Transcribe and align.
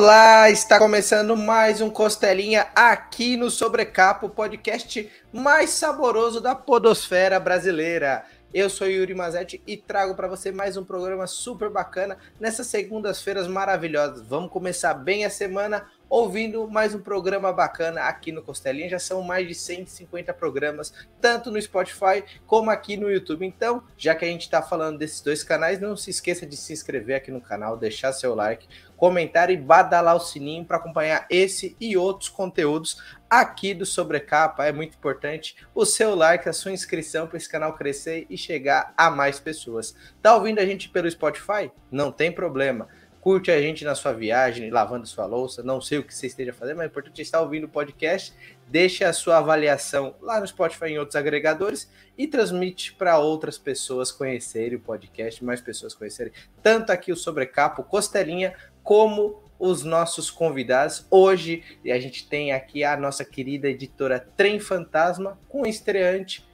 Olá, 0.00 0.48
está 0.48 0.78
começando 0.78 1.36
mais 1.36 1.80
um 1.80 1.90
Costelinha 1.90 2.68
aqui 2.72 3.36
no 3.36 3.50
Sobrecapo, 3.50 4.28
podcast 4.28 5.10
mais 5.32 5.70
saboroso 5.70 6.40
da 6.40 6.54
podosfera 6.54 7.40
brasileira. 7.40 8.24
Eu 8.54 8.70
sou 8.70 8.86
Yuri 8.86 9.12
Mazetti 9.12 9.60
e 9.66 9.76
trago 9.76 10.14
para 10.14 10.28
você 10.28 10.52
mais 10.52 10.76
um 10.76 10.84
programa 10.84 11.26
super 11.26 11.68
bacana 11.68 12.16
nessas 12.38 12.68
segundas-feiras 12.68 13.48
maravilhosas. 13.48 14.24
Vamos 14.24 14.52
começar 14.52 14.94
bem 14.94 15.24
a 15.24 15.30
semana 15.30 15.84
ouvindo 16.08 16.66
mais 16.68 16.94
um 16.94 17.00
programa 17.00 17.52
bacana 17.52 18.02
aqui 18.02 18.32
no 18.32 18.42
Costelinha. 18.42 18.88
Já 18.88 18.98
são 18.98 19.22
mais 19.22 19.46
de 19.46 19.54
150 19.54 20.32
programas, 20.32 20.92
tanto 21.20 21.50
no 21.50 21.60
Spotify 21.60 22.24
como 22.46 22.70
aqui 22.70 22.96
no 22.96 23.10
YouTube. 23.10 23.44
Então, 23.44 23.82
já 23.96 24.14
que 24.14 24.24
a 24.24 24.28
gente 24.28 24.42
está 24.42 24.62
falando 24.62 24.98
desses 24.98 25.20
dois 25.20 25.42
canais, 25.42 25.80
não 25.80 25.96
se 25.96 26.10
esqueça 26.10 26.46
de 26.46 26.56
se 26.56 26.72
inscrever 26.72 27.16
aqui 27.16 27.30
no 27.30 27.40
canal, 27.40 27.76
deixar 27.76 28.12
seu 28.12 28.34
like, 28.34 28.66
comentar 28.96 29.50
e 29.50 29.56
badalar 29.56 30.16
o 30.16 30.20
sininho 30.20 30.64
para 30.64 30.78
acompanhar 30.78 31.26
esse 31.30 31.76
e 31.80 31.96
outros 31.96 32.28
conteúdos 32.28 33.00
aqui 33.28 33.74
do 33.74 33.84
Sobrecapa. 33.84 34.64
É 34.64 34.72
muito 34.72 34.96
importante 34.96 35.56
o 35.74 35.84
seu 35.84 36.14
like, 36.14 36.48
a 36.48 36.52
sua 36.52 36.72
inscrição 36.72 37.26
para 37.26 37.36
esse 37.36 37.48
canal 37.48 37.74
crescer 37.74 38.26
e 38.30 38.36
chegar 38.36 38.92
a 38.96 39.10
mais 39.10 39.38
pessoas. 39.38 39.94
Tá 40.22 40.34
ouvindo 40.34 40.58
a 40.58 40.66
gente 40.66 40.88
pelo 40.88 41.10
Spotify? 41.10 41.70
Não 41.90 42.10
tem 42.10 42.32
problema 42.32 42.88
curte 43.28 43.50
a 43.50 43.60
gente 43.60 43.84
na 43.84 43.94
sua 43.94 44.14
viagem, 44.14 44.70
lavando 44.70 45.06
sua 45.06 45.26
louça, 45.26 45.62
não 45.62 45.82
sei 45.82 45.98
o 45.98 46.02
que 46.02 46.14
você 46.14 46.28
esteja 46.28 46.50
fazendo, 46.50 46.78
mas 46.78 46.86
é 46.86 46.88
importante 46.88 47.20
estar 47.20 47.42
ouvindo 47.42 47.64
o 47.64 47.68
podcast, 47.68 48.32
deixe 48.66 49.04
a 49.04 49.12
sua 49.12 49.36
avaliação 49.36 50.14
lá 50.22 50.40
no 50.40 50.46
Spotify 50.46 50.86
e 50.86 50.92
em 50.92 50.98
outros 50.98 51.14
agregadores 51.14 51.92
e 52.16 52.26
transmite 52.26 52.94
para 52.94 53.18
outras 53.18 53.58
pessoas 53.58 54.10
conhecerem 54.10 54.78
o 54.78 54.80
podcast, 54.80 55.44
mais 55.44 55.60
pessoas 55.60 55.92
conhecerem 55.92 56.32
tanto 56.62 56.90
aqui 56.90 57.12
o 57.12 57.16
Sobrecapo, 57.16 57.82
Costelinha, 57.82 58.54
como 58.82 59.42
os 59.58 59.84
nossos 59.84 60.30
convidados. 60.30 61.06
Hoje 61.10 61.62
a 61.84 61.98
gente 61.98 62.26
tem 62.26 62.52
aqui 62.52 62.82
a 62.82 62.96
nossa 62.96 63.26
querida 63.26 63.68
editora 63.68 64.26
Trem 64.38 64.58
Fantasma 64.58 65.38
com 65.50 65.64
o 65.64 65.66
estreante 65.66 66.48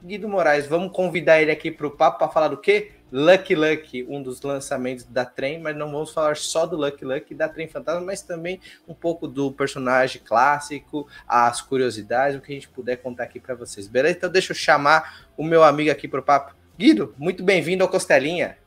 Guido 0.00 0.28
Moraes. 0.28 0.68
Vamos 0.68 0.92
convidar 0.92 1.42
ele 1.42 1.50
aqui 1.50 1.72
para 1.72 1.88
o 1.88 1.90
papo 1.90 2.18
para 2.18 2.28
falar 2.28 2.46
do 2.46 2.58
quê? 2.58 2.92
Lucky 3.16 3.54
Lucky, 3.54 4.04
um 4.08 4.20
dos 4.20 4.42
lançamentos 4.42 5.04
da 5.04 5.24
Trem, 5.24 5.60
mas 5.60 5.76
não 5.76 5.88
vamos 5.88 6.10
falar 6.10 6.36
só 6.36 6.66
do 6.66 6.76
Lucky 6.76 7.04
Lucky 7.04 7.32
da 7.32 7.48
Trem 7.48 7.68
Fantasma, 7.68 8.00
mas 8.00 8.22
também 8.22 8.60
um 8.88 8.92
pouco 8.92 9.28
do 9.28 9.52
personagem 9.52 10.20
clássico, 10.24 11.06
as 11.28 11.60
curiosidades, 11.60 12.36
o 12.36 12.40
que 12.40 12.50
a 12.50 12.54
gente 12.56 12.68
puder 12.68 12.96
contar 12.96 13.22
aqui 13.22 13.38
para 13.38 13.54
vocês. 13.54 13.86
Beleza? 13.86 14.16
Então 14.16 14.28
deixa 14.28 14.50
eu 14.50 14.56
chamar 14.56 15.28
o 15.36 15.44
meu 15.44 15.62
amigo 15.62 15.92
aqui 15.92 16.08
para 16.08 16.18
o 16.18 16.24
papo. 16.24 16.56
Guido, 16.76 17.14
muito 17.16 17.44
bem-vindo 17.44 17.84
ao 17.84 17.88
Costelinha. 17.88 18.58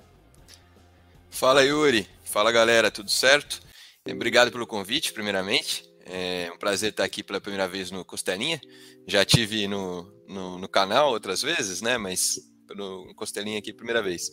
Fala 1.29 1.61
Yuri, 1.61 2.07
fala 2.23 2.49
galera, 2.49 2.89
tudo 2.89 3.11
certo? 3.11 3.59
Obrigado 4.09 4.49
pelo 4.49 4.65
convite, 4.65 5.11
primeiramente. 5.11 5.83
É 6.05 6.49
um 6.55 6.57
prazer 6.57 6.91
estar 6.91 7.03
aqui 7.03 7.21
pela 7.21 7.41
primeira 7.41 7.67
vez 7.67 7.91
no 7.91 8.05
Costelinha. 8.05 8.61
Já 9.05 9.25
tive 9.25 9.67
no, 9.67 10.03
no, 10.25 10.57
no 10.57 10.69
canal 10.69 11.09
outras 11.09 11.41
vezes, 11.41 11.81
né? 11.81 11.97
Mas 11.97 12.39
pelo 12.67 13.13
Costelinha 13.15 13.57
aqui, 13.57 13.73
primeira 13.73 14.01
vez. 14.01 14.31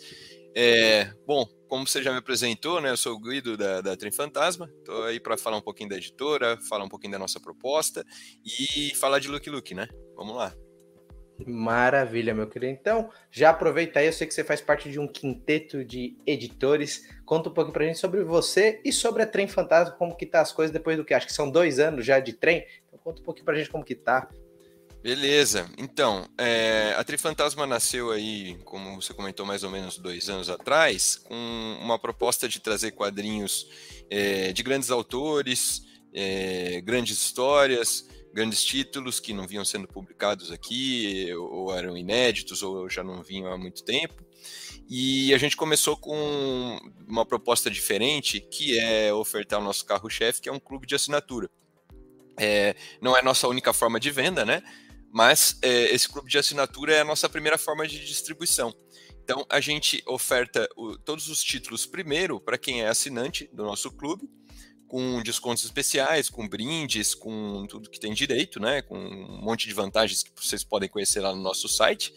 É, 0.54 1.12
bom, 1.27 1.46
como 1.68 1.86
você 1.86 2.02
já 2.02 2.12
me 2.12 2.18
apresentou, 2.18 2.80
né, 2.80 2.91
eu 2.91 2.96
sou 2.96 3.14
o 3.14 3.20
Guido 3.20 3.56
da, 3.56 3.80
da 3.80 3.96
Trem 3.96 4.12
Fantasma, 4.12 4.70
estou 4.78 5.04
aí 5.04 5.18
para 5.18 5.36
falar 5.36 5.56
um 5.56 5.62
pouquinho 5.62 5.88
da 5.88 5.96
editora, 5.96 6.56
falar 6.68 6.84
um 6.84 6.88
pouquinho 6.88 7.12
da 7.12 7.18
nossa 7.18 7.41
proposta 7.41 8.04
e 8.44 8.94
falar 8.94 9.18
de 9.18 9.28
Look 9.28 9.48
Look, 9.48 9.74
né? 9.74 9.88
Vamos 10.16 10.36
lá. 10.36 10.54
Maravilha, 11.44 12.32
meu 12.32 12.48
querido. 12.48 12.72
Então, 12.72 13.10
já 13.31 13.50
aproveita 13.50 13.98
aí, 13.98 14.06
eu 14.06 14.12
sei 14.12 14.26
que 14.26 14.32
você 14.32 14.44
faz 14.44 14.60
parte 14.60 14.88
de 14.88 15.00
um 15.00 15.09
quinteto 15.09 15.84
de 15.84 16.16
editores. 16.25 17.09
Conta 17.25 17.48
um 17.48 17.53
pouco 17.53 17.72
pra 17.72 17.84
gente 17.84 17.98
sobre 17.98 18.22
você 18.22 18.80
e 18.84 18.92
sobre 18.92 19.25
a 19.25 19.26
Trem 19.26 19.48
Fantasma, 19.48 19.97
como 19.97 20.16
que 20.16 20.26
tá 20.26 20.41
as 20.41 20.53
coisas 20.53 20.72
depois 20.72 20.97
do 20.97 21.04
que? 21.04 21.12
Acho 21.12 21.26
que 21.26 21.32
são 21.32 21.50
dois 21.50 21.80
anos 21.80 22.06
já 22.06 22.20
de 22.20 22.34
trem. 22.34 22.64
Então 22.86 22.98
conta 23.00 23.20
um 23.20 23.25
pouquinho 23.25 23.44
pra 23.44 23.56
gente 23.56 23.69
como 23.69 23.84
que 23.84 23.97
tá. 23.97 24.28
Beleza. 25.04 25.70
Então, 25.76 26.26
é, 26.38 26.94
a 26.97 27.04
Trifantasma 27.04 27.66
nasceu 27.66 28.10
aí, 28.10 28.56
como 28.65 29.03
você 29.03 29.12
comentou, 29.12 29.44
mais 29.44 29.62
ou 29.62 29.69
menos 29.69 29.98
dois 29.98 30.31
anos 30.31 30.48
atrás, 30.48 31.16
com 31.16 31.78
uma 31.78 31.98
proposta 31.98 32.48
de 32.48 32.59
trazer 32.59 32.92
quadrinhos 32.92 33.69
é, 34.09 34.50
de 34.50 34.62
grandes 34.62 34.91
autores, 34.91 35.82
é, 36.15 36.81
grandes 36.81 37.19
histórias, 37.19 38.09
grandes 38.32 38.65
títulos 38.65 39.20
que 39.20 39.34
não 39.34 39.47
vinham 39.47 39.62
sendo 39.62 39.87
publicados 39.87 40.50
aqui, 40.50 41.31
ou 41.34 41.71
eram 41.76 41.98
inéditos, 41.98 42.62
ou 42.62 42.88
já 42.88 43.04
não 43.04 43.22
vinham 43.22 43.53
há 43.53 43.59
muito 43.59 43.84
tempo. 43.84 44.25
E 44.88 45.34
a 45.34 45.36
gente 45.36 45.54
começou 45.54 45.98
com 45.98 46.81
uma 47.06 47.26
proposta 47.26 47.71
diferente, 47.71 48.41
que 48.41 48.78
é 48.78 49.12
ofertar 49.12 49.60
o 49.60 49.65
nosso 49.65 49.84
carro-chefe, 49.84 50.41
que 50.41 50.48
é 50.48 50.53
um 50.53 50.59
clube 50.59 50.86
de 50.86 50.94
assinatura. 50.94 51.50
É, 52.38 52.75
não 53.03 53.15
é 53.15 53.22
nossa 53.22 53.47
única 53.47 53.72
forma 53.75 54.00
de 54.00 54.10
venda, 54.10 54.47
né? 54.47 54.62
Mas 55.14 55.56
é, 55.62 55.94
esse 55.94 56.08
clube 56.08 56.28
de 56.28 56.36
assinatura 56.36 56.92
é 56.92 57.00
a 57.00 57.04
nossa 57.04 57.28
primeira 57.28 57.56
forma 57.56 57.86
de 57.86 58.04
distribuição. 58.04 58.75
Então 59.22 59.47
a 59.48 59.60
gente 59.60 60.02
oferta 60.08 60.69
o, 60.76 60.98
todos 60.98 61.28
os 61.28 61.41
títulos 61.41 61.86
primeiro 61.86 62.41
para 62.41 62.58
quem 62.58 62.82
é 62.82 62.88
assinante 62.88 63.48
do 63.53 63.62
nosso 63.62 63.92
clube, 63.92 64.28
com 64.88 65.22
descontos 65.22 65.64
especiais, 65.64 66.28
com 66.28 66.48
brindes, 66.48 67.14
com 67.14 67.64
tudo 67.69 67.88
que 67.88 68.00
tem 68.00 68.12
direito, 68.12 68.58
né? 68.58 68.82
Com 68.82 68.98
um 68.98 69.41
monte 69.41 69.69
de 69.69 69.72
vantagens 69.72 70.24
que 70.24 70.32
vocês 70.34 70.64
podem 70.64 70.88
conhecer 70.88 71.20
lá 71.20 71.32
no 71.32 71.41
nosso 71.41 71.69
site. 71.69 72.12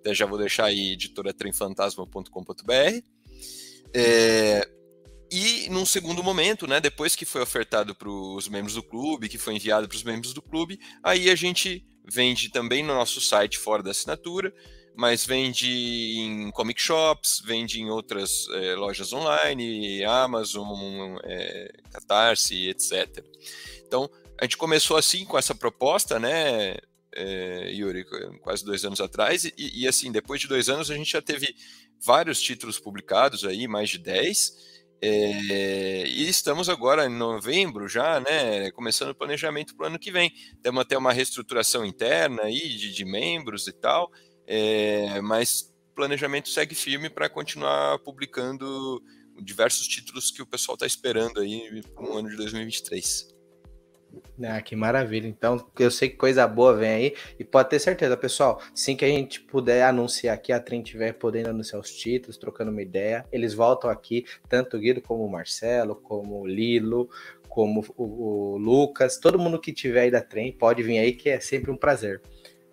Até 0.00 0.12
já 0.12 0.26
vou 0.26 0.36
deixar 0.36 0.64
aí 0.64 0.94
editoratremfantasma.com.br. 0.94 3.04
É, 3.94 4.68
e 5.30 5.68
num 5.70 5.86
segundo 5.86 6.20
momento, 6.20 6.66
né, 6.66 6.80
depois 6.80 7.14
que 7.14 7.24
foi 7.24 7.42
ofertado 7.42 7.94
para 7.94 8.10
os 8.10 8.48
membros 8.48 8.74
do 8.74 8.82
clube, 8.82 9.28
que 9.28 9.38
foi 9.38 9.54
enviado 9.54 9.86
para 9.86 9.96
os 9.96 10.02
membros 10.02 10.34
do 10.34 10.42
clube, 10.42 10.80
aí 11.00 11.30
a 11.30 11.36
gente 11.36 11.86
vende 12.10 12.50
também 12.50 12.82
no 12.82 12.94
nosso 12.94 13.20
site 13.20 13.58
fora 13.58 13.82
da 13.82 13.90
assinatura, 13.90 14.52
mas 14.96 15.24
vende 15.24 15.70
em 16.18 16.50
comic 16.50 16.80
shops, 16.80 17.40
vende 17.44 17.80
em 17.80 17.88
outras 17.88 18.46
é, 18.50 18.74
lojas 18.74 19.12
online, 19.12 20.04
Amazon, 20.04 21.16
é, 21.24 21.72
Catarse, 21.92 22.68
etc. 22.68 23.24
Então, 23.86 24.10
a 24.38 24.44
gente 24.44 24.56
começou 24.56 24.96
assim 24.96 25.24
com 25.24 25.38
essa 25.38 25.54
proposta, 25.54 26.18
né, 26.18 26.76
é, 27.14 27.70
Yuri, 27.72 28.04
quase 28.40 28.64
dois 28.64 28.84
anos 28.84 29.00
atrás, 29.00 29.44
e, 29.44 29.54
e, 29.56 29.88
assim, 29.88 30.12
depois 30.12 30.40
de 30.40 30.48
dois 30.48 30.68
anos 30.68 30.90
a 30.90 30.94
gente 30.94 31.12
já 31.12 31.22
teve 31.22 31.54
vários 32.02 32.40
títulos 32.40 32.78
publicados 32.78 33.44
aí, 33.44 33.66
mais 33.68 33.90
de 33.90 33.98
10, 33.98 34.69
é, 35.02 36.06
e 36.06 36.28
estamos 36.28 36.68
agora 36.68 37.06
em 37.06 37.16
novembro 37.16 37.88
já, 37.88 38.20
né, 38.20 38.70
começando 38.72 39.10
o 39.10 39.14
planejamento 39.14 39.74
para 39.74 39.84
o 39.84 39.86
ano 39.86 39.98
que 39.98 40.12
vem. 40.12 40.32
Temos 40.62 40.82
até 40.82 40.96
uma 40.96 41.12
reestruturação 41.12 41.84
interna 41.84 42.42
aí 42.42 42.68
de, 42.68 42.92
de 42.92 43.04
membros 43.04 43.66
e 43.66 43.72
tal, 43.72 44.10
é, 44.46 45.20
mas 45.22 45.72
o 45.90 45.94
planejamento 45.94 46.48
segue 46.50 46.74
firme 46.74 47.08
para 47.08 47.28
continuar 47.28 47.98
publicando 48.00 49.02
diversos 49.42 49.88
títulos 49.88 50.30
que 50.30 50.42
o 50.42 50.46
pessoal 50.46 50.74
está 50.74 50.86
esperando 50.86 51.40
aí 51.40 51.82
para 51.94 52.04
o 52.04 52.18
ano 52.18 52.28
de 52.28 52.36
2023. 52.36 53.39
Ah, 54.42 54.60
que 54.60 54.74
maravilha. 54.74 55.26
Então, 55.26 55.64
eu 55.78 55.90
sei 55.90 56.08
que 56.08 56.16
coisa 56.16 56.46
boa 56.46 56.74
vem 56.74 56.90
aí. 56.90 57.14
E 57.38 57.44
pode 57.44 57.68
ter 57.68 57.78
certeza, 57.78 58.16
pessoal. 58.16 58.60
Assim 58.72 58.96
que 58.96 59.04
a 59.04 59.08
gente 59.08 59.40
puder 59.40 59.82
anunciar 59.82 60.34
aqui, 60.34 60.52
a 60.52 60.60
Trem 60.60 60.82
tiver 60.82 61.12
podendo 61.12 61.50
anunciar 61.50 61.80
os 61.80 61.90
títulos, 61.90 62.36
trocando 62.36 62.70
uma 62.70 62.82
ideia, 62.82 63.24
eles 63.30 63.54
voltam 63.54 63.90
aqui, 63.90 64.24
tanto 64.48 64.76
o 64.76 64.80
Guido 64.80 65.00
como 65.00 65.24
o 65.24 65.30
Marcelo, 65.30 65.94
como 65.94 66.40
o 66.40 66.46
Lilo, 66.46 67.08
como 67.48 67.84
o, 67.96 68.54
o 68.54 68.56
Lucas, 68.56 69.18
todo 69.18 69.38
mundo 69.38 69.60
que 69.60 69.72
tiver 69.72 70.02
aí 70.02 70.10
da 70.10 70.22
Trem 70.22 70.52
pode 70.52 70.82
vir 70.82 70.98
aí, 70.98 71.12
que 71.12 71.28
é 71.28 71.40
sempre 71.40 71.70
um 71.70 71.76
prazer. 71.76 72.22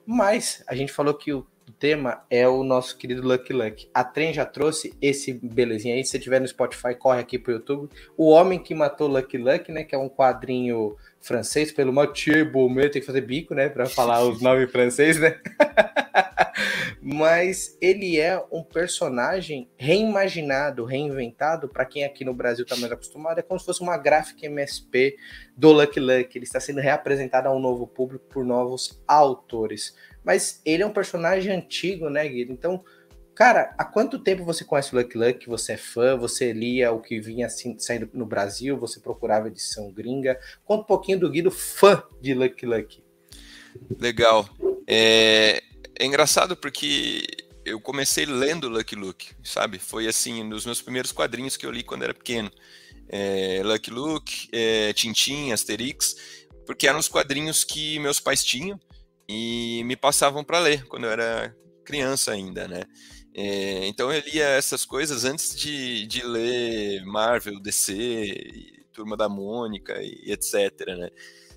Mas 0.05 0.63
a 0.67 0.75
gente 0.75 0.93
falou 0.93 1.13
que 1.13 1.33
o 1.33 1.45
tema 1.79 2.23
é 2.29 2.47
o 2.47 2.63
nosso 2.63 2.97
querido 2.97 3.27
Lucky 3.27 3.53
Luck. 3.53 3.89
A 3.93 4.03
Trem 4.03 4.33
já 4.33 4.45
trouxe 4.45 4.93
esse 5.01 5.33
belezinha 5.33 5.95
aí. 5.95 6.03
Se 6.03 6.11
você 6.11 6.19
tiver 6.19 6.41
no 6.41 6.47
Spotify, 6.47 6.95
corre 6.95 7.19
aqui 7.19 7.37
pro 7.37 7.53
YouTube. 7.53 7.89
O 8.15 8.29
Homem 8.29 8.59
que 8.59 8.73
Matou 8.73 9.07
Lucky 9.07 9.37
Luck, 9.37 9.71
né? 9.71 9.83
Que 9.83 9.95
é 9.95 9.97
um 9.97 10.09
quadrinho 10.09 10.95
francês 11.27 11.71
pelo 11.71 11.91
Mathieu 11.91 12.49
Baumet, 12.49 12.89
tem 12.89 13.01
que 13.01 13.05
fazer 13.05 13.21
bico, 13.21 13.53
né, 13.53 13.67
para 13.69 13.85
falar 13.85 14.23
os 14.23 14.39
nomes 14.41 14.71
francês, 14.71 15.19
né? 15.19 15.39
Mas 17.01 17.77
ele 17.79 18.19
é 18.19 18.41
um 18.51 18.63
personagem 18.63 19.69
reimaginado, 19.77 20.83
reinventado, 20.83 21.69
para 21.69 21.85
quem 21.85 22.03
aqui 22.03 22.25
no 22.25 22.33
Brasil 22.33 22.63
está 22.63 22.75
mais 22.75 22.91
acostumado, 22.91 23.39
é 23.39 23.41
como 23.41 23.59
se 23.59 23.65
fosse 23.65 23.81
uma 23.81 23.97
gráfica 23.97 24.45
MSP 24.45 25.15
do 25.55 25.71
Lucky 25.71 25.99
Luck. 25.99 26.37
Ele 26.37 26.43
está 26.43 26.59
sendo 26.59 26.81
reapresentado 26.81 27.47
a 27.47 27.55
um 27.55 27.59
novo 27.59 27.87
público 27.87 28.25
por 28.27 28.43
novos 28.43 29.01
autores. 29.07 29.95
Mas 30.27 30.61
ele 30.65 30.83
é 30.83 30.85
um 30.85 30.91
personagem 30.91 31.53
antigo, 31.53 32.09
né, 32.09 32.27
Guido? 32.27 32.51
Então, 32.51 32.83
Cara, 33.33 33.71
há 33.77 33.85
quanto 33.85 34.17
tempo 34.17 34.43
você 34.43 34.65
conhece 34.65 34.95
o 34.95 34.97
Lucky 34.97 35.15
Luck? 35.15 35.47
Você 35.47 35.73
é 35.73 35.77
fã? 35.77 36.17
Você 36.17 36.51
lia 36.51 36.91
o 36.91 36.99
que 36.99 37.19
vinha 37.19 37.45
assim, 37.45 37.77
saindo 37.77 38.09
no 38.11 38.25
Brasil? 38.25 38.79
Você 38.79 38.99
procurava 38.99 39.47
edição 39.47 39.91
gringa? 39.91 40.39
Conta 40.65 40.81
um 40.81 40.85
pouquinho 40.87 41.19
do 41.19 41.29
Guido, 41.29 41.51
fã 41.51 42.01
de 42.19 42.33
Lucky 42.33 42.65
Luck. 42.65 43.03
Legal. 43.99 44.49
É, 44.87 45.61
é 45.99 46.03
engraçado 46.03 46.57
porque 46.57 47.27
eu 47.63 47.79
comecei 47.79 48.25
lendo 48.25 48.67
Lucky 48.67 48.95
Luke, 48.95 49.27
sabe? 49.43 49.77
Foi 49.77 50.07
assim, 50.07 50.49
dos 50.49 50.65
meus 50.65 50.81
primeiros 50.81 51.11
quadrinhos 51.11 51.55
que 51.55 51.67
eu 51.67 51.71
li 51.71 51.83
quando 51.83 52.05
era 52.05 52.15
pequeno. 52.15 52.51
é, 53.07 53.61
Lucky 53.63 53.91
Luke, 53.91 54.49
é, 54.51 54.91
Tintin, 54.93 55.51
Asterix, 55.51 56.15
porque 56.65 56.87
eram 56.87 56.97
os 56.97 57.07
quadrinhos 57.07 57.63
que 57.63 57.99
meus 57.99 58.19
pais 58.19 58.43
tinham 58.43 58.79
e 59.27 59.83
me 59.85 59.95
passavam 59.95 60.43
para 60.43 60.59
ler 60.59 60.85
quando 60.85 61.05
eu 61.05 61.11
era 61.11 61.55
criança 61.85 62.31
ainda, 62.31 62.67
né? 62.67 62.83
É, 63.33 63.85
então 63.87 64.11
eu 64.11 64.21
lia 64.21 64.45
essas 64.45 64.83
coisas 64.85 65.23
antes 65.23 65.55
de, 65.55 66.07
de 66.07 66.23
ler 66.23 67.05
Marvel, 67.05 67.59
DC, 67.59 68.85
Turma 68.91 69.15
da 69.15 69.29
Mônica 69.29 69.93
e 70.01 70.31
etc, 70.31 70.87
né? 70.97 71.09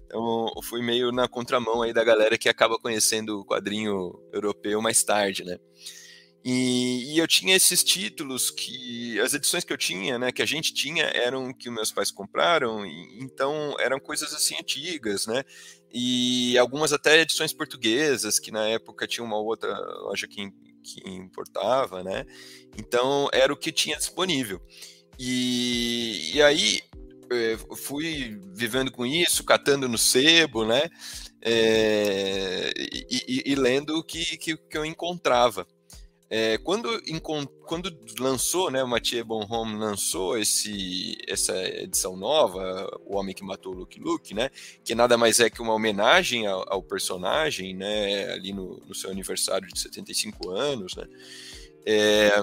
Então 0.04 0.52
eu 0.54 0.62
fui 0.62 0.82
meio 0.82 1.12
na 1.12 1.28
contramão 1.28 1.82
aí 1.82 1.92
da 1.92 2.04
galera 2.04 2.36
que 2.36 2.48
acaba 2.48 2.78
conhecendo 2.78 3.40
o 3.40 3.46
quadrinho 3.46 4.12
europeu 4.32 4.82
mais 4.82 5.02
tarde, 5.02 5.44
né? 5.44 5.58
E, 6.44 7.14
e, 7.14 7.18
eu 7.18 7.28
tinha 7.28 7.54
esses 7.54 7.84
títulos 7.84 8.50
que 8.50 9.20
as 9.20 9.34
edições 9.34 9.62
que 9.62 9.72
eu 9.72 9.76
tinha, 9.76 10.18
né, 10.18 10.32
que 10.32 10.40
a 10.40 10.46
gente 10.46 10.72
tinha, 10.72 11.04
eram 11.04 11.52
que 11.52 11.68
meus 11.70 11.92
pais 11.92 12.10
compraram, 12.10 12.86
e, 12.86 13.18
então 13.20 13.76
eram 13.78 14.00
coisas 14.00 14.32
assim 14.32 14.56
antigas, 14.58 15.26
né? 15.26 15.44
E 15.92 16.56
algumas 16.56 16.92
até 16.92 17.20
edições 17.20 17.52
portuguesas 17.52 18.38
que 18.38 18.50
na 18.50 18.66
época 18.68 19.06
tinha 19.06 19.24
uma 19.24 19.36
outra 19.36 19.78
loja 20.02 20.26
que, 20.26 20.50
que 20.82 21.10
importava, 21.10 22.02
né? 22.02 22.24
Então 22.78 23.28
era 23.32 23.52
o 23.52 23.56
que 23.56 23.70
tinha 23.70 23.96
disponível. 23.98 24.62
E, 25.18 26.32
e 26.34 26.42
aí 26.42 26.80
eh, 27.30 27.58
fui 27.76 28.40
vivendo 28.54 28.90
com 28.90 29.04
isso, 29.04 29.44
catando 29.44 29.88
no 29.88 29.98
sebo, 29.98 30.64
né? 30.64 30.88
É, 31.42 32.72
e, 32.76 33.42
e, 33.46 33.54
lendo 33.54 33.96
o 33.98 34.04
que, 34.04 34.36
que, 34.36 34.56
que 34.56 34.78
eu 34.78 34.84
encontrava. 34.84 35.66
É, 36.32 36.58
quando, 36.58 37.02
quando 37.66 37.92
lançou, 38.20 38.70
né, 38.70 38.80
o 38.84 38.86
Mathieu 38.86 39.24
Bonhomme 39.24 39.76
lançou 39.76 40.38
esse, 40.38 41.18
essa 41.26 41.52
edição 41.60 42.16
nova, 42.16 42.88
O 43.04 43.16
Homem 43.16 43.34
que 43.34 43.42
Matou 43.42 43.72
Luke 43.72 43.98
Luke, 43.98 44.32
né, 44.32 44.48
que 44.84 44.94
nada 44.94 45.18
mais 45.18 45.40
é 45.40 45.50
que 45.50 45.60
uma 45.60 45.74
homenagem 45.74 46.46
ao, 46.46 46.72
ao 46.72 46.82
personagem, 46.84 47.74
né, 47.74 48.32
ali 48.32 48.52
no, 48.52 48.80
no, 48.86 48.94
seu 48.94 49.10
aniversário 49.10 49.66
de 49.66 49.76
75 49.76 50.50
anos, 50.50 50.94
né, 50.94 51.04
é, 51.84 52.40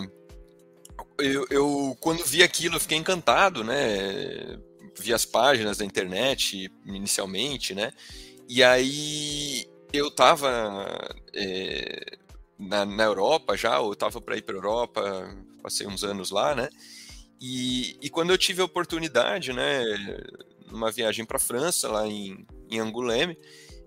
eu, 1.18 1.48
eu, 1.50 1.98
quando 2.02 2.26
vi 2.26 2.44
aquilo, 2.44 2.76
eu 2.76 2.82
fiquei 2.82 2.98
encantado, 2.98 3.64
né, 3.64 4.60
vi 5.00 5.14
as 5.14 5.24
páginas 5.24 5.78
da 5.78 5.86
internet 5.86 6.70
inicialmente, 6.86 7.74
né, 7.74 7.94
e 8.50 8.62
aí 8.62 9.66
eu 9.94 10.12
tava... 10.12 10.86
É, 11.34 12.18
na, 12.58 12.86
na 12.86 13.04
Europa 13.04 13.56
já, 13.56 13.76
eu 13.78 13.94
estava 13.94 14.20
para 14.20 14.38
ir 14.38 14.42
para 14.42 14.56
a 14.56 14.58
Europa, 14.58 15.38
passei 15.62 15.86
uns 15.86 16.04
anos 16.04 16.32
lá, 16.32 16.56
né? 16.56 16.70
E, 17.40 17.98
e 18.02 18.10
quando 18.10 18.32
eu 18.32 18.38
tive 18.38 18.62
a 18.62 18.66
oportunidade, 18.66 19.54
né, 19.54 19.84
numa 20.72 20.92
viagem 20.92 21.24
para 21.24 21.38
a 21.38 21.42
França, 21.42 21.88
lá 21.88 22.08
em, 22.08 22.46
em 22.70 22.80
Angoulême, 22.80 23.38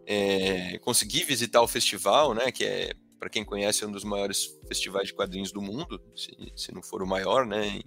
é, 0.07 0.79
consegui 0.79 1.25
visitar 1.25 1.61
o 1.61 1.69
festival, 1.69 2.33
né, 2.33 2.53
que 2.53 2.65
é, 2.65 2.93
para 3.19 3.29
quem 3.29 3.45
conhece, 3.45 3.83
é 3.83 3.87
um 3.87 3.93
dos 3.93 4.05
maiores 4.05 4.57
festivais 4.69 5.09
de 5.09 5.15
quadrinhos 5.15 5.53
do 5.53 5.61
mundo, 5.61 6.01
se, 6.15 6.31
se 6.57 6.73
não 6.73 6.83
for 6.83 7.03
o 7.03 7.07
maior, 7.07 7.45
né, 7.45 7.81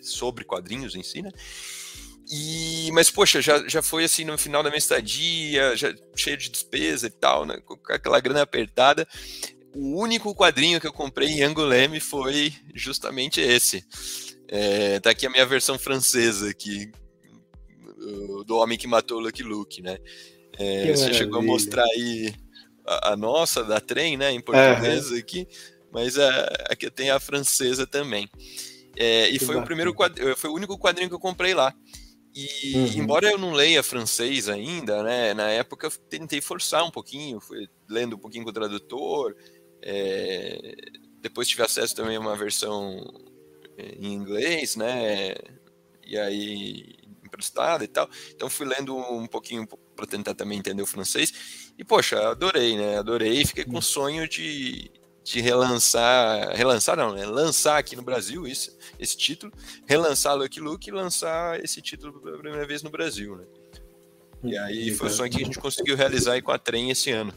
sobre 0.00 0.44
quadrinhos 0.44 0.96
em 0.96 1.02
si, 1.02 1.22
né? 1.22 1.30
E, 2.30 2.90
mas, 2.92 3.10
poxa, 3.10 3.42
já, 3.42 3.66
já 3.68 3.82
foi 3.82 4.04
assim 4.04 4.24
no 4.24 4.38
final 4.38 4.62
da 4.62 4.70
minha 4.70 4.78
estadia, 4.78 5.76
já 5.76 5.94
cheio 6.16 6.36
de 6.36 6.50
despesa 6.50 7.06
e 7.06 7.10
tal, 7.10 7.44
né, 7.44 7.58
com 7.64 7.74
aquela 7.92 8.20
grana 8.20 8.42
apertada 8.42 9.06
o 9.74 10.00
único 10.00 10.34
quadrinho 10.34 10.80
que 10.80 10.86
eu 10.86 10.92
comprei 10.92 11.28
em 11.28 11.42
Angoulême 11.42 12.00
foi 12.00 12.52
justamente 12.74 13.40
esse. 13.40 13.84
É, 14.48 15.00
tá 15.00 15.10
aqui 15.10 15.26
a 15.26 15.30
minha 15.30 15.46
versão 15.46 15.78
francesa 15.78 16.50
aqui, 16.50 16.90
do 18.46 18.56
Homem 18.56 18.78
que 18.78 18.86
Matou 18.86 19.20
Lucky 19.20 19.42
Luke, 19.42 19.82
né? 19.82 19.98
É, 20.58 20.94
você 20.94 21.14
chegou 21.14 21.38
a 21.38 21.42
mostrar 21.42 21.84
aí 21.84 22.34
a, 22.86 23.12
a, 23.12 23.16
nossa, 23.16 23.64
da 23.64 23.80
trem, 23.80 24.16
né, 24.16 24.32
em 24.32 24.40
português 24.40 25.10
uhum. 25.10 25.18
aqui, 25.18 25.48
mas 25.90 26.18
a, 26.18 26.44
aqui 26.68 26.90
tem 26.90 27.10
a 27.10 27.20
francesa 27.20 27.86
também. 27.86 28.28
É, 28.96 29.30
e 29.30 29.38
foi 29.38 29.56
o 29.56 29.64
primeiro 29.64 29.94
quadrinho, 29.94 30.36
foi 30.36 30.50
o 30.50 30.54
único 30.54 30.78
quadrinho 30.78 31.08
que 31.08 31.14
eu 31.14 31.20
comprei 31.20 31.54
lá. 31.54 31.74
E 32.34 32.74
uhum. 32.74 33.02
embora 33.02 33.30
eu 33.30 33.38
não 33.38 33.52
leia 33.52 33.82
francês 33.82 34.48
ainda, 34.48 35.02
né, 35.02 35.34
na 35.34 35.48
época 35.48 35.86
eu 35.86 35.90
tentei 36.08 36.40
forçar 36.40 36.84
um 36.84 36.90
pouquinho, 36.90 37.40
fui 37.40 37.68
lendo 37.88 38.16
um 38.16 38.18
pouquinho 38.18 38.44
com 38.44 38.50
o 38.50 38.54
tradutor, 38.54 39.34
é, 39.82 40.74
depois 41.20 41.48
tive 41.48 41.62
acesso 41.62 41.94
também 41.94 42.16
a 42.16 42.20
uma 42.20 42.36
versão 42.36 43.04
é, 43.76 43.94
em 43.98 44.12
inglês, 44.12 44.76
né? 44.76 45.34
E 46.06 46.18
aí 46.18 46.96
emprestada 47.24 47.82
e 47.82 47.88
tal. 47.88 48.08
Então 48.34 48.50
fui 48.50 48.66
lendo 48.66 48.94
um 48.96 49.26
pouquinho 49.26 49.66
para 49.96 50.06
tentar 50.06 50.34
também 50.34 50.58
entender 50.58 50.82
o 50.82 50.86
francês. 50.86 51.72
E 51.78 51.84
poxa, 51.84 52.18
adorei, 52.28 52.76
né? 52.76 52.98
Adorei, 52.98 53.44
fiquei 53.44 53.64
com 53.64 53.78
o 53.78 53.82
sonho 53.82 54.28
de, 54.28 54.90
de 55.24 55.40
relançar, 55.40 56.54
relançar 56.54 56.96
não, 56.96 57.14
né? 57.14 57.24
Lançar 57.24 57.78
aqui 57.78 57.96
no 57.96 58.02
Brasil 58.02 58.46
isso, 58.46 58.76
esse 58.98 59.16
título, 59.16 59.52
relançar 59.86 60.36
Lucky 60.36 60.60
Luke 60.60 60.88
e 60.88 60.92
lançar 60.92 61.62
esse 61.64 61.80
título 61.80 62.20
pela 62.20 62.38
primeira 62.38 62.66
vez 62.66 62.82
no 62.82 62.90
Brasil, 62.90 63.36
né? 63.36 63.44
E 64.44 64.58
aí 64.58 64.90
foi 64.90 65.06
o 65.06 65.10
sonho 65.10 65.30
que 65.30 65.40
a 65.40 65.44
gente 65.44 65.58
conseguiu 65.58 65.96
realizar 65.96 66.32
aí 66.32 66.42
com 66.42 66.50
a 66.50 66.58
Trem 66.58 66.90
esse 66.90 67.10
ano. 67.10 67.32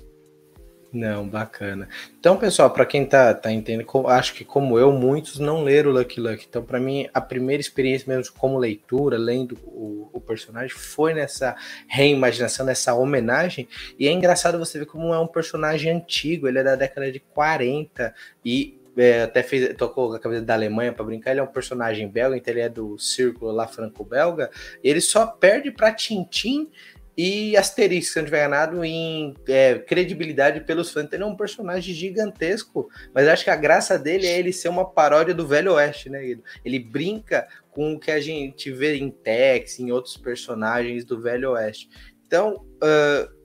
Não, 0.95 1.27
bacana. 1.27 1.89
Então, 2.17 2.37
pessoal, 2.37 2.69
para 2.69 2.85
quem 2.85 3.05
tá, 3.05 3.33
tá 3.33 3.51
entendendo, 3.51 3.85
acho 4.07 4.33
que 4.33 4.45
como 4.45 4.79
eu, 4.79 4.93
muitos 4.93 5.39
não 5.39 5.61
leram 5.61 5.91
Lucky 5.91 6.21
Lucky. 6.21 6.45
Então, 6.47 6.63
para 6.63 6.79
mim, 6.79 7.09
a 7.13 7.19
primeira 7.19 7.59
experiência 7.59 8.07
mesmo 8.07 8.33
como 8.37 8.57
leitura, 8.57 9.17
lendo 9.17 9.57
o, 9.65 10.09
o, 10.13 10.21
personagem, 10.21 10.69
foi 10.69 11.13
nessa 11.13 11.53
reimaginação, 11.85 12.65
nessa 12.65 12.93
homenagem. 12.93 13.67
E 13.99 14.07
é 14.07 14.11
engraçado 14.13 14.57
você 14.57 14.79
ver 14.79 14.85
como 14.85 15.13
é 15.13 15.19
um 15.19 15.27
personagem 15.27 15.91
antigo, 15.91 16.47
ele 16.47 16.59
é 16.59 16.63
da 16.63 16.77
década 16.77 17.11
de 17.11 17.19
40 17.19 18.15
e 18.45 18.79
é, 18.95 19.23
até 19.23 19.43
fez, 19.43 19.75
tocou 19.75 20.13
a 20.13 20.19
cabeça 20.19 20.43
da 20.43 20.53
Alemanha 20.53 20.93
para 20.93 21.03
brincar. 21.03 21.31
Ele 21.31 21.41
é 21.41 21.43
um 21.43 21.47
personagem 21.47 22.07
belga, 22.07 22.37
então 22.37 22.53
ele 22.53 22.61
é 22.61 22.69
do 22.69 22.97
círculo 22.97 23.51
lá 23.51 23.67
franco-belga. 23.67 24.49
Ele 24.81 25.01
só 25.01 25.27
perde 25.27 25.71
para 25.71 25.91
Tintin 25.91 26.71
e 27.17 27.55
Asterix, 27.55 28.11
se 28.11 28.17
não 28.17 28.25
tiver 28.25 28.45
enganado, 28.45 28.83
em 28.83 29.33
é, 29.47 29.79
credibilidade 29.79 30.61
pelos 30.61 30.91
fãs. 30.91 31.07
Ele 31.11 31.23
é 31.23 31.25
um 31.25 31.35
personagem 31.35 31.93
gigantesco, 31.93 32.89
mas 33.13 33.27
acho 33.27 33.43
que 33.43 33.49
a 33.49 33.55
graça 33.55 33.97
dele 33.97 34.27
é 34.27 34.37
ele 34.37 34.51
ser 34.51 34.67
uma 34.67 34.89
paródia 34.89 35.33
do 35.33 35.47
Velho 35.47 35.73
Oeste, 35.73 36.09
né? 36.09 36.25
Ele, 36.25 36.43
ele 36.63 36.79
brinca 36.79 37.47
com 37.71 37.93
o 37.93 37.99
que 37.99 38.11
a 38.11 38.19
gente 38.19 38.71
vê 38.71 38.97
em 38.97 39.09
Tex, 39.09 39.79
em 39.79 39.91
outros 39.91 40.17
personagens 40.17 41.05
do 41.05 41.21
Velho 41.21 41.51
Oeste. 41.51 41.89
Então, 42.25 42.65
uh, 42.83 43.44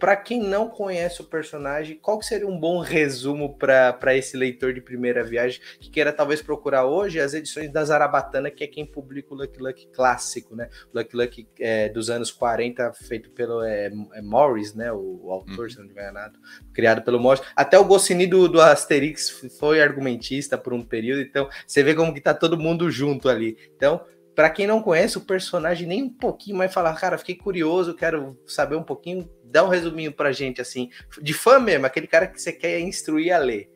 para 0.00 0.16
quem 0.16 0.40
não 0.40 0.66
conhece 0.66 1.20
o 1.20 1.24
personagem, 1.24 1.98
qual 2.00 2.18
que 2.18 2.24
seria 2.24 2.48
um 2.48 2.58
bom 2.58 2.80
resumo 2.80 3.54
para 3.56 4.16
esse 4.16 4.34
leitor 4.34 4.72
de 4.72 4.80
primeira 4.80 5.22
viagem 5.22 5.60
que 5.78 5.90
queira 5.90 6.10
talvez 6.10 6.40
procurar 6.40 6.86
hoje 6.86 7.20
as 7.20 7.34
edições 7.34 7.70
da 7.70 7.84
Zarabatana, 7.84 8.50
que 8.50 8.64
é 8.64 8.66
quem 8.66 8.86
publica 8.86 9.34
o 9.34 9.36
Lucky 9.36 9.60
Lucky 9.60 9.88
clássico, 9.92 10.56
né? 10.56 10.70
O 10.92 10.98
Lucky 10.98 11.14
Lucky 11.14 11.48
é, 11.60 11.90
dos 11.90 12.08
anos 12.08 12.30
40, 12.30 12.94
feito 12.94 13.30
pelo 13.30 13.62
é, 13.62 13.90
é 14.14 14.22
Morris, 14.22 14.74
né? 14.74 14.90
O, 14.90 15.20
o 15.22 15.30
autor, 15.30 15.66
uhum. 15.66 15.70
se 15.70 15.78
não 15.78 15.86
tiver 15.86 16.00
enganado, 16.00 16.38
criado 16.72 17.02
pelo 17.02 17.20
Morris. 17.20 17.42
Até 17.54 17.78
o 17.78 17.84
Goscinny 17.84 18.26
do, 18.26 18.48
do 18.48 18.60
Asterix 18.60 19.28
foi 19.58 19.82
argumentista 19.82 20.56
por 20.56 20.72
um 20.72 20.82
período, 20.82 21.20
então 21.20 21.48
você 21.66 21.82
vê 21.82 21.94
como 21.94 22.14
que 22.14 22.22
tá 22.22 22.32
todo 22.32 22.58
mundo 22.58 22.90
junto 22.90 23.28
ali. 23.28 23.58
Então, 23.76 24.00
para 24.34 24.48
quem 24.48 24.66
não 24.66 24.80
conhece 24.80 25.18
o 25.18 25.20
personagem 25.20 25.86
nem 25.86 26.04
um 26.04 26.08
pouquinho, 26.08 26.56
mas 26.56 26.72
falar, 26.72 26.94
cara, 26.94 27.18
fiquei 27.18 27.34
curioso, 27.34 27.94
quero 27.94 28.38
saber 28.46 28.76
um 28.76 28.82
pouquinho, 28.82 29.28
dá 29.50 29.64
um 29.64 29.68
resuminho 29.68 30.12
pra 30.12 30.32
gente, 30.32 30.60
assim, 30.60 30.90
de 31.20 31.32
fã 31.32 31.58
mesmo, 31.58 31.86
aquele 31.86 32.06
cara 32.06 32.26
que 32.26 32.40
você 32.40 32.52
quer 32.52 32.80
instruir 32.80 33.34
a 33.34 33.38
ler. 33.38 33.70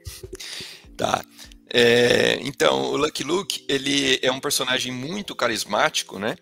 Tá. 0.96 1.24
É, 1.72 2.38
então, 2.42 2.92
o 2.92 2.96
Lucky 2.96 3.24
Luke, 3.24 3.64
ele 3.68 4.18
é 4.22 4.30
um 4.30 4.38
personagem 4.38 4.92
muito 4.92 5.34
carismático, 5.34 6.18
né? 6.18 6.36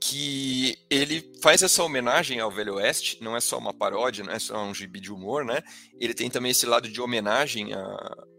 que 0.00 0.78
ele 0.88 1.30
faz 1.42 1.62
essa 1.62 1.84
homenagem 1.84 2.40
ao 2.40 2.50
Velho 2.50 2.76
Oeste, 2.76 3.22
não 3.22 3.36
é 3.36 3.40
só 3.40 3.58
uma 3.58 3.74
paródia, 3.74 4.24
não 4.24 4.32
é 4.32 4.38
só 4.38 4.64
um 4.64 4.74
gibi 4.74 4.98
de 4.98 5.12
humor, 5.12 5.44
né? 5.44 5.62
Ele 6.00 6.14
tem 6.14 6.30
também 6.30 6.52
esse 6.52 6.64
lado 6.64 6.88
de 6.88 7.00
homenagem 7.02 7.68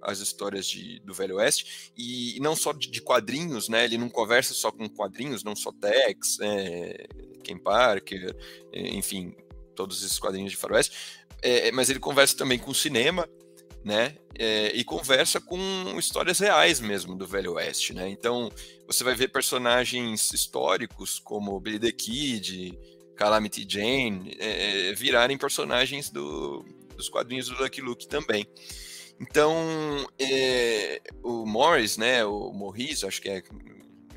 às 0.02 0.18
histórias 0.18 0.66
de, 0.66 1.00
do 1.02 1.14
Velho 1.14 1.36
Oeste, 1.36 1.92
e 1.96 2.40
não 2.42 2.56
só 2.56 2.74
de, 2.74 2.90
de, 2.90 3.00
quadrinhos, 3.00 3.70
né? 3.70 3.86
Ele 3.86 4.00
não 4.00 4.10
conversa 4.10 4.56
só 4.56 4.72
com 4.72 4.90
quadrinhos, 4.90 5.44
não 5.44 5.56
só 5.56 5.72
Tex, 5.72 6.40
é, 6.42 7.06
Ken 7.44 7.60
Parker, 7.60 8.36
é, 8.74 8.88
enfim, 8.96 9.36
todos 9.82 10.04
esses 10.04 10.20
quadrinhos 10.20 10.52
de 10.52 10.58
faroeste, 10.58 10.96
é, 11.42 11.72
mas 11.72 11.90
ele 11.90 12.00
conversa 12.00 12.38
também 12.38 12.60
com 12.60 12.70
o 12.70 12.76
cinema, 12.76 13.28
né? 13.84 14.16
É, 14.38 14.72
e 14.76 14.84
conversa 14.84 15.42
com 15.42 15.58
histórias 15.98 16.38
reais 16.38 16.80
mesmo 16.80 17.16
do 17.16 17.26
Velho 17.26 17.54
Oeste, 17.54 17.96
né? 17.96 18.08
Então 18.10 18.52
você 18.86 19.04
vai 19.04 19.16
ver 19.16 19.30
personagens 19.30 20.32
históricos 20.32 21.18
como 21.18 21.60
Billy 21.60 21.80
the 21.80 21.92
Kid, 21.92 22.78
Calamity 23.16 23.66
Jane 23.68 24.36
é, 24.40 24.94
virarem 24.94 25.36
personagens 25.36 26.12
do, 26.12 26.64
dos 26.96 27.10
quadrinhos 27.10 27.50
do 27.50 27.62
Lucky 27.62 27.82
Luke 27.82 28.08
também. 28.08 28.46
Então 29.20 29.56
é, 30.20 31.02
o 31.24 31.44
Morris, 31.48 31.98
né? 31.98 32.24
O 32.24 32.54
Morris, 32.54 33.04
acho 33.04 33.20
que 33.20 33.30
é 33.30 33.42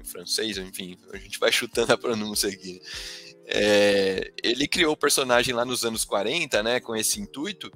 francês, 0.05 0.59
enfim, 0.59 0.99
a 1.11 1.17
gente 1.17 1.39
vai 1.39 1.51
chutando 1.51 1.91
a 1.95 1.97
pronúncia 1.97 2.51
aqui. 2.51 2.83
É, 3.47 4.33
ele 4.43 4.67
criou 4.67 4.93
o 4.93 4.97
personagem 4.97 5.55
lá 5.55 5.65
nos 5.65 5.85
anos 5.85 6.05
40, 6.05 6.63
né, 6.63 6.81
com 6.81 6.97
esse 6.97 7.21
intuito, 7.21 7.71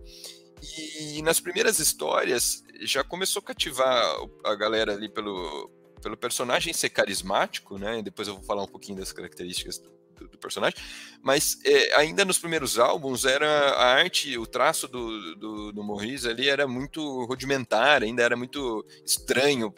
e 0.98 1.22
nas 1.22 1.40
primeiras 1.40 1.78
histórias 1.78 2.62
já 2.80 3.04
começou 3.04 3.40
a 3.40 3.44
cativar 3.44 4.02
a 4.44 4.54
galera 4.54 4.94
ali 4.94 5.08
pelo, 5.08 5.70
pelo 6.02 6.16
personagem 6.16 6.72
ser 6.72 6.90
carismático, 6.90 7.78
né? 7.78 8.02
Depois 8.02 8.28
eu 8.28 8.34
vou 8.34 8.42
falar 8.42 8.62
um 8.62 8.68
pouquinho 8.68 8.98
das 8.98 9.12
características 9.12 9.78
do, 9.78 10.28
do 10.28 10.38
personagem, 10.38 10.78
mas 11.22 11.58
é, 11.64 11.96
ainda 11.96 12.24
nos 12.24 12.38
primeiros 12.38 12.78
álbuns 12.78 13.24
era 13.24 13.48
a 13.48 13.94
arte, 13.94 14.36
o 14.38 14.46
traço 14.46 14.88
do, 14.88 15.36
do, 15.36 15.72
do 15.72 15.84
Maurice 15.84 16.28
ali 16.28 16.48
era 16.48 16.66
muito 16.66 17.24
rudimentar, 17.24 18.02
ainda 18.02 18.22
era 18.22 18.36
muito 18.36 18.84
estranho 19.04 19.70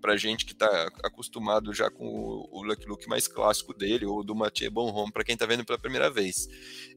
para 0.00 0.16
gente 0.16 0.44
que 0.44 0.52
está 0.52 0.90
acostumado 1.04 1.72
já 1.72 1.90
com 1.90 2.06
o, 2.06 2.48
o 2.50 2.62
Lucky 2.62 2.86
Luke 2.86 3.08
mais 3.08 3.28
clássico 3.28 3.72
dele, 3.72 4.04
ou 4.04 4.24
do 4.24 4.34
Mathieu 4.34 4.70
Bonhomme, 4.70 5.12
para 5.12 5.24
quem 5.24 5.34
está 5.34 5.46
vendo 5.46 5.64
pela 5.64 5.78
primeira 5.78 6.10
vez. 6.10 6.48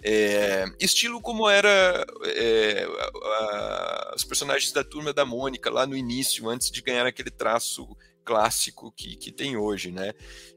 É, 0.04 0.66
estilo 0.80 1.22
como 1.22 1.50
era 1.50 2.06
é, 2.26 2.86
a, 2.86 4.14
os 4.16 4.24
personagens 4.24 4.72
da 4.72 4.84
Turma 4.84 5.14
da 5.14 5.26
Mônica 5.26 5.70
lá 5.70 5.86
no 5.86 5.96
início, 5.96 6.50
antes 6.50 6.72
de 6.72 6.82
ganhar 6.82 7.06
aquele 7.06 7.32
traço 7.32 7.88
clássico 8.24 8.92
que, 8.92 9.16
que 9.16 9.32
tem 9.32 9.58
hoje, 9.58 9.92
né? 9.92 10.14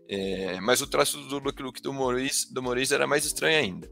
É, 0.09 0.61
mas 0.61 0.81
o 0.81 0.87
traço 0.87 1.19
do 1.29 1.39
Lucky 1.39 1.63
Luke 1.63 1.83
do 1.83 1.93
Maurice, 1.93 2.53
do 2.53 2.63
Maurice 2.63 2.95
era 2.95 3.07
mais 3.07 3.25
estranho 3.25 3.59
ainda. 3.59 3.91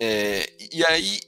É, 0.00 0.52
e 0.72 0.84
aí 0.84 1.20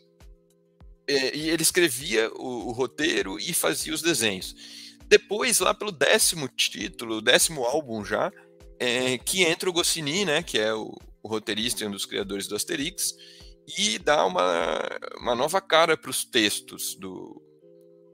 é, 1.06 1.36
e 1.36 1.50
ele 1.50 1.62
escrevia 1.62 2.30
o, 2.34 2.68
o, 2.68 2.72
roteiro 2.72 3.38
e 3.38 3.52
fazia 3.52 3.92
os 3.92 4.02
desenhos. 4.02 4.54
Depois, 5.12 5.60
lá 5.60 5.74
pelo 5.74 5.92
décimo 5.92 6.48
título, 6.48 7.20
décimo 7.20 7.64
álbum 7.64 8.02
já, 8.02 8.32
é, 8.78 9.18
que 9.18 9.42
entra 9.42 9.68
o 9.68 9.72
Goscinny, 9.72 10.24
né, 10.24 10.42
que 10.42 10.58
é 10.58 10.72
o, 10.72 10.90
o, 11.22 11.28
roteirista 11.28 11.84
e 11.84 11.86
um 11.86 11.90
dos 11.90 12.06
criadores 12.06 12.46
do 12.48 12.56
Asterix, 12.56 13.14
e 13.76 13.98
dá 13.98 14.24
uma, 14.24 14.80
uma 15.20 15.34
nova 15.34 15.60
cara 15.60 15.98
para 15.98 16.08
os 16.08 16.24
textos 16.24 16.94
do, 16.94 17.42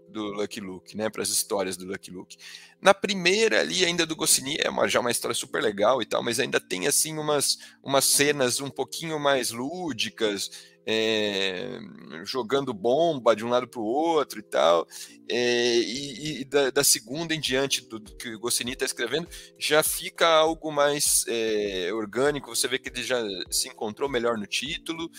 do 0.08 0.24
Lucky 0.32 0.58
Luke, 0.58 0.96
né, 0.96 1.08
para 1.08 1.22
as 1.22 1.28
histórias 1.28 1.76
do 1.76 1.86
Lucky 1.86 2.10
Luke. 2.10 2.36
Na 2.82 2.92
primeira 2.92 3.60
ali 3.60 3.84
ainda 3.84 4.04
do 4.04 4.16
Goscinny 4.16 4.56
é 4.58 4.68
uma, 4.68 4.88
já 4.88 4.98
uma 4.98 5.12
história 5.12 5.36
super 5.36 5.62
legal 5.62 6.02
e 6.02 6.04
tal, 6.04 6.20
mas 6.20 6.40
ainda 6.40 6.58
tem 6.58 6.88
assim 6.88 7.16
umas, 7.16 7.58
umas 7.80 8.06
cenas 8.06 8.60
um 8.60 8.70
pouquinho 8.70 9.20
mais 9.20 9.52
lúdicas, 9.52 10.50
é, 10.90 11.78
jogando 12.24 12.72
bomba 12.72 13.36
de 13.36 13.44
um 13.44 13.50
lado 13.50 13.68
para 13.68 13.78
o 13.78 13.84
outro 13.84 14.40
e 14.40 14.42
tal. 14.42 14.88
É, 15.28 15.76
e, 15.80 16.40
e 16.40 16.44
da, 16.46 16.70
da, 16.70 16.82
segunda 16.82 17.34
em 17.34 17.40
diante 17.40 17.86
do, 17.86 17.98
do 17.98 18.16
que 18.16 18.34
o 18.34 18.38
Goscinny 18.38 18.72
está 18.72 18.86
escrevendo, 18.86 19.28
já 19.58 19.82
fica 19.82 20.26
algo 20.26 20.72
mais 20.72 21.26
é, 21.28 21.90
orgânico. 21.92 22.56
Você 22.56 22.66
vê 22.66 22.78
que 22.78 22.88
ele 22.88 23.02
já 23.02 23.22
se 23.50 23.68
encontrou 23.68 24.08
melhor 24.08 24.38
no 24.38 24.46
título. 24.46 25.10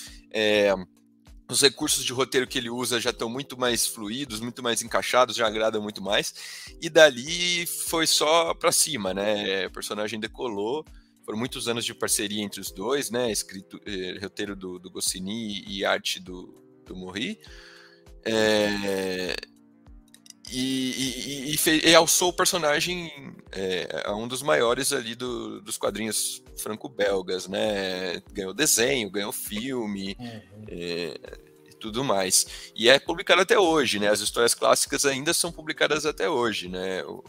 os 1.48 1.62
recursos 1.62 2.04
de 2.04 2.14
roteiro 2.14 2.48
que 2.48 2.58
ele 2.58 2.72
usa 2.72 3.00
já 3.00 3.12
estão 3.12 3.30
muito 3.30 3.56
mais 3.56 3.86
fluidos, 3.86 4.40
muito 4.40 4.64
mais 4.64 4.82
encaixados, 4.82 5.36
já 5.36 5.46
agradam 5.46 5.84
muito 5.84 6.02
mais. 6.02 6.34
E 6.82 6.90
dali 6.90 7.68
foi 7.68 8.08
só 8.08 8.56
para 8.56 8.72
cima, 8.72 9.14
né? 9.14 9.68
O 9.68 9.72
personagem 9.72 10.20
decolou 10.20 10.84
foram 11.30 11.38
muitos 11.38 11.68
anos 11.68 11.86
de 11.86 11.94
parceria 11.94 12.42
entre 12.42 12.60
os 12.60 12.72
dois, 12.72 13.12
né? 13.12 13.32
Escrito, 13.32 13.80
eh, 13.86 14.18
roteiro 14.20 14.56
do, 14.56 14.80
do 14.80 14.90
Goscinny 14.90 15.64
e 15.68 15.86
arte 15.86 16.20
do, 16.20 16.60
do 16.84 16.96
Morri. 16.96 17.40
É, 18.26 19.36
e, 20.52 21.54
e, 21.54 21.56
e, 21.56 21.88
e, 21.88 21.94
alçou 21.94 22.30
o 22.30 22.34
personagem 22.34 23.12
é, 23.52 24.06
a 24.06 24.16
um 24.16 24.28
dos 24.28 24.42
maiores 24.42 24.92
ali 24.92 25.14
do, 25.14 25.62
dos 25.62 25.78
quadrinhos 25.78 26.42
franco-belgas, 26.58 27.48
né? 27.48 28.24
Ganhou 28.34 28.52
desenho, 28.52 29.12
ganhou 29.12 29.32
filme 29.32 30.18
uhum. 30.20 30.42
é, 30.68 31.14
e 31.70 31.76
tudo 31.80 32.04
mais. 32.04 32.72
E 32.76 32.90
é 32.90 32.98
publicado 32.98 33.44
até 33.44 33.60
hoje, 33.60 34.00
né? 34.00 34.08
As 34.08 34.20
histórias 34.20 34.56
clássicas 34.56 35.06
ainda 35.06 35.32
são 35.32 35.52
publicadas 35.52 36.08
até 36.08 36.28
hoje, 36.28 36.70
né? 36.70 37.04
O, 37.04 37.24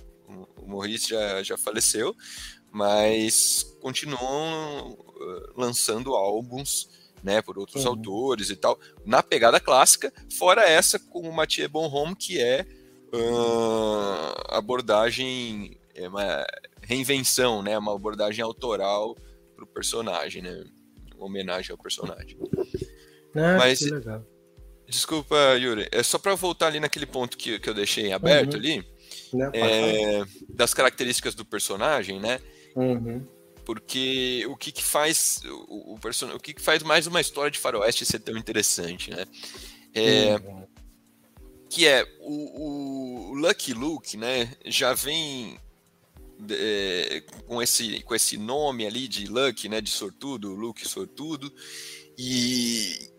o, 0.57 0.67
Maurice 0.67 1.11
já, 1.11 1.43
já 1.43 1.59
faleceu, 1.59 2.17
mas 2.71 3.77
continuam 3.81 4.93
uh, 4.93 5.53
lançando 5.57 6.15
álbuns 6.15 6.89
né, 7.23 7.43
por 7.43 7.59
outros 7.59 7.85
uhum. 7.85 7.91
autores 7.91 8.51
e 8.51 8.57
tal, 8.57 8.79
na 9.05 9.23
pegada 9.23 9.61
clássica, 9.61 10.13
fora 10.37 10.63
essa 10.63 10.99
com 10.99 11.21
o 11.21 11.33
Mathieu 11.33 11.69
Bonhomme, 11.69 12.17
que 12.17 12.41
é 12.41 12.67
uh, 13.13 14.55
abordagem, 14.55 15.79
é 15.95 16.09
uma 16.09 16.47
reinvenção, 16.83 17.63
né, 17.63 17.77
uma 17.79 17.95
abordagem 17.95 18.43
autoral 18.43 19.15
para 19.55 19.65
o 19.65 19.67
personagem, 19.67 20.43
né, 20.43 20.65
uma 21.15 21.27
homenagem 21.27 21.73
ao 21.73 21.79
personagem. 21.79 22.39
Ah, 23.35 23.57
Mas. 23.59 23.81
Desculpa, 24.89 25.37
Yuri, 25.57 25.87
é 25.93 26.03
só 26.03 26.19
para 26.19 26.35
voltar 26.35 26.67
ali 26.67 26.81
naquele 26.81 27.07
ponto 27.07 27.37
que, 27.37 27.61
que 27.61 27.71
eu 27.71 27.75
deixei 27.75 28.11
aberto 28.11 28.55
uhum. 28.55 28.59
ali, 28.59 28.85
Não, 29.33 29.51
é, 29.55 30.25
das 30.49 30.75
características 30.75 31.33
do 31.33 31.45
personagem, 31.45 32.19
né, 32.19 32.41
Uhum. 32.77 33.27
Porque 33.65 34.45
o 34.49 34.57
que, 34.57 34.73
que 34.73 34.83
faz 34.83 35.43
o, 35.45 35.95
o, 35.95 35.99
person... 35.99 36.35
o 36.35 36.41
que, 36.41 36.55
que 36.55 36.61
faz 36.61 36.83
mais 36.83 37.07
uma 37.07 37.21
história 37.21 37.51
de 37.51 37.59
faroeste 37.59 38.05
ser 38.05 38.21
tão 38.21 38.37
interessante, 38.37 39.11
né? 39.11 39.25
É, 39.95 40.37
uhum. 40.37 40.67
Que 41.69 41.87
é 41.87 42.05
o, 42.21 43.31
o, 43.31 43.35
Lucky 43.35 43.73
Luke, 43.73 44.17
né? 44.17 44.53
Já 44.65 44.93
vem 44.93 45.59
é, 46.51 47.23
com, 47.47 47.63
esse, 47.63 48.03
com 48.03 48.15
esse 48.15 48.37
nome 48.37 48.87
ali 48.87 49.07
de 49.07 49.27
Lucky, 49.27 49.69
né? 49.69 49.81
De 49.81 49.91
sortudo, 49.91 50.55
Luke 50.55 50.87
sortudo. 50.89 51.53
E, 52.19 53.10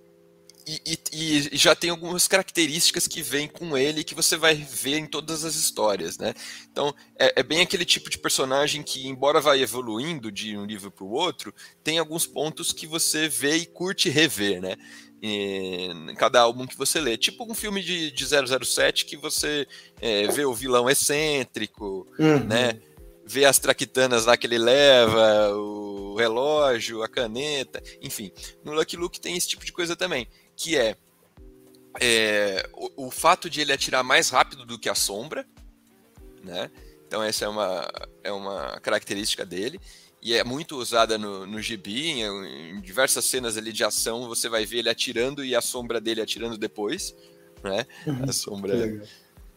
e, 0.67 0.99
e, 1.13 1.49
e, 1.53 1.57
já 1.57 1.75
tem 1.75 1.89
algumas 1.89 2.27
características 2.27 3.07
que 3.07 3.21
vêm 3.21 3.47
com 3.47 3.77
ele 3.77 4.03
que 4.03 4.15
você 4.15 4.37
vai 4.37 4.55
ver 4.55 4.97
em 4.97 5.05
todas 5.05 5.43
as 5.43 5.55
histórias, 5.55 6.17
né? 6.17 6.33
Então 6.71 6.93
é, 7.17 7.39
é 7.39 7.43
bem 7.43 7.61
aquele 7.61 7.85
tipo 7.85 8.09
de 8.09 8.17
personagem 8.17 8.83
que, 8.83 9.07
embora 9.07 9.41
vá 9.41 9.57
evoluindo 9.57 10.31
de 10.31 10.57
um 10.57 10.65
livro 10.65 10.91
para 10.91 11.03
o 11.03 11.11
outro, 11.11 11.53
tem 11.83 11.97
alguns 11.99 12.25
pontos 12.25 12.71
que 12.71 12.85
você 12.85 13.27
vê 13.27 13.57
e 13.57 13.65
curte 13.65 14.09
rever, 14.09 14.61
né? 14.61 14.75
Em 15.23 16.15
cada 16.15 16.41
álbum 16.41 16.65
que 16.65 16.77
você 16.77 16.99
lê. 16.99 17.15
Tipo 17.15 17.49
um 17.49 17.53
filme 17.53 17.83
de, 17.83 18.11
de 18.11 18.25
007 18.25 19.05
que 19.05 19.15
você 19.15 19.67
é, 19.99 20.27
vê 20.27 20.45
o 20.45 20.53
vilão 20.53 20.89
excêntrico, 20.89 22.07
uhum. 22.17 22.43
né? 22.45 22.79
Vê 23.23 23.45
as 23.45 23.59
traquitanas 23.59 24.25
lá 24.25 24.35
que 24.35 24.47
ele 24.47 24.57
leva, 24.57 25.55
o 25.55 26.15
relógio, 26.15 27.03
a 27.03 27.07
caneta, 27.07 27.81
enfim. 28.01 28.31
No 28.63 28.73
Lucky 28.73 28.97
Luke 28.97 29.21
tem 29.21 29.37
esse 29.37 29.47
tipo 29.47 29.63
de 29.63 29.71
coisa 29.71 29.95
também 29.95 30.27
que 30.61 30.77
é, 30.77 30.95
é 31.99 32.69
o, 32.73 33.07
o, 33.07 33.11
fato 33.11 33.49
de 33.49 33.61
ele 33.61 33.73
atirar 33.73 34.03
mais 34.03 34.29
rápido 34.29 34.63
do 34.63 34.77
que 34.77 34.87
a 34.87 34.93
sombra, 34.93 35.43
né? 36.43 36.69
Então 37.07 37.23
essa 37.23 37.45
é 37.45 37.47
uma, 37.47 37.91
é 38.23 38.31
uma 38.31 38.79
característica 38.79 39.43
dele 39.43 39.81
e 40.21 40.35
é 40.35 40.43
muito 40.43 40.77
usada 40.77 41.17
no, 41.17 41.47
no 41.47 41.59
gibi, 41.59 42.11
em, 42.11 42.75
em, 42.75 42.79
diversas 42.79 43.25
cenas 43.25 43.57
ali 43.57 43.73
de 43.73 43.83
ação 43.83 44.27
você 44.27 44.47
vai 44.47 44.63
ver 44.63 44.77
ele 44.77 44.89
atirando 44.89 45.43
e 45.43 45.55
a 45.55 45.61
sombra 45.61 45.99
dele 45.99 46.21
atirando 46.21 46.59
depois, 46.59 47.15
né? 47.63 47.87
Uhum, 48.05 48.29
a 48.29 48.31
sombra 48.31 49.03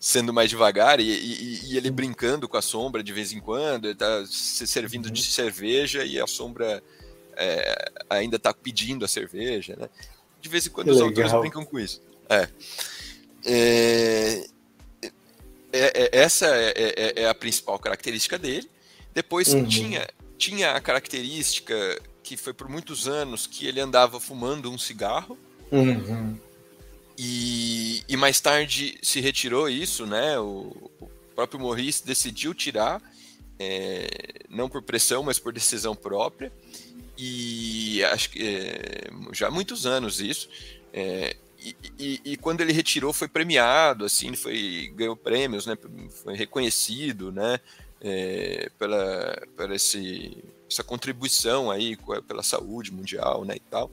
sendo 0.01 0.33
mais 0.33 0.49
devagar 0.49 1.01
e, 1.01 1.05
e, 1.05 1.73
e, 1.73 1.77
ele 1.77 1.91
brincando 1.91 2.49
com 2.49 2.57
a 2.57 2.63
sombra 2.63 3.03
de 3.03 3.13
vez 3.13 3.31
em 3.31 3.41
quando, 3.41 3.87
ele 3.87 3.95
tá 3.95 4.25
se 4.27 4.67
servindo 4.67 5.07
uhum. 5.07 5.13
de 5.13 5.23
cerveja 5.23 6.03
e 6.03 6.19
a 6.19 6.27
sombra 6.27 6.83
é, 7.37 7.93
ainda 8.09 8.37
está 8.37 8.55
pedindo 8.55 9.05
a 9.05 9.09
cerveja, 9.09 9.77
né? 9.77 9.91
De 10.45 10.51
vez 10.51 10.67
em 10.67 10.71
quando 10.71 10.89
que 10.89 10.93
os 10.93 10.99
legal. 10.99 11.09
autores 11.09 11.41
brincam 11.41 11.65
com 11.65 11.81
isso. 11.81 12.03
É. 12.29 12.49
É, 13.47 14.47
é, 15.73 16.03
é 16.03 16.11
essa 16.13 16.47
é, 16.47 16.73
é, 16.77 17.23
é, 17.23 17.29
a 17.29 17.35
principal 17.35 17.79
característica 17.79 18.39
dele. 18.39 18.69
Depois 19.15 19.55
uhum. 19.55 19.65
tinha, 19.65 20.07
tinha 20.37 20.73
a 20.73 20.81
característica 20.83 21.75
que 22.23 22.37
foi 22.37 22.53
por 22.53 22.69
muitos 22.69 23.09
anos 23.09 23.47
que 23.47 23.67
ele 23.67 23.81
andava 23.81 24.21
fumando 24.21 24.71
um 24.71 24.77
cigarro. 24.77 25.39
Uhum. 25.73 26.39
E, 27.17 28.03
e, 28.07 28.17
mais 28.17 28.39
tarde 28.39 28.99
se 29.03 29.21
retirou 29.21 29.67
isso, 29.67 30.05
né? 30.05 30.39
O, 30.39 30.91
o 31.01 31.09
próprio 31.35 31.61
Maurice 31.61 32.05
decidiu 32.05 32.53
tirar, 32.53 33.01
é, 33.59 34.09
não 34.51 34.69
por 34.69 34.83
pressão, 34.83 35.23
mas 35.23 35.39
por 35.39 35.55
decisão 35.55 35.95
própria 35.95 36.53
e 37.17 38.03
acho 38.05 38.31
que 38.31 38.43
é, 38.43 39.11
já 39.33 39.49
há 39.49 39.51
muitos 39.51 39.87
anos 39.87 40.21
isso. 40.21 40.49
É, 40.93 41.37
e, 41.59 41.77
e, 41.99 42.21
e, 42.25 42.37
quando 42.37 42.61
ele 42.61 42.73
retirou 42.73 43.13
foi 43.13 43.27
premiado, 43.27 44.05
assim, 44.05 44.35
foi 44.37 44.93
ganhou 44.95 45.17
prêmios, 45.17 45.67
né? 45.67 45.77
Foi 46.23 46.37
reconhecido, 46.37 47.33
né? 47.33 47.59
É, 48.01 48.71
pela, 48.79 49.47
pela 49.57 49.75
esse, 49.75 50.45
essa 50.71 50.85
contribuição 50.85 51.71
aí 51.71 51.97
pela 52.29 52.43
saúde 52.43 52.93
mundial, 52.93 53.45
né? 53.45 53.57
E 53.57 53.61
tal. 53.61 53.91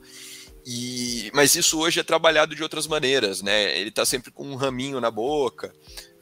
E, 0.66 1.30
mas 1.34 1.54
isso 1.54 1.80
hoje 1.80 1.98
é 2.00 2.04
trabalhado 2.04 2.54
de 2.54 2.62
outras 2.62 2.86
maneiras, 2.86 3.42
né? 3.42 3.76
Ele 3.78 3.88
está 3.88 4.04
sempre 4.04 4.30
com 4.30 4.46
um 4.46 4.54
raminho 4.54 5.00
na 5.00 5.10
boca, 5.10 5.74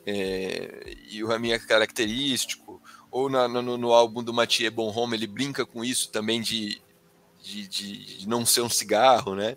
é, 0.07 0.95
e 1.11 1.23
o 1.23 1.27
raminho 1.27 1.55
é 1.55 1.59
característico, 1.59 2.81
ou 3.11 3.29
na, 3.29 3.49
no, 3.49 3.77
no, 3.77 3.93
álbum 3.93 4.23
do 4.23 4.33
Mathieu 4.33 4.71
Bonhomme 4.71 5.17
ele 5.17 5.27
brinca 5.27 5.67
com 5.67 5.85
isso 5.85 6.11
também 6.11 6.41
de, 6.41 6.81
de, 7.51 8.19
de 8.19 8.29
não 8.29 8.45
ser 8.47 8.63
um 8.63 8.71
cigarro, 8.71 9.35
né? 9.35 9.57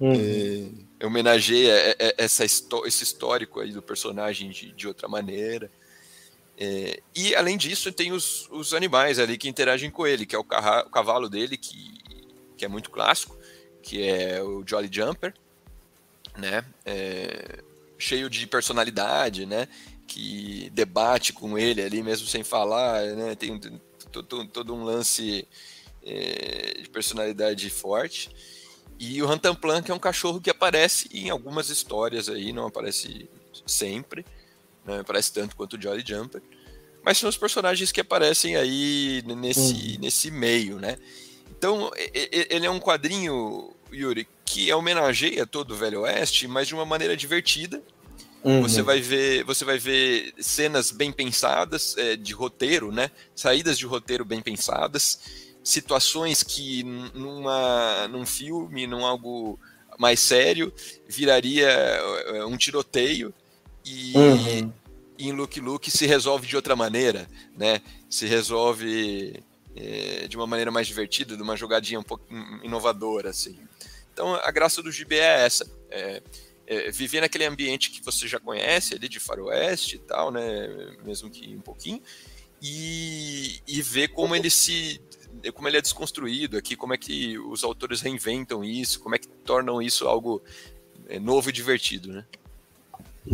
Uhum. 0.00 0.86
É, 0.98 1.06
homenageia 1.06 1.96
essa, 2.18 2.44
esse 2.44 3.04
histórico 3.04 3.60
aí 3.60 3.72
do 3.72 3.80
personagem 3.80 4.50
de, 4.50 4.72
de 4.72 4.88
outra 4.88 5.08
maneira. 5.08 5.70
É, 6.58 7.00
e 7.14 7.34
além 7.34 7.56
disso, 7.56 7.92
tem 7.92 8.12
os, 8.12 8.48
os, 8.50 8.74
animais 8.74 9.18
ali 9.18 9.38
que 9.38 9.48
interagem 9.48 9.90
com 9.90 10.06
ele, 10.06 10.26
que 10.26 10.34
é 10.34 10.38
o, 10.38 10.44
carra, 10.44 10.84
o 10.86 10.90
cavalo 10.90 11.28
dele, 11.28 11.56
que, 11.56 11.98
que, 12.56 12.64
é 12.64 12.68
muito 12.68 12.90
clássico, 12.90 13.36
que 13.82 14.02
é 14.02 14.42
o 14.42 14.62
Jolly 14.66 14.88
Jumper, 14.90 15.34
né? 16.36 16.64
É, 16.84 17.62
cheio 17.98 18.28
de 18.28 18.46
personalidade, 18.46 19.46
né? 19.46 19.66
Que 20.06 20.68
debate 20.70 21.32
com 21.32 21.56
ele 21.58 21.82
ali 21.82 22.02
mesmo 22.02 22.26
sem 22.26 22.44
falar, 22.44 23.04
né? 23.06 23.34
Tem 23.34 23.58
todo, 24.10 24.46
todo 24.46 24.74
um 24.74 24.84
lance 24.84 25.46
é, 26.04 26.80
de 26.82 26.88
personalidade 26.88 27.68
forte. 27.70 28.30
E 28.98 29.20
o 29.22 29.26
Rantanplan, 29.26 29.82
que 29.82 29.90
é 29.90 29.94
um 29.94 29.98
cachorro 29.98 30.40
que 30.40 30.50
aparece 30.50 31.08
em 31.12 31.30
algumas 31.30 31.68
histórias 31.70 32.28
aí, 32.28 32.52
não 32.52 32.66
aparece 32.66 33.28
sempre, 33.66 34.24
não 34.84 35.00
aparece 35.00 35.32
tanto 35.32 35.56
quanto 35.56 35.76
o 35.76 35.80
Jolly 35.80 36.04
Jumper. 36.06 36.40
Mas 37.04 37.18
são 37.18 37.28
os 37.28 37.36
personagens 37.36 37.90
que 37.90 38.00
aparecem 38.00 38.54
aí 38.56 39.22
nesse, 39.26 39.98
nesse 39.98 40.30
meio, 40.30 40.78
né? 40.78 40.96
Então, 41.50 41.90
ele 41.96 42.66
é 42.66 42.70
um 42.70 42.78
quadrinho, 42.78 43.74
Yuri, 43.92 44.28
que 44.44 44.72
homenageia 44.72 45.46
todo 45.46 45.72
o 45.72 45.76
Velho 45.76 46.02
Oeste, 46.02 46.46
mas 46.46 46.68
de 46.68 46.74
uma 46.74 46.84
maneira 46.84 47.16
divertida. 47.16 47.82
Uhum. 48.44 48.62
Você 48.62 48.82
vai 48.82 49.00
ver, 49.00 49.44
você 49.44 49.64
vai 49.64 49.78
ver 49.78 50.34
cenas 50.38 50.90
bem 50.90 51.12
pensadas 51.12 51.96
é, 51.96 52.16
de 52.16 52.32
roteiro, 52.32 52.90
né? 52.90 53.10
Saídas 53.34 53.78
de 53.78 53.86
roteiro 53.86 54.24
bem 54.24 54.40
pensadas, 54.40 55.20
situações 55.62 56.42
que 56.42 56.82
numa, 56.82 58.08
num 58.08 58.26
filme, 58.26 58.86
num 58.86 59.04
algo 59.06 59.58
mais 59.98 60.20
sério, 60.20 60.72
viraria 61.06 61.68
é, 61.68 62.44
um 62.44 62.56
tiroteio 62.56 63.32
e 63.84 64.12
uhum. 64.16 64.72
em 65.18 65.32
Luke 65.32 65.60
Luke 65.60 65.90
se 65.90 66.06
resolve 66.06 66.46
de 66.46 66.56
outra 66.56 66.74
maneira, 66.74 67.28
né? 67.56 67.80
Se 68.08 68.26
resolve 68.26 69.42
é, 69.76 70.26
de 70.28 70.36
uma 70.36 70.46
maneira 70.46 70.70
mais 70.70 70.86
divertida, 70.86 71.36
de 71.36 71.42
uma 71.42 71.56
jogadinha 71.56 72.00
um 72.00 72.04
pouco 72.04 72.24
inovadora, 72.62 73.30
assim. 73.30 73.58
Então 74.12 74.34
a 74.34 74.50
graça 74.50 74.82
do 74.82 74.90
GB 74.90 75.16
é 75.16 75.44
essa. 75.44 75.70
É, 75.90 76.22
é, 76.66 76.90
viver 76.90 77.20
naquele 77.20 77.44
ambiente 77.44 77.90
que 77.90 78.02
você 78.04 78.26
já 78.28 78.38
conhece 78.38 78.94
ali 78.94 79.08
de 79.08 79.20
faroeste 79.20 79.96
e 79.96 79.98
tal, 79.98 80.30
né? 80.30 80.94
Mesmo 81.04 81.30
que 81.30 81.54
um 81.54 81.60
pouquinho, 81.60 82.00
e, 82.60 83.60
e 83.66 83.82
ver 83.82 84.08
como 84.08 84.36
ele 84.36 84.48
se 84.48 85.00
como 85.54 85.68
ele 85.68 85.78
é 85.78 85.80
desconstruído 85.80 86.56
aqui, 86.56 86.76
como 86.76 86.94
é 86.94 86.98
que 86.98 87.38
os 87.38 87.64
autores 87.64 88.00
reinventam 88.00 88.62
isso, 88.62 89.00
como 89.00 89.14
é 89.14 89.18
que 89.18 89.28
tornam 89.28 89.80
isso 89.80 90.06
algo 90.06 90.42
é, 91.08 91.18
novo 91.18 91.50
e 91.50 91.52
divertido, 91.52 92.12
né? 92.12 92.24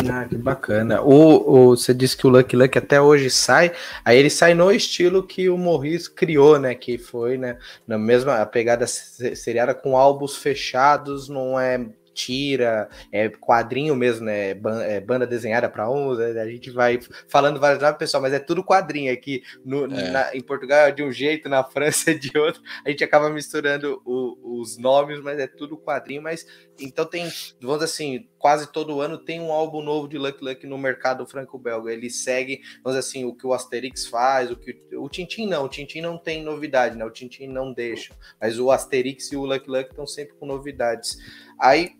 Ah, 0.06 0.26
que 0.26 0.36
bacana. 0.36 1.00
O, 1.00 1.70
o, 1.70 1.76
você 1.76 1.94
disse 1.94 2.14
que 2.14 2.26
o 2.26 2.30
Lucky 2.30 2.54
Luck 2.54 2.76
até 2.76 3.00
hoje 3.00 3.30
sai, 3.30 3.72
aí 4.04 4.18
ele 4.18 4.28
sai 4.28 4.52
no 4.52 4.70
estilo 4.70 5.26
que 5.26 5.48
o 5.48 5.56
Morris 5.56 6.08
criou, 6.08 6.58
né? 6.58 6.74
Que 6.74 6.98
foi, 6.98 7.38
né? 7.38 7.58
Na 7.86 7.96
mesma 7.96 8.44
pegada 8.44 8.86
seriada 8.86 9.74
com 9.74 9.96
álbuns 9.96 10.36
fechados, 10.36 11.28
não 11.28 11.58
é 11.58 11.86
tira, 12.18 12.88
é 13.12 13.28
quadrinho 13.28 13.94
mesmo, 13.94 14.26
né? 14.26 14.50
É 14.50 15.00
banda 15.00 15.24
desenhada 15.24 15.68
para 15.68 15.88
uns, 15.88 16.18
a 16.18 16.46
gente 16.48 16.68
vai 16.70 16.98
falando 17.28 17.60
várias 17.60 17.80
vezes, 17.80 17.96
pessoal, 17.96 18.20
mas 18.20 18.32
é 18.32 18.40
tudo 18.40 18.64
quadrinho 18.64 19.12
aqui. 19.12 19.42
No, 19.64 19.84
é. 19.84 20.10
na, 20.10 20.34
em 20.34 20.40
Portugal 20.40 20.88
é 20.88 20.90
de 20.90 21.02
um 21.04 21.12
jeito, 21.12 21.48
na 21.48 21.62
França 21.62 22.10
é 22.10 22.14
de 22.14 22.36
outro. 22.36 22.60
A 22.84 22.90
gente 22.90 23.04
acaba 23.04 23.30
misturando 23.30 24.02
o, 24.04 24.60
os 24.60 24.76
nomes, 24.76 25.20
mas 25.20 25.38
é 25.38 25.46
tudo 25.46 25.78
quadrinho. 25.78 26.20
Mas 26.20 26.44
então 26.80 27.04
tem, 27.04 27.30
vamos 27.60 27.82
assim, 27.84 28.28
quase 28.36 28.72
todo 28.72 29.00
ano 29.00 29.16
tem 29.16 29.40
um 29.40 29.52
álbum 29.52 29.80
novo 29.80 30.08
de 30.08 30.18
Lucky 30.18 30.44
Luck 30.44 30.66
no 30.66 30.76
mercado 30.76 31.24
franco-belga. 31.24 31.92
Ele 31.92 32.10
segue, 32.10 32.60
vamos 32.82 32.98
assim, 32.98 33.24
o 33.24 33.34
que 33.34 33.46
o 33.46 33.52
Asterix 33.52 34.06
faz, 34.06 34.50
o 34.50 34.56
que 34.56 34.76
o 34.94 35.08
Tintin 35.08 35.46
não, 35.46 35.66
o 35.66 35.68
Tintin 35.68 36.00
não 36.00 36.18
tem 36.18 36.42
novidade, 36.42 36.96
né? 36.96 37.04
O 37.04 37.10
Tintin 37.10 37.46
não 37.46 37.72
deixa, 37.72 38.12
mas 38.40 38.58
o 38.58 38.72
Asterix 38.72 39.30
e 39.30 39.36
o 39.36 39.44
Lucky 39.44 39.70
Luck 39.70 39.90
estão 39.90 40.06
sempre 40.06 40.34
com 40.34 40.46
novidades. 40.46 41.16
Aí 41.60 41.92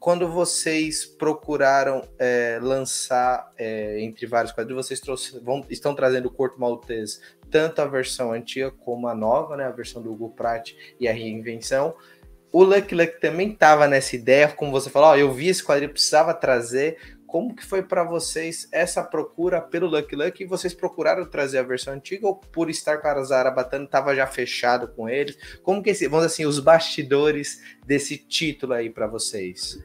quando 0.00 0.28
vocês 0.28 1.06
procuraram 1.06 2.06
é, 2.18 2.58
lançar 2.60 3.52
é, 3.56 4.00
entre 4.00 4.26
vários 4.26 4.52
quadrinhos, 4.52 4.86
vocês 4.86 4.98
trouxe, 4.98 5.38
vão, 5.38 5.64
estão 5.70 5.94
trazendo 5.94 6.26
o 6.26 6.30
Corto 6.30 6.60
Maltese, 6.60 7.20
tanto 7.48 7.80
a 7.80 7.86
versão 7.86 8.32
antiga 8.32 8.70
como 8.70 9.06
a 9.06 9.14
nova, 9.14 9.56
né, 9.56 9.64
a 9.64 9.70
versão 9.70 10.02
do 10.02 10.12
Hugo 10.12 10.30
Pratt 10.30 10.72
e 10.98 11.06
a 11.06 11.12
reinvenção. 11.12 11.94
O 12.52 12.64
Lucky 12.64 12.96
Luck 12.96 13.20
também 13.20 13.52
estava 13.52 13.86
nessa 13.86 14.16
ideia, 14.16 14.48
como 14.48 14.72
você 14.72 14.90
falou, 14.90 15.16
eu 15.16 15.32
vi 15.32 15.48
esse 15.48 15.64
quadrinho, 15.64 15.92
precisava 15.92 16.34
trazer. 16.34 17.18
Como 17.30 17.54
que 17.54 17.64
foi 17.64 17.80
para 17.80 18.02
vocês 18.02 18.66
essa 18.72 19.04
procura 19.04 19.60
pelo 19.60 19.86
Lucky 19.86 20.16
Luck? 20.16 20.42
E 20.42 20.46
vocês 20.46 20.74
procuraram 20.74 21.24
trazer 21.24 21.58
a 21.58 21.62
versão 21.62 21.94
antiga 21.94 22.26
ou 22.26 22.34
por 22.34 22.68
estar 22.68 22.98
com 22.98 23.06
a 23.06 23.22
Zarabatana 23.22 23.84
estava 23.84 24.16
já 24.16 24.26
fechado 24.26 24.88
com 24.88 25.08
eles? 25.08 25.38
Como 25.62 25.80
que, 25.80 25.92
vamos 26.08 26.26
assim, 26.26 26.44
os 26.44 26.58
bastidores 26.58 27.62
desse 27.86 28.18
título 28.18 28.72
aí 28.72 28.90
para 28.90 29.06
vocês? 29.06 29.78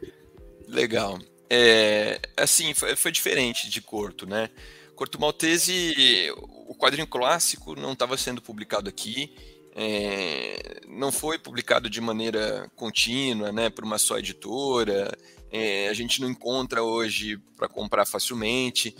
Legal. 0.68 1.20
É, 1.48 2.20
assim, 2.36 2.74
foi, 2.74 2.96
foi 2.96 3.12
diferente 3.12 3.70
de 3.70 3.80
Corto, 3.80 4.26
né? 4.26 4.50
Corto 4.96 5.22
Maltese, 5.22 6.32
o 6.36 6.74
quadrinho 6.74 7.06
clássico 7.06 7.76
não 7.76 7.94
estava 7.94 8.18
sendo 8.18 8.42
publicado 8.42 8.90
aqui, 8.90 9.36
é, 9.76 10.82
não 10.88 11.12
foi 11.12 11.38
publicado 11.38 11.92
de 11.92 12.02
maneira 12.02 12.72
contínua, 12.76 13.52
né, 13.52 13.70
por 13.70 13.84
uma 13.84 13.98
só 13.98 14.18
editora 14.18 15.12
é, 15.56 15.88
a 15.88 15.94
gente 15.94 16.20
não 16.20 16.30
encontra 16.30 16.84
hoje 16.84 17.38
para 17.56 17.70
comprar 17.70 18.06
facilmente. 18.06 18.94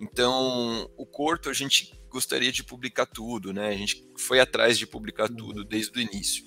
Então, 0.00 0.90
o 0.96 1.06
Corto 1.06 1.48
a 1.48 1.52
gente 1.52 1.96
gostaria 2.08 2.50
de 2.50 2.64
publicar 2.64 3.06
tudo, 3.06 3.52
né? 3.52 3.68
A 3.68 3.76
gente 3.76 4.04
foi 4.18 4.40
atrás 4.40 4.76
de 4.76 4.88
publicar 4.88 5.28
tudo 5.28 5.64
desde 5.64 5.96
o 5.96 6.02
início. 6.02 6.42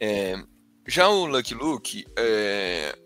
É, 0.00 0.42
já 0.88 1.06
o 1.06 1.26
Lucky 1.26 1.52
Luke, 1.52 2.06
é, 2.16 2.96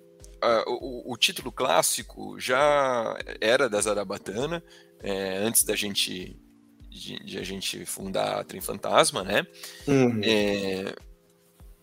a, 0.40 0.64
o, 0.68 1.12
o, 1.12 1.16
título 1.16 1.50
clássico 1.50 2.38
já 2.38 3.18
era 3.40 3.68
da 3.68 3.80
Zarabatana, 3.80 4.62
é, 5.00 5.38
antes 5.38 5.64
da 5.64 5.74
gente 5.74 6.40
de, 6.88 7.18
de, 7.24 7.38
a 7.38 7.42
gente 7.42 7.84
fundar 7.84 8.38
a 8.38 8.44
Trem 8.44 8.60
Fantasma, 8.60 9.24
né? 9.24 9.44
Uhum. 9.86 10.20
É, 10.22 10.94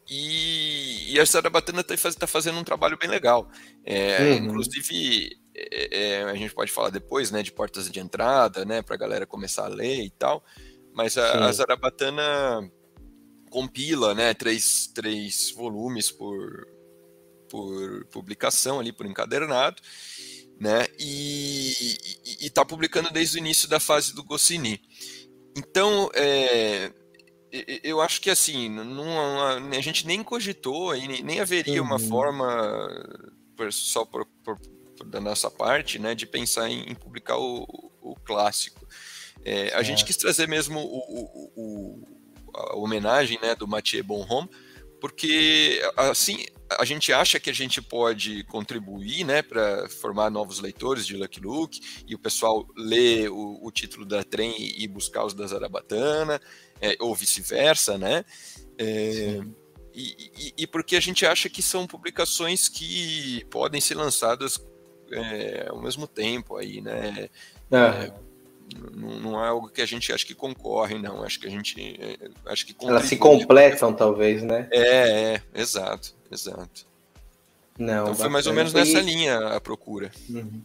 e, 0.07 1.13
e 1.13 1.19
a 1.19 1.25
Sarabatana 1.25 1.81
está 1.81 2.11
tá 2.11 2.27
fazendo 2.27 2.59
um 2.59 2.63
trabalho 2.63 2.97
bem 2.97 3.09
legal. 3.09 3.49
É, 3.83 4.19
uhum. 4.21 4.33
Inclusive, 4.45 5.29
é, 5.55 5.99
é, 5.99 6.23
a 6.23 6.35
gente 6.35 6.53
pode 6.53 6.71
falar 6.71 6.89
depois 6.89 7.31
né, 7.31 7.41
de 7.41 7.51
portas 7.51 7.89
de 7.89 7.99
entrada, 7.99 8.65
né, 8.65 8.81
para 8.81 8.95
a 8.95 8.99
galera 8.99 9.25
começar 9.25 9.65
a 9.65 9.69
ler 9.69 10.03
e 10.03 10.09
tal. 10.09 10.43
Mas 10.93 11.17
a, 11.17 11.45
a 11.47 11.51
Zarabatana 11.51 12.71
compila 13.49 14.13
né, 14.13 14.33
três, 14.33 14.87
três 14.93 15.51
volumes 15.51 16.11
por, 16.11 16.67
por 17.49 18.05
publicação 18.05 18.79
ali, 18.79 18.93
por 18.93 19.05
encadernado, 19.05 19.81
né? 20.59 20.87
E 20.99 21.97
está 22.39 22.63
publicando 22.63 23.11
desde 23.11 23.37
o 23.37 23.39
início 23.39 23.67
da 23.67 23.79
fase 23.79 24.13
do 24.13 24.23
Goscinny. 24.23 24.81
Então, 25.57 26.09
é, 26.13 26.91
eu 27.83 28.01
acho 28.01 28.21
que 28.21 28.29
assim, 28.29 28.69
não, 28.69 29.41
a 29.41 29.81
gente 29.81 30.05
nem 30.05 30.23
cogitou, 30.23 30.93
nem 30.95 31.39
haveria 31.39 31.81
uhum. 31.81 31.87
uma 31.87 31.99
forma 31.99 32.45
só 33.71 34.05
por, 34.05 34.25
por, 34.43 34.59
por, 34.97 35.07
da 35.07 35.21
nossa 35.21 35.49
parte, 35.49 35.99
né, 35.99 36.15
de 36.15 36.25
pensar 36.25 36.69
em, 36.69 36.89
em 36.89 36.95
publicar 36.95 37.37
o, 37.37 37.91
o 38.01 38.15
clássico. 38.23 38.85
É, 39.43 39.73
a 39.73 39.83
gente 39.83 40.03
quis 40.03 40.17
trazer 40.17 40.47
mesmo 40.47 40.79
o, 40.79 41.51
o, 41.55 42.07
a 42.53 42.75
homenagem 42.75 43.39
né, 43.41 43.55
do 43.55 43.67
Mathieu 43.67 44.03
Bonhomme, 44.03 44.49
porque 44.99 45.81
assim 45.95 46.45
a 46.79 46.83
gente 46.83 47.13
acha 47.13 47.39
que 47.39 47.49
a 47.49 47.53
gente 47.53 47.81
pode 47.81 48.43
contribuir 48.45 49.23
né, 49.23 49.41
para 49.41 49.87
formar 49.87 50.31
novos 50.31 50.59
leitores 50.59 51.05
de 51.05 51.15
Lucky 51.15 51.39
Luke 51.39 51.79
e 52.07 52.15
o 52.15 52.19
pessoal 52.19 52.67
ler 52.75 53.29
o, 53.29 53.59
o 53.61 53.71
título 53.71 54.03
da 54.05 54.23
trem 54.23 54.55
e 54.75 54.87
buscar 54.87 55.25
os 55.25 55.33
da 55.33 55.45
Zarabatana 55.45 56.41
é, 56.81 56.95
ou 56.99 57.15
vice-versa, 57.15 57.97
né? 57.97 58.25
É, 58.77 59.39
e, 59.93 60.31
e, 60.37 60.53
e, 60.57 60.67
porque 60.67 60.95
a 60.95 60.99
gente 60.99 61.25
acha 61.25 61.49
que 61.49 61.61
são 61.61 61.87
publicações 61.87 62.67
que 62.67 63.45
podem 63.49 63.79
ser 63.79 63.95
lançadas 63.95 64.61
é, 65.11 65.67
ao 65.69 65.81
mesmo 65.81 66.05
tempo 66.07 66.57
aí, 66.57 66.81
né? 66.81 67.29
É. 67.71 67.77
é 67.77 68.13
não, 68.93 69.19
não, 69.19 69.45
é 69.45 69.47
algo 69.47 69.69
que 69.69 69.81
a 69.81 69.85
gente 69.85 70.11
acha 70.11 70.25
que 70.25 70.33
concorre, 70.33 70.97
não. 70.97 71.23
Acho 71.23 71.39
que 71.39 71.47
a 71.47 71.49
gente 71.49 71.97
é, 72.01 72.29
acho 72.47 72.65
que 72.65 72.75
elas 72.85 73.05
se 73.05 73.15
completam 73.15 73.93
talvez, 73.93 74.43
né? 74.43 74.67
É, 74.71 75.35
é, 75.35 75.41
exato, 75.53 76.15
exato. 76.31 76.85
Não, 77.77 78.03
então 78.03 78.15
foi 78.15 78.29
mais 78.29 78.47
ou 78.47 78.53
menos 78.53 78.73
nessa 78.73 78.99
linha 79.01 79.37
a 79.49 79.61
procura. 79.61 80.11
Uhum. 80.29 80.61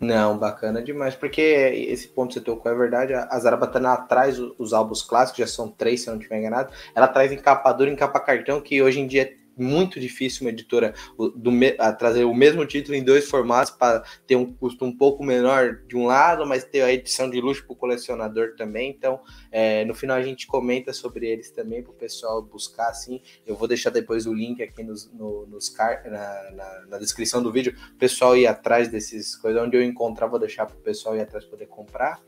Não, 0.00 0.38
bacana 0.38 0.80
demais, 0.80 1.16
porque 1.16 1.40
esse 1.40 2.06
ponto 2.08 2.28
que 2.28 2.34
você 2.34 2.40
tocou 2.40 2.70
é 2.70 2.74
verdade. 2.74 3.14
A 3.14 3.38
Zarabatana 3.38 3.94
atrás 3.94 4.38
os 4.38 4.72
álbuns 4.72 5.02
clássicos, 5.02 5.38
já 5.40 5.46
são 5.46 5.68
três, 5.68 6.02
se 6.02 6.08
eu 6.08 6.12
não 6.12 6.20
estiver 6.20 6.38
enganado. 6.38 6.72
Ela 6.94 7.08
traz 7.08 7.32
encapadura 7.32 7.90
encapa 7.90 8.20
cartão, 8.20 8.60
que 8.60 8.80
hoje 8.80 9.00
em 9.00 9.08
dia 9.08 9.36
muito 9.58 9.98
difícil 9.98 10.46
uma 10.46 10.50
editora 10.50 10.94
do, 11.16 11.52
trazer 11.98 12.24
o 12.24 12.34
mesmo 12.34 12.64
título 12.64 12.94
em 12.94 13.02
dois 13.02 13.28
formatos 13.28 13.72
para 13.72 14.02
ter 14.26 14.36
um 14.36 14.52
custo 14.52 14.84
um 14.84 14.96
pouco 14.96 15.24
menor 15.24 15.82
de 15.86 15.96
um 15.96 16.06
lado, 16.06 16.46
mas 16.46 16.64
ter 16.64 16.82
a 16.82 16.92
edição 16.92 17.28
de 17.28 17.40
luxo 17.40 17.64
para 17.64 17.72
o 17.72 17.76
colecionador 17.76 18.54
também. 18.56 18.90
Então, 18.90 19.20
é, 19.50 19.84
no 19.84 19.94
final 19.94 20.16
a 20.16 20.22
gente 20.22 20.46
comenta 20.46 20.92
sobre 20.92 21.28
eles 21.28 21.50
também 21.50 21.82
para 21.82 21.92
o 21.92 21.94
pessoal 21.94 22.42
buscar 22.42 22.88
assim. 22.88 23.20
Eu 23.46 23.56
vou 23.56 23.68
deixar 23.68 23.90
depois 23.90 24.26
o 24.26 24.34
link 24.34 24.62
aqui 24.62 24.82
nos, 24.82 25.10
no, 25.12 25.46
nos 25.46 25.68
car 25.68 26.02
na, 26.04 26.50
na, 26.52 26.86
na, 26.86 26.98
descrição 26.98 27.42
do 27.42 27.52
vídeo, 27.52 27.74
o 27.92 27.98
pessoal 27.98 28.36
ir 28.36 28.46
atrás 28.46 28.88
desses 28.88 29.36
coisas, 29.36 29.62
onde 29.62 29.76
eu 29.76 29.82
encontrar, 29.82 30.26
vou 30.26 30.38
deixar 30.38 30.66
para 30.66 30.76
o 30.76 30.80
pessoal 30.80 31.16
ir 31.16 31.20
atrás 31.20 31.44
poder 31.44 31.66
comprar. 31.66 32.20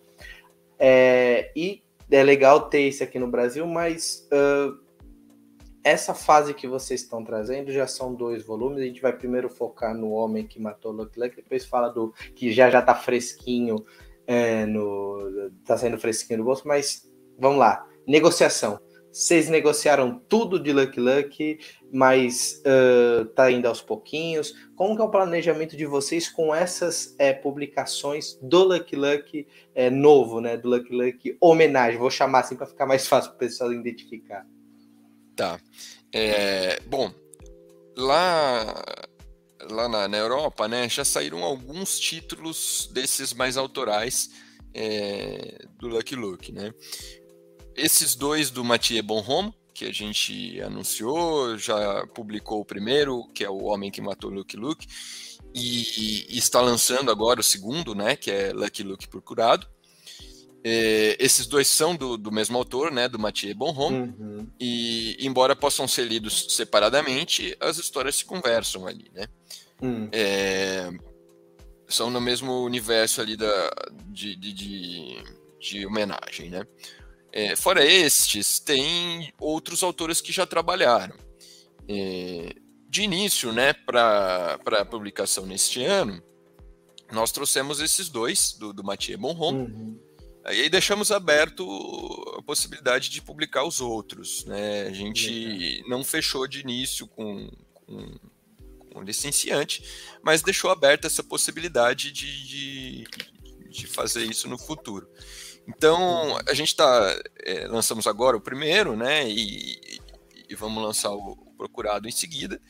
É, 0.79 1.53
e 1.55 1.83
é 2.11 2.23
legal 2.23 2.69
ter 2.69 2.89
isso 2.89 3.03
aqui 3.03 3.19
no 3.19 3.29
Brasil, 3.29 3.67
mas 3.67 4.29
uh, 4.33 4.90
essa 5.83 6.15
fase 6.15 6.55
que 6.55 6.67
vocês 6.67 7.03
estão 7.03 7.25
trazendo 7.25 7.73
já 7.73 7.87
são 7.87 8.15
dois 8.15 8.45
volumes. 8.45 8.81
A 8.81 8.87
gente 8.87 9.01
vai 9.01 9.13
primeiro 9.13 9.49
focar 9.49 9.95
no 9.95 10.11
homem 10.11 10.47
que 10.47 10.61
matou 10.61 10.93
Lucky 10.93 11.19
Luck, 11.19 11.37
depois 11.37 11.65
fala 11.65 11.89
do 11.89 12.13
que 12.35 12.53
já 12.53 12.71
já 12.71 12.83
tá 12.83 12.95
fresquinho 12.95 13.77
é, 14.27 14.67
no 14.67 15.51
tá 15.65 15.77
saindo 15.77 15.99
fresquinho 15.99 16.41
no 16.41 16.45
bolso, 16.45 16.67
mas 16.67 17.11
vamos 17.39 17.59
lá. 17.59 17.87
Negociação. 18.07 18.79
Vocês 19.13 19.49
negociaram 19.49 20.23
tudo 20.29 20.57
de 20.57 20.73
Lucky 20.73 21.01
Luck, 21.01 21.59
mas 21.93 22.63
uh, 22.65 23.25
tá 23.25 23.51
indo 23.51 23.67
aos 23.67 23.81
pouquinhos. 23.81 24.55
Como 24.77 24.95
que 24.95 25.03
é 25.03 25.05
o 25.05 25.11
planejamento 25.11 25.77
de 25.77 25.85
vocês 25.85 26.29
com 26.29 26.55
essas 26.55 27.17
é, 27.19 27.33
publicações 27.33 28.39
do 28.41 28.63
Lucky 28.63 28.95
Luck 28.95 29.49
é, 29.75 29.91
novo, 29.91 30.41
né? 30.41 30.57
Do 30.57 30.69
Lucky 30.69 30.95
Luck 30.95 31.37
homenagem. 31.41 31.99
Vou 31.99 32.11
chamar 32.11 32.41
assim 32.41 32.55
para 32.55 32.67
ficar 32.67 32.87
mais 32.87 33.09
fácil 33.09 33.33
para 33.33 33.37
o 33.37 33.41
pessoal 33.41 33.73
identificar. 33.73 34.47
Tá. 35.41 35.59
É, 36.13 36.81
bom, 36.81 37.11
lá, 37.97 38.85
lá 39.71 39.89
na, 39.89 40.07
na, 40.07 40.19
Europa, 40.19 40.69
né, 40.69 40.87
já 40.87 41.03
saíram 41.03 41.43
alguns 41.43 41.99
títulos 41.99 42.91
desses 42.93 43.33
mais 43.33 43.57
autorais 43.57 44.29
é, 44.75 45.67
do 45.79 45.89
Lucky 45.89 46.15
Luke, 46.15 46.53
né? 46.53 46.75
Esses 47.75 48.15
dois 48.15 48.51
do 48.51 48.63
Mathieu 48.63 49.03
Bonhomme, 49.03 49.55
que 49.73 49.87
a 49.87 49.93
gente 49.95 50.61
anunciou, 50.61 51.57
já 51.57 52.07
publicou 52.09 52.61
o 52.61 52.65
primeiro, 52.67 53.27
que 53.33 53.43
é 53.43 53.49
o 53.49 53.65
Homem 53.65 53.91
que 53.91 54.03
Matou 54.03 54.29
Lucky 54.29 54.59
Luke, 54.59 54.87
e, 55.55 56.27
e 56.35 56.37
está 56.37 56.61
lançando 56.61 57.11
agora 57.11 57.41
o 57.41 57.43
segundo, 57.43 57.95
né, 57.95 58.15
que 58.15 58.31
é 58.31 58.53
Lucky 58.53 58.83
Luke 58.83 59.09
Procurado. 59.09 59.67
É, 60.63 61.17
esses 61.19 61.47
dois 61.47 61.67
são 61.69 61.97
do, 61.97 62.19
do, 62.19 62.31
mesmo 62.31 62.57
autor, 62.59 62.93
né, 62.93 63.09
do 63.09 63.19
Mathieu 63.19 63.55
Bonhomme, 63.55 64.15
uhum. 64.19 64.47
e 64.61 65.17
embora 65.19 65.57
possam 65.57 65.89
ser 65.89 66.05
lidos 66.05 66.49
separadamente, 66.51 67.57
as 67.59 67.79
histórias 67.79 68.17
se 68.17 68.25
conversam 68.27 68.87
ali, 68.87 69.11
né? 69.15 69.27
Uhum. 69.81 70.09
É, 70.13 70.91
são 71.89 72.11
no 72.11 72.21
mesmo 72.21 72.63
universo 72.63 73.23
ali 73.23 73.37
da, 73.37 73.71
de, 74.09 74.37
de, 74.37 74.53
de, 74.53 75.25
de 75.59 75.87
homenagem, 75.87 76.51
né? 76.51 76.67
É, 77.33 77.57
fora 77.57 77.85
estes, 77.85 78.59
tem 78.59 79.33
outros 79.39 79.83
autores 79.83 80.21
que 80.21 80.33
já 80.33 80.45
trabalharam. 80.47 81.17
É, 81.89 82.53
de 82.87 83.03
início, 83.03 83.51
né, 83.53 83.73
para 83.73 84.59
a 84.67 84.85
publicação 84.85 85.47
neste 85.47 85.83
ano, 85.85 86.23
nós 87.11 87.33
trouxemos 87.33 87.81
esses 87.81 88.11
dois, 88.11 88.53
do, 88.53 88.73
do 88.73 88.85
Mathieu 88.85 89.17
Bonhomme, 89.17 89.61
uhum 89.63 90.10
e 90.47 90.63
aí 90.63 90.71
deixamos 90.71 91.11
aberto 91.11 91.65
a 92.39 92.43
possibilidade 92.43 93.11
de 93.11 93.21
publicar 93.21 93.65
os 93.65 93.81
outros. 93.81 94.45
Né? 94.47 94.83
A 94.83 94.93
gente 94.93 95.85
não 95.87 96.03
fechou 96.03 96.47
de 96.47 96.61
início 96.61 97.07
com, 97.07 97.51
com, 97.75 98.19
com 98.93 99.03
licenciante, 99.03 99.85
mas 100.23 100.43
deixou 100.43 100.71
aberta 100.71 101.07
essa 101.07 101.23
possibilidade 101.23 102.11
de, 102.11 102.47
de, 102.47 103.05
de, 103.69 103.87
fazer 103.87 104.25
isso 104.25 104.49
no 104.49 104.57
futuro. 104.59 105.09
Então, 105.69 106.39
a 106.49 106.55
gente 106.55 106.69
está. 106.69 107.21
É, 107.45 107.67
lançamos 107.69 108.07
agora 108.07 108.37
o 108.37 108.41
primeiro, 108.41 108.97
né? 108.97 109.29
E, 109.29 110.01
e 110.49 110.55
vamos 110.55 110.83
lançar 110.83 111.11
o, 111.11 111.33
o 111.33 111.55
procurado 111.57 112.09
em 112.09 112.13
seguida 112.13 112.61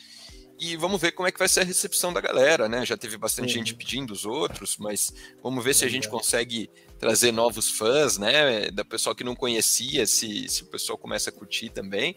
e 0.61 0.77
vamos 0.77 1.01
ver 1.01 1.13
como 1.13 1.27
é 1.27 1.33
que 1.33 1.39
vai 1.39 1.49
ser 1.49 1.61
a 1.61 1.65
recepção 1.65 2.13
da 2.13 2.21
galera, 2.21 2.69
né? 2.69 2.85
Já 2.85 2.97
teve 2.97 3.17
bastante 3.17 3.53
gente 3.53 3.75
pedindo 3.75 4.13
os 4.13 4.27
outros, 4.27 4.77
mas 4.77 5.11
vamos 5.43 5.65
ver 5.65 5.75
se 5.75 5.87
a 5.87 5.89
gente 5.89 6.09
consegue 6.09 6.71
trazer 6.99 7.33
novos 7.33 7.71
fãs, 7.71 8.19
né? 8.19 8.71
Da 8.71 8.85
pessoal 8.85 9.15
que 9.15 9.25
não 9.25 9.35
conhecia, 9.35 10.07
se, 10.07 10.49
se 10.49 10.63
o 10.63 10.67
pessoal 10.67 10.99
começa 10.99 11.31
a 11.31 11.33
curtir 11.33 11.71
também. 11.71 12.15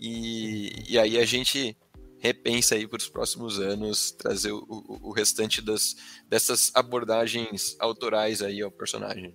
E, 0.00 0.72
e 0.88 0.98
aí 0.98 1.16
a 1.16 1.24
gente 1.24 1.76
repensa 2.18 2.74
aí 2.74 2.88
para 2.88 2.98
os 2.98 3.08
próximos 3.08 3.60
anos 3.60 4.10
trazer 4.10 4.50
o, 4.50 4.64
o, 4.68 5.08
o 5.08 5.12
restante 5.12 5.62
das, 5.62 5.94
dessas 6.28 6.72
abordagens 6.74 7.76
autorais 7.78 8.42
aí 8.42 8.62
ao 8.62 8.70
personagem 8.70 9.32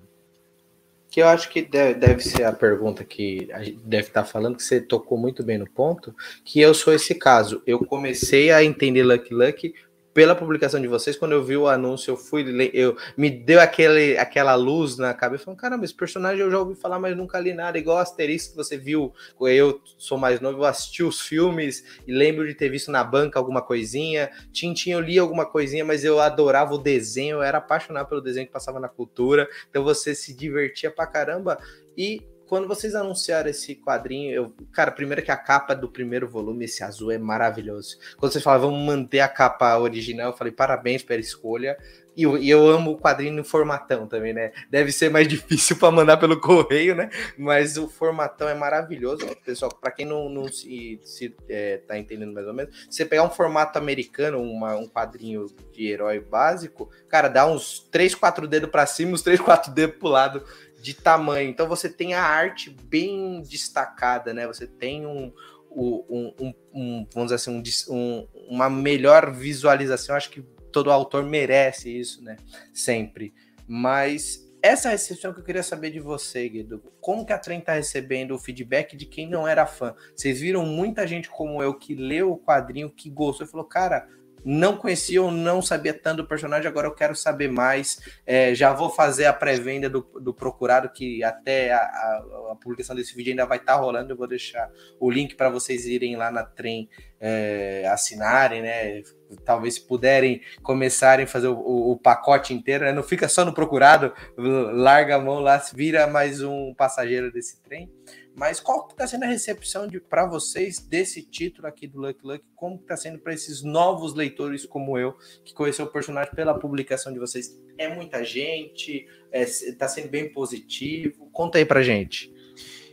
que 1.11 1.21
eu 1.21 1.27
acho 1.27 1.49
que 1.49 1.61
deve, 1.61 1.99
deve, 1.99 2.23
ser 2.23 2.45
a 2.45 2.53
pergunta 2.53 3.03
que 3.03 3.49
a 3.51 3.61
gente 3.61 3.79
deve 3.83 4.07
estar 4.07 4.23
falando, 4.23 4.55
que 4.55 4.63
você 4.63 4.79
tocou 4.79 5.17
muito 5.17 5.43
bem 5.43 5.57
no 5.57 5.69
ponto, 5.69 6.15
que 6.45 6.61
eu 6.61 6.73
sou 6.73 6.93
esse 6.93 7.13
caso. 7.13 7.61
Eu 7.67 7.79
comecei 7.79 8.49
a 8.49 8.63
entender 8.63 9.03
Lucky 9.03 9.33
Lucky 9.33 9.73
pela 10.13 10.35
publicação 10.35 10.81
de 10.81 10.87
vocês, 10.87 11.15
quando 11.15 11.31
eu 11.31 11.43
vi 11.43 11.55
o 11.55 11.67
anúncio, 11.67 12.11
eu 12.11 12.17
fui 12.17 12.43
eu 12.73 12.97
me 13.15 13.29
deu 13.29 13.61
aquele, 13.61 14.17
aquela 14.17 14.55
luz 14.55 14.97
na 14.97 15.13
cabeça, 15.13 15.45
falando, 15.45 15.59
caramba, 15.59 15.85
esse 15.85 15.93
personagem 15.93 16.41
eu 16.41 16.51
já 16.51 16.59
ouvi 16.59 16.75
falar, 16.75 16.99
mas 16.99 17.15
nunca 17.15 17.39
li 17.39 17.53
nada, 17.53 17.77
igual 17.77 17.97
Asterix 17.97 18.47
que 18.47 18.55
você 18.55 18.77
viu, 18.77 19.13
eu 19.39 19.81
sou 19.97 20.17
mais 20.17 20.41
novo, 20.41 20.59
eu 20.59 20.65
assisti 20.65 21.03
os 21.03 21.21
filmes 21.21 22.01
e 22.05 22.11
lembro 22.11 22.45
de 22.45 22.53
ter 22.53 22.69
visto 22.69 22.91
na 22.91 23.03
banca 23.03 23.39
alguma 23.39 23.61
coisinha, 23.61 24.29
Tintin 24.51 24.91
eu 24.91 24.99
li 24.99 25.17
alguma 25.17 25.45
coisinha, 25.45 25.85
mas 25.85 26.03
eu 26.03 26.19
adorava 26.19 26.73
o 26.73 26.77
desenho, 26.77 27.37
eu 27.37 27.41
era 27.41 27.59
apaixonado 27.59 28.07
pelo 28.07 28.21
desenho 28.21 28.47
que 28.47 28.53
passava 28.53 28.79
na 28.79 28.89
cultura, 28.89 29.47
então 29.69 29.83
você 29.83 30.13
se 30.13 30.33
divertia 30.33 30.91
pra 30.91 31.07
caramba, 31.07 31.57
e 31.97 32.21
quando 32.51 32.67
vocês 32.67 32.95
anunciaram 32.95 33.49
esse 33.49 33.75
quadrinho, 33.75 34.29
eu, 34.33 34.53
cara, 34.73 34.91
primeiro 34.91 35.21
que 35.21 35.31
a 35.31 35.37
capa 35.37 35.73
do 35.73 35.87
primeiro 35.87 36.27
volume, 36.27 36.65
esse 36.65 36.83
azul, 36.83 37.09
é 37.09 37.17
maravilhoso. 37.17 37.97
Quando 38.17 38.33
vocês 38.33 38.43
falaram, 38.43 38.63
vamos 38.63 38.85
manter 38.85 39.21
a 39.21 39.29
capa 39.29 39.77
original, 39.77 40.31
eu 40.31 40.37
falei, 40.37 40.51
parabéns 40.51 41.01
pela 41.01 41.21
escolha. 41.21 41.77
E 42.13 42.23
eu, 42.23 42.37
eu 42.37 42.67
amo 42.67 42.91
o 42.91 42.97
quadrinho 42.99 43.35
no 43.35 43.43
formatão 43.45 44.05
também, 44.05 44.33
né? 44.33 44.51
Deve 44.69 44.91
ser 44.91 45.09
mais 45.09 45.27
difícil 45.29 45.77
para 45.77 45.91
mandar 45.91 46.17
pelo 46.17 46.41
correio, 46.41 46.93
né? 46.93 47.09
Mas 47.37 47.77
o 47.77 47.87
formatão 47.87 48.49
é 48.49 48.53
maravilhoso, 48.53 49.25
pessoal. 49.45 49.73
Para 49.73 49.91
quem 49.91 50.05
não, 50.05 50.27
não 50.27 50.51
se, 50.51 50.99
se 51.05 51.33
é, 51.47 51.77
tá 51.77 51.97
entendendo 51.97 52.33
mais 52.33 52.47
ou 52.47 52.53
menos, 52.53 52.85
você 52.89 53.05
pegar 53.05 53.23
um 53.23 53.29
formato 53.29 53.79
americano, 53.79 54.41
uma, 54.41 54.75
um 54.75 54.89
quadrinho 54.89 55.45
de 55.71 55.87
herói 55.87 56.19
básico, 56.19 56.89
cara, 57.07 57.29
dá 57.29 57.47
uns 57.47 57.79
3, 57.89 58.13
4 58.13 58.45
dedos 58.45 58.69
para 58.69 58.85
cima, 58.85 59.13
uns 59.13 59.21
3, 59.21 59.39
4 59.39 59.71
dedos 59.71 59.95
pro 59.95 60.09
lado 60.09 60.43
de 60.81 60.93
tamanho. 60.93 61.49
Então 61.49 61.67
você 61.67 61.87
tem 61.87 62.13
a 62.13 62.23
arte 62.23 62.69
bem 62.69 63.41
destacada, 63.41 64.33
né? 64.33 64.47
Você 64.47 64.65
tem 64.65 65.05
um, 65.05 65.31
um, 65.69 66.33
um, 66.39 66.53
um 66.73 67.07
vamos 67.13 67.31
assim, 67.31 67.61
um, 67.89 68.27
uma 68.49 68.69
melhor 68.69 69.31
visualização. 69.31 70.15
Acho 70.15 70.31
que 70.31 70.41
todo 70.71 70.91
autor 70.91 71.23
merece 71.23 71.89
isso, 71.89 72.23
né? 72.23 72.37
Sempre. 72.73 73.33
Mas 73.67 74.49
essa 74.61 74.89
recepção 74.89 75.33
que 75.33 75.39
eu 75.39 75.43
queria 75.43 75.63
saber 75.63 75.89
de 75.89 75.99
você, 75.99 76.47
Guido. 76.47 76.83
Como 76.99 77.25
que 77.25 77.33
a 77.33 77.37
Trem 77.39 77.59
tá 77.59 77.73
recebendo 77.73 78.35
o 78.35 78.39
feedback 78.39 78.95
de 78.95 79.05
quem 79.05 79.27
não 79.27 79.47
era 79.47 79.65
fã? 79.65 79.95
Vocês 80.15 80.39
viram 80.39 80.65
muita 80.65 81.07
gente 81.07 81.29
como 81.29 81.63
eu 81.63 81.73
que 81.73 81.95
leu 81.95 82.31
o 82.31 82.37
quadrinho, 82.37 82.89
que 82.89 83.09
gostou 83.09 83.45
e 83.45 83.49
falou, 83.49 83.65
cara, 83.65 84.07
não 84.43 84.77
conhecia 84.77 85.21
ou 85.21 85.31
não 85.31 85.61
sabia 85.61 85.93
tanto 85.93 86.23
do 86.23 86.27
personagem, 86.27 86.67
agora 86.67 86.87
eu 86.87 86.93
quero 86.93 87.15
saber 87.15 87.49
mais. 87.49 87.99
É, 88.25 88.53
já 88.55 88.73
vou 88.73 88.89
fazer 88.89 89.25
a 89.25 89.33
pré-venda 89.33 89.89
do, 89.89 90.01
do, 90.19 90.33
Procurado, 90.33 90.89
que 90.89 91.23
até 91.23 91.71
a, 91.71 91.77
a, 91.77 92.51
a, 92.51 92.55
publicação 92.55 92.95
desse 92.95 93.15
vídeo 93.15 93.31
ainda 93.31 93.45
vai 93.45 93.57
estar 93.57 93.75
tá 93.75 93.79
rolando. 93.79 94.11
Eu 94.11 94.17
vou 94.17 94.27
deixar 94.27 94.69
o 94.99 95.09
link 95.09 95.35
para 95.35 95.49
vocês 95.49 95.85
irem 95.85 96.15
lá 96.15 96.31
na 96.31 96.43
trem 96.43 96.89
é, 97.19 97.87
assinarem, 97.87 98.61
né? 98.61 99.03
Talvez 99.45 99.77
puderem 99.77 100.41
começarem 100.63 101.25
a 101.25 101.27
fazer 101.27 101.47
o, 101.47 101.57
o, 101.57 101.91
o 101.91 101.97
pacote 101.97 102.53
inteiro, 102.53 102.85
né? 102.85 102.91
Não 102.91 103.03
fica 103.03 103.29
só 103.29 103.45
no 103.45 103.53
Procurado, 103.53 104.13
larga 104.37 105.15
a 105.15 105.19
mão 105.19 105.39
lá, 105.39 105.57
vira 105.73 106.07
mais 106.07 106.41
um 106.41 106.73
passageiro 106.73 107.31
desse 107.31 107.61
trem. 107.61 107.89
Mas 108.35 108.59
qual 108.59 108.87
está 108.89 109.05
sendo 109.05 109.23
a 109.23 109.27
recepção 109.27 109.87
para 110.09 110.25
vocês 110.25 110.79
desse 110.79 111.21
título 111.21 111.67
aqui 111.67 111.85
do 111.85 111.99
Lucky 111.99 112.25
Luck? 112.25 112.45
Como 112.55 112.75
está 112.75 112.95
sendo 112.95 113.19
para 113.19 113.33
esses 113.33 113.61
novos 113.61 114.13
leitores 114.13 114.65
como 114.65 114.97
eu, 114.97 115.15
que 115.43 115.53
conheceu 115.53 115.85
o 115.85 115.91
personagem 115.91 116.33
pela 116.33 116.57
publicação 116.57 117.11
de 117.11 117.19
vocês? 117.19 117.59
É 117.77 117.93
muita 117.93 118.23
gente? 118.23 119.05
Está 119.31 119.85
é, 119.85 119.89
sendo 119.89 120.09
bem 120.09 120.31
positivo? 120.31 121.29
Conta 121.31 121.57
aí 121.57 121.65
para 121.65 121.81
gente. 121.81 122.31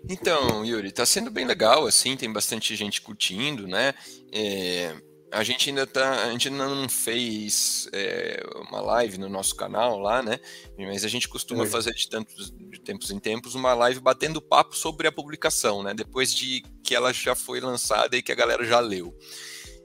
Então, 0.09 0.65
Yuri, 0.65 0.89
está 0.89 1.05
sendo 1.05 1.31
bem 1.31 1.45
legal, 1.45 1.87
assim, 1.87 2.17
tem 2.17 2.33
bastante 2.33 2.75
gente 2.77 3.01
curtindo, 3.01 3.67
né? 3.67 3.95
É, 4.33 4.95
a 5.31 5.43
gente 5.43 5.69
ainda 5.69 5.87
tá, 5.87 6.25
a 6.25 6.33
gente 6.33 6.49
ainda 6.49 6.67
não 6.67 6.89
fez 6.89 7.89
é, 7.93 8.43
uma 8.69 8.81
live 8.81 9.19
no 9.19 9.29
nosso 9.29 9.55
canal 9.55 9.99
lá, 9.99 10.23
né? 10.23 10.41
Mas 10.77 11.05
a 11.05 11.09
gente 11.09 11.29
costuma 11.29 11.65
é. 11.65 11.67
fazer 11.67 11.93
de, 11.93 12.09
tantos, 12.09 12.51
de 12.51 12.81
tempos 12.81 13.11
em 13.11 13.19
tempos 13.19 13.55
uma 13.55 13.75
live 13.75 14.01
batendo 14.01 14.41
papo 14.41 14.77
sobre 14.77 15.07
a 15.07 15.13
publicação, 15.13 15.83
né? 15.83 15.93
Depois 15.93 16.33
de 16.35 16.63
que 16.83 16.95
ela 16.95 17.13
já 17.13 17.35
foi 17.35 17.61
lançada 17.61 18.17
e 18.17 18.23
que 18.23 18.33
a 18.33 18.37
galera 18.37 18.65
já 18.65 18.81
leu. 18.81 19.15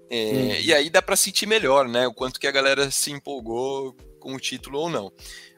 É, 0.10 0.62
e 0.62 0.73
aí 0.73 0.89
dá 0.89 1.01
para 1.01 1.15
sentir 1.15 1.45
melhor, 1.45 1.88
né? 1.88 2.08
O 2.08 2.13
quanto 2.13 2.39
que 2.39 2.47
a 2.47 2.51
galera 2.51 2.89
se 2.91 3.12
empolgou 3.12 3.95
com 4.19 4.36
o 4.36 4.39
título 4.39 4.79
ou 4.79 4.89
não. 4.89 5.12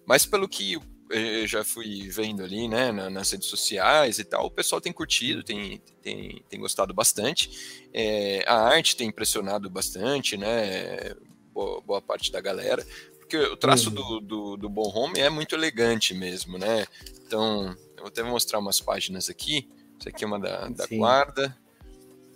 Mas 0.05 0.25
pelo 0.25 0.47
que 0.47 0.77
eu 1.09 1.47
já 1.47 1.63
fui 1.63 2.09
vendo 2.09 2.43
ali, 2.43 2.67
né, 2.67 2.91
nas 2.91 3.31
redes 3.31 3.47
sociais 3.47 4.17
e 4.17 4.23
tal, 4.23 4.45
o 4.45 4.51
pessoal 4.51 4.81
tem 4.81 4.91
curtido, 4.91 5.43
tem, 5.43 5.81
tem, 6.01 6.43
tem 6.49 6.59
gostado 6.59 6.93
bastante. 6.93 7.87
É, 7.93 8.43
a 8.47 8.55
arte 8.55 8.95
tem 8.95 9.09
impressionado 9.09 9.69
bastante, 9.69 10.35
né? 10.35 11.13
Boa, 11.53 11.81
boa 11.81 12.01
parte 12.01 12.31
da 12.31 12.41
galera. 12.41 12.85
Porque 13.19 13.37
o 13.37 13.55
traço 13.55 13.89
uhum. 13.89 13.95
do, 13.95 14.19
do, 14.19 14.57
do 14.57 14.69
Bon 14.69 14.91
Home 14.93 15.19
é 15.19 15.29
muito 15.29 15.55
elegante 15.55 16.13
mesmo, 16.13 16.57
né? 16.57 16.85
Então, 17.25 17.75
eu 17.95 18.03
vou 18.03 18.07
até 18.07 18.23
mostrar 18.23 18.59
umas 18.59 18.79
páginas 18.79 19.29
aqui. 19.29 19.69
Isso 19.99 20.09
aqui 20.09 20.23
é 20.23 20.27
uma 20.27 20.39
da, 20.39 20.67
da 20.69 20.87
guarda. 20.87 21.57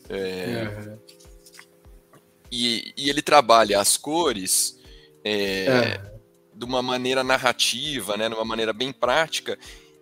É, 0.07 0.89
uhum. 0.89 0.99
e, 2.51 2.93
e 2.97 3.09
ele 3.09 3.21
trabalha 3.21 3.79
as 3.79 3.97
cores. 3.97 4.79
É, 5.23 5.99
uhum 6.03 6.18
de 6.59 6.65
uma 6.65 6.81
maneira 6.81 7.23
narrativa, 7.23 8.17
né, 8.17 8.27
de 8.27 8.35
uma 8.35 8.43
maneira 8.43 8.73
bem 8.73 8.91
prática, 8.91 9.57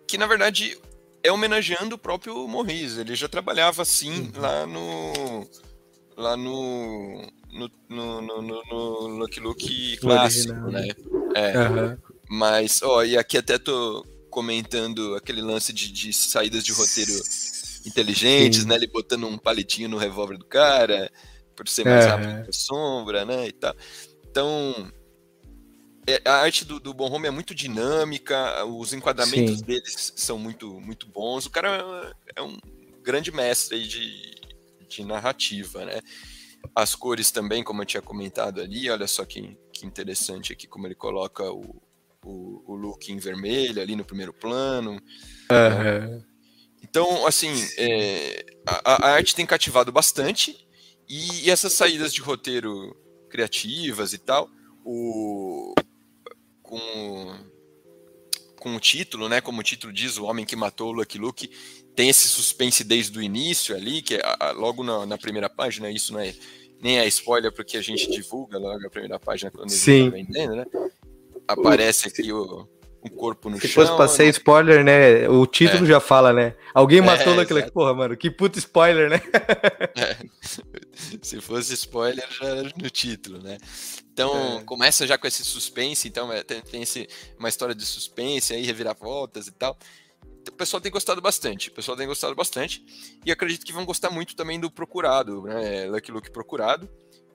que 0.08 0.18
na 0.18 0.26
verdade 0.26 0.76
é 1.22 1.30
homenageando 1.30 1.94
o 1.94 1.98
próprio 1.98 2.48
Morris. 2.48 2.98
Ele 2.98 3.14
já 3.14 3.28
trabalhava 3.28 3.82
assim 3.82 4.10
uhum. 4.10 4.32
lá 4.40 4.66
no 4.66 5.48
lá 6.16 6.36
no 6.36 7.22
no, 7.52 7.70
no, 7.88 8.42
no, 8.42 8.42
no 8.42 9.06
Lucky 9.18 9.38
Luke 9.38 9.96
clássico, 9.98 10.52
né? 10.68 10.88
É. 11.34 11.58
Uhum. 11.58 11.96
Mas, 12.28 12.82
ó, 12.82 13.04
e 13.04 13.16
aqui 13.16 13.38
até 13.38 13.56
tô 13.56 14.04
comentando 14.28 15.14
aquele 15.14 15.40
lance 15.40 15.72
de, 15.72 15.90
de 15.90 16.12
saídas 16.12 16.64
de 16.64 16.72
roteiro 16.72 17.12
inteligentes, 17.86 18.62
Sim. 18.62 18.68
né? 18.68 18.74
Ele 18.74 18.88
botando 18.88 19.26
um 19.26 19.38
palitinho 19.38 19.88
no 19.88 19.96
revólver 19.96 20.36
do 20.36 20.44
cara, 20.44 21.10
por 21.56 21.68
ser 21.68 21.84
mais 21.84 22.04
uhum. 22.04 22.10
rápido 22.10 22.42
que 22.42 22.50
a 22.50 22.52
sombra, 22.52 23.24
né? 23.24 23.46
E 23.46 23.52
tal. 23.52 23.74
Então, 24.28 24.74
é, 24.74 24.97
a 26.24 26.32
arte 26.36 26.64
do, 26.64 26.80
do 26.80 26.94
Bon 26.94 27.10
Home 27.10 27.26
é 27.26 27.30
muito 27.30 27.54
dinâmica, 27.54 28.64
os 28.64 28.92
enquadramentos 28.92 29.58
Sim. 29.58 29.64
deles 29.64 30.12
são 30.16 30.38
muito, 30.38 30.80
muito 30.80 31.06
bons. 31.06 31.46
O 31.46 31.50
cara 31.50 32.14
é 32.34 32.42
um 32.42 32.56
grande 33.02 33.32
mestre 33.32 33.86
de, 33.86 34.34
de 34.88 35.04
narrativa, 35.04 35.84
né? 35.84 36.00
As 36.74 36.94
cores 36.94 37.30
também, 37.30 37.62
como 37.62 37.82
eu 37.82 37.86
tinha 37.86 38.02
comentado 38.02 38.60
ali, 38.60 38.90
olha 38.90 39.06
só 39.06 39.24
que, 39.24 39.56
que 39.72 39.86
interessante 39.86 40.52
aqui 40.52 40.66
como 40.66 40.86
ele 40.86 40.94
coloca 40.94 41.50
o, 41.50 41.80
o, 42.24 42.62
o 42.66 42.74
look 42.74 43.10
em 43.10 43.18
vermelho 43.18 43.80
ali 43.80 43.94
no 43.96 44.04
primeiro 44.04 44.32
plano. 44.32 44.92
Uhum. 45.50 46.24
Então, 46.82 47.26
assim, 47.26 47.52
é, 47.76 48.44
a, 48.66 49.06
a, 49.06 49.10
arte 49.10 49.34
tem 49.34 49.46
cativado 49.46 49.90
bastante 49.92 50.66
e, 51.08 51.46
e 51.46 51.50
essas 51.50 51.72
saídas 51.72 52.12
de 52.12 52.20
roteiro 52.20 52.96
criativas 53.28 54.12
e 54.12 54.18
tal, 54.18 54.50
o, 54.84 55.74
com, 56.68 57.34
com 58.56 58.76
o 58.76 58.80
título, 58.80 59.28
né? 59.28 59.40
Como 59.40 59.60
o 59.60 59.64
título 59.64 59.92
diz, 59.92 60.18
o 60.18 60.24
homem 60.24 60.44
que 60.44 60.54
matou 60.54 60.90
o 60.90 60.92
Lucky 60.92 61.16
Luke 61.16 61.50
tem 61.96 62.10
esse 62.10 62.28
suspense 62.28 62.84
desde 62.84 63.18
o 63.18 63.22
início 63.22 63.74
ali, 63.74 64.02
que 64.02 64.16
é 64.16 64.52
logo 64.52 64.84
na, 64.84 65.06
na, 65.06 65.16
primeira 65.16 65.48
página, 65.48 65.90
isso 65.90 66.12
não 66.12 66.20
é 66.20 66.34
nem 66.80 66.98
é 66.98 67.08
spoiler 67.08 67.50
porque 67.52 67.76
a 67.76 67.82
gente 67.82 68.08
divulga 68.10 68.58
logo 68.58 68.86
a 68.86 68.90
primeira 68.90 69.18
página 69.18 69.50
quando 69.50 69.70
Sim. 69.70 70.04
está 70.04 70.16
vendendo, 70.16 70.56
né? 70.56 70.66
Aparece 71.48 72.08
aqui 72.08 72.30
o, 72.32 72.68
o 73.08 73.16
corpo 73.16 73.50
no 73.50 73.56
Se 73.60 73.68
chão. 73.68 73.68
Se 73.68 73.74
fosse 73.74 73.96
pra 73.96 74.08
ser 74.08 74.24
né? 74.24 74.30
spoiler, 74.30 74.84
né? 74.84 75.28
O 75.28 75.46
título 75.46 75.84
é. 75.84 75.88
já 75.88 76.00
fala, 76.00 76.32
né? 76.32 76.54
Alguém 76.72 77.00
matou 77.00 77.32
é, 77.32 77.36
o 77.36 77.40
Lucky 77.40 77.52
Luke. 77.52 77.70
Porra, 77.72 77.94
mano, 77.94 78.16
que 78.16 78.30
puto 78.30 78.58
spoiler, 78.58 79.10
né? 79.10 79.20
É. 79.96 80.16
Se 81.22 81.40
fosse 81.40 81.74
spoiler, 81.74 82.24
já 82.30 82.46
era 82.46 82.62
no 82.62 82.90
título, 82.90 83.42
né? 83.42 83.58
Então, 84.12 84.58
é. 84.58 84.64
começa 84.64 85.06
já 85.06 85.16
com 85.16 85.26
esse 85.26 85.44
suspense, 85.44 86.08
então 86.08 86.32
é, 86.32 86.42
tem, 86.42 86.60
tem 86.60 86.82
esse, 86.82 87.08
uma 87.38 87.48
história 87.48 87.74
de 87.74 87.84
suspense 87.84 88.52
aí, 88.52 88.64
reviravoltas 88.64 89.46
e 89.46 89.52
tal. 89.52 89.78
Então, 90.40 90.54
o 90.54 90.56
pessoal 90.56 90.80
tem 90.80 90.90
gostado 90.90 91.20
bastante, 91.20 91.68
o 91.68 91.72
pessoal 91.72 91.96
tem 91.96 92.06
gostado 92.06 92.34
bastante, 92.34 92.84
e 93.24 93.30
acredito 93.30 93.64
que 93.64 93.72
vão 93.72 93.84
gostar 93.84 94.10
muito 94.10 94.34
também 94.34 94.58
do 94.58 94.70
Procurado, 94.70 95.42
né, 95.42 95.86
Lucky 95.86 96.10
Luke 96.10 96.30
Procurado, 96.30 96.88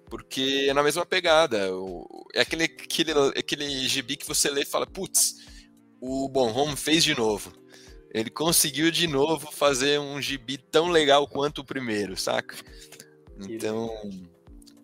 porque 0.09 0.67
é 0.69 0.73
na 0.73 0.83
mesma 0.83 1.05
pegada, 1.05 1.73
o, 1.73 2.27
é 2.33 2.41
aquele, 2.41 2.65
aquele, 2.65 3.11
aquele 3.37 3.87
gibi 3.87 4.17
que 4.17 4.27
você 4.27 4.49
lê 4.49 4.61
e 4.61 4.65
fala, 4.65 4.85
putz, 4.85 5.37
o 6.05 6.27
Bon 6.27 6.51
Home 6.51 6.75
fez 6.75 7.01
de 7.01 7.15
novo. 7.15 7.53
Ele 8.13 8.29
conseguiu 8.29 8.91
de 8.91 9.07
novo 9.07 9.49
fazer 9.53 10.01
um 10.01 10.21
gibi 10.21 10.57
tão 10.57 10.89
legal 10.89 11.25
quanto 11.25 11.59
o 11.59 11.65
primeiro, 11.65 12.17
saca? 12.17 12.57
Então, 13.49 13.89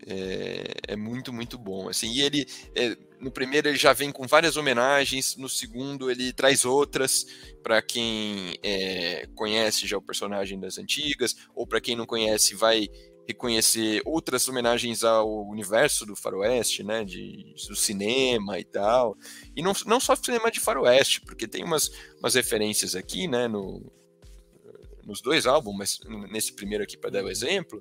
é, 0.07 0.63
é, 0.87 0.95
muito, 0.95 1.33
muito 1.33 1.57
bom. 1.57 1.89
Assim, 1.89 2.09
e 2.13 2.21
ele, 2.21 2.47
é, 2.73 2.95
no 3.19 3.29
primeiro, 3.31 3.67
ele 3.67 3.77
já 3.77 3.91
vem 3.91 4.13
com 4.13 4.25
várias 4.25 4.55
homenagens, 4.55 5.35
no 5.35 5.49
segundo, 5.49 6.09
ele 6.09 6.31
traz 6.31 6.63
outras 6.63 7.25
para 7.61 7.81
quem 7.81 8.57
é, 8.63 9.27
conhece 9.35 9.85
já 9.85 9.97
o 9.97 10.01
personagem 10.01 10.57
das 10.57 10.77
antigas, 10.77 11.35
ou 11.53 11.67
para 11.67 11.81
quem 11.81 11.97
não 11.97 12.05
conhece, 12.05 12.55
vai 12.55 12.87
reconhecer 13.29 14.01
outras 14.05 14.47
homenagens 14.47 15.03
ao 15.03 15.47
universo 15.47 16.03
do 16.03 16.15
faroeste, 16.15 16.83
né, 16.83 17.05
de, 17.05 17.53
do 17.67 17.75
cinema 17.75 18.59
e 18.59 18.63
tal, 18.63 19.15
e 19.55 19.61
não, 19.61 19.71
não 19.85 19.99
só 19.99 20.15
cinema 20.15 20.49
de 20.49 20.59
faroeste, 20.59 21.21
porque 21.21 21.47
tem 21.47 21.63
umas, 21.63 21.91
umas 22.17 22.33
referências 22.33 22.95
aqui, 22.95 23.27
né, 23.27 23.47
no, 23.47 23.91
nos 25.05 25.21
dois 25.21 25.45
álbuns, 25.45 25.77
mas 25.77 25.99
nesse 26.31 26.53
primeiro 26.53 26.83
aqui 26.83 26.97
para 26.97 27.11
dar 27.11 27.23
o 27.23 27.29
exemplo, 27.29 27.79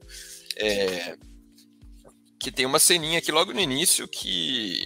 é, 0.56 1.16
que 2.38 2.52
tem 2.52 2.66
uma 2.66 2.78
ceninha 2.78 3.18
aqui 3.18 3.32
logo 3.32 3.54
no 3.54 3.61
início 3.61 4.06
que 4.06 4.84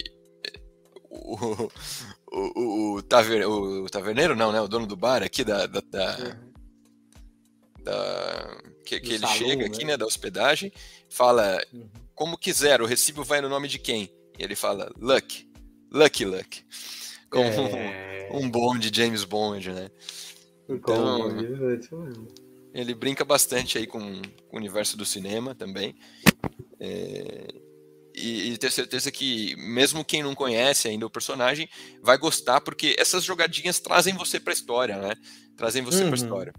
o, 1.10 1.68
o, 2.30 2.96
o, 2.96 3.02
taver, 3.02 3.46
o 3.46 3.88
taverneiro, 3.90 4.36
não, 4.36 4.52
né? 4.52 4.60
O 4.60 4.68
dono 4.68 4.86
do 4.86 4.96
bar 4.96 5.22
aqui 5.22 5.44
da. 5.44 5.66
da, 5.66 5.80
da, 5.80 6.36
da 7.82 8.71
que, 8.82 9.00
que 9.00 9.14
ele 9.14 9.18
salão, 9.20 9.36
chega 9.36 9.66
aqui, 9.66 9.84
né? 9.84 9.92
né? 9.92 9.96
Da 9.96 10.06
hospedagem, 10.06 10.72
fala 11.08 11.58
uhum. 11.72 11.88
como 12.14 12.38
quiser, 12.38 12.80
o 12.82 12.86
recibo 12.86 13.24
vai 13.24 13.40
no 13.40 13.48
nome 13.48 13.68
de 13.68 13.78
quem? 13.78 14.10
E 14.38 14.42
ele 14.42 14.56
fala 14.56 14.90
Luck, 14.98 15.48
Lucky 15.90 16.24
Luck. 16.24 16.64
Como 17.30 17.44
é... 17.44 18.28
um, 18.32 18.44
um 18.44 18.50
bom 18.50 18.76
de 18.78 18.94
James 18.94 19.24
Bond, 19.24 19.70
né? 19.70 19.90
Então, 20.68 21.28
ele 22.74 22.94
brinca 22.94 23.24
bastante 23.24 23.78
aí 23.78 23.86
com, 23.86 24.00
com 24.00 24.56
o 24.56 24.58
universo 24.58 24.96
do 24.96 25.04
cinema 25.04 25.54
também. 25.54 25.94
É, 26.80 27.46
e, 28.14 28.52
e, 28.52 28.58
ter 28.58 28.70
certeza 28.70 29.10
que 29.10 29.54
mesmo 29.56 30.04
quem 30.04 30.22
não 30.22 30.34
conhece 30.34 30.88
ainda 30.88 31.06
o 31.06 31.10
personagem 31.10 31.68
vai 32.02 32.18
gostar 32.18 32.60
porque 32.60 32.94
essas 32.98 33.24
jogadinhas 33.24 33.80
trazem 33.80 34.14
você 34.14 34.38
para 34.38 34.52
a 34.52 34.54
história, 34.54 34.98
né? 34.98 35.14
Trazem 35.56 35.82
você 35.82 36.02
uhum. 36.02 36.10
para 36.10 36.14
a 36.14 36.22
história. 36.22 36.52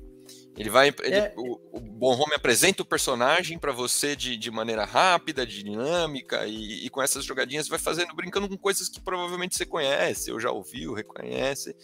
Ele 0.55 0.69
vai, 0.69 0.93
ele, 1.03 1.15
é... 1.15 1.33
o, 1.35 1.59
o 1.71 1.79
Bon 1.79 2.13
Home 2.13 2.35
apresenta 2.35 2.83
o 2.83 2.85
personagem 2.85 3.57
para 3.57 3.71
você 3.71 4.15
de, 4.15 4.37
de 4.37 4.51
maneira 4.51 4.85
rápida, 4.85 5.47
de 5.47 5.63
dinâmica 5.63 6.45
e, 6.45 6.85
e, 6.85 6.89
com 6.89 7.01
essas 7.01 7.25
jogadinhas 7.25 7.67
vai 7.67 7.79
fazendo, 7.79 8.13
brincando 8.13 8.47
com 8.47 8.57
coisas 8.57 8.87
que 8.87 9.01
provavelmente 9.01 9.55
você 9.55 9.65
conhece, 9.65 10.31
ou 10.31 10.39
já 10.39 10.51
ouviu, 10.51 10.93
reconhece 10.93 11.75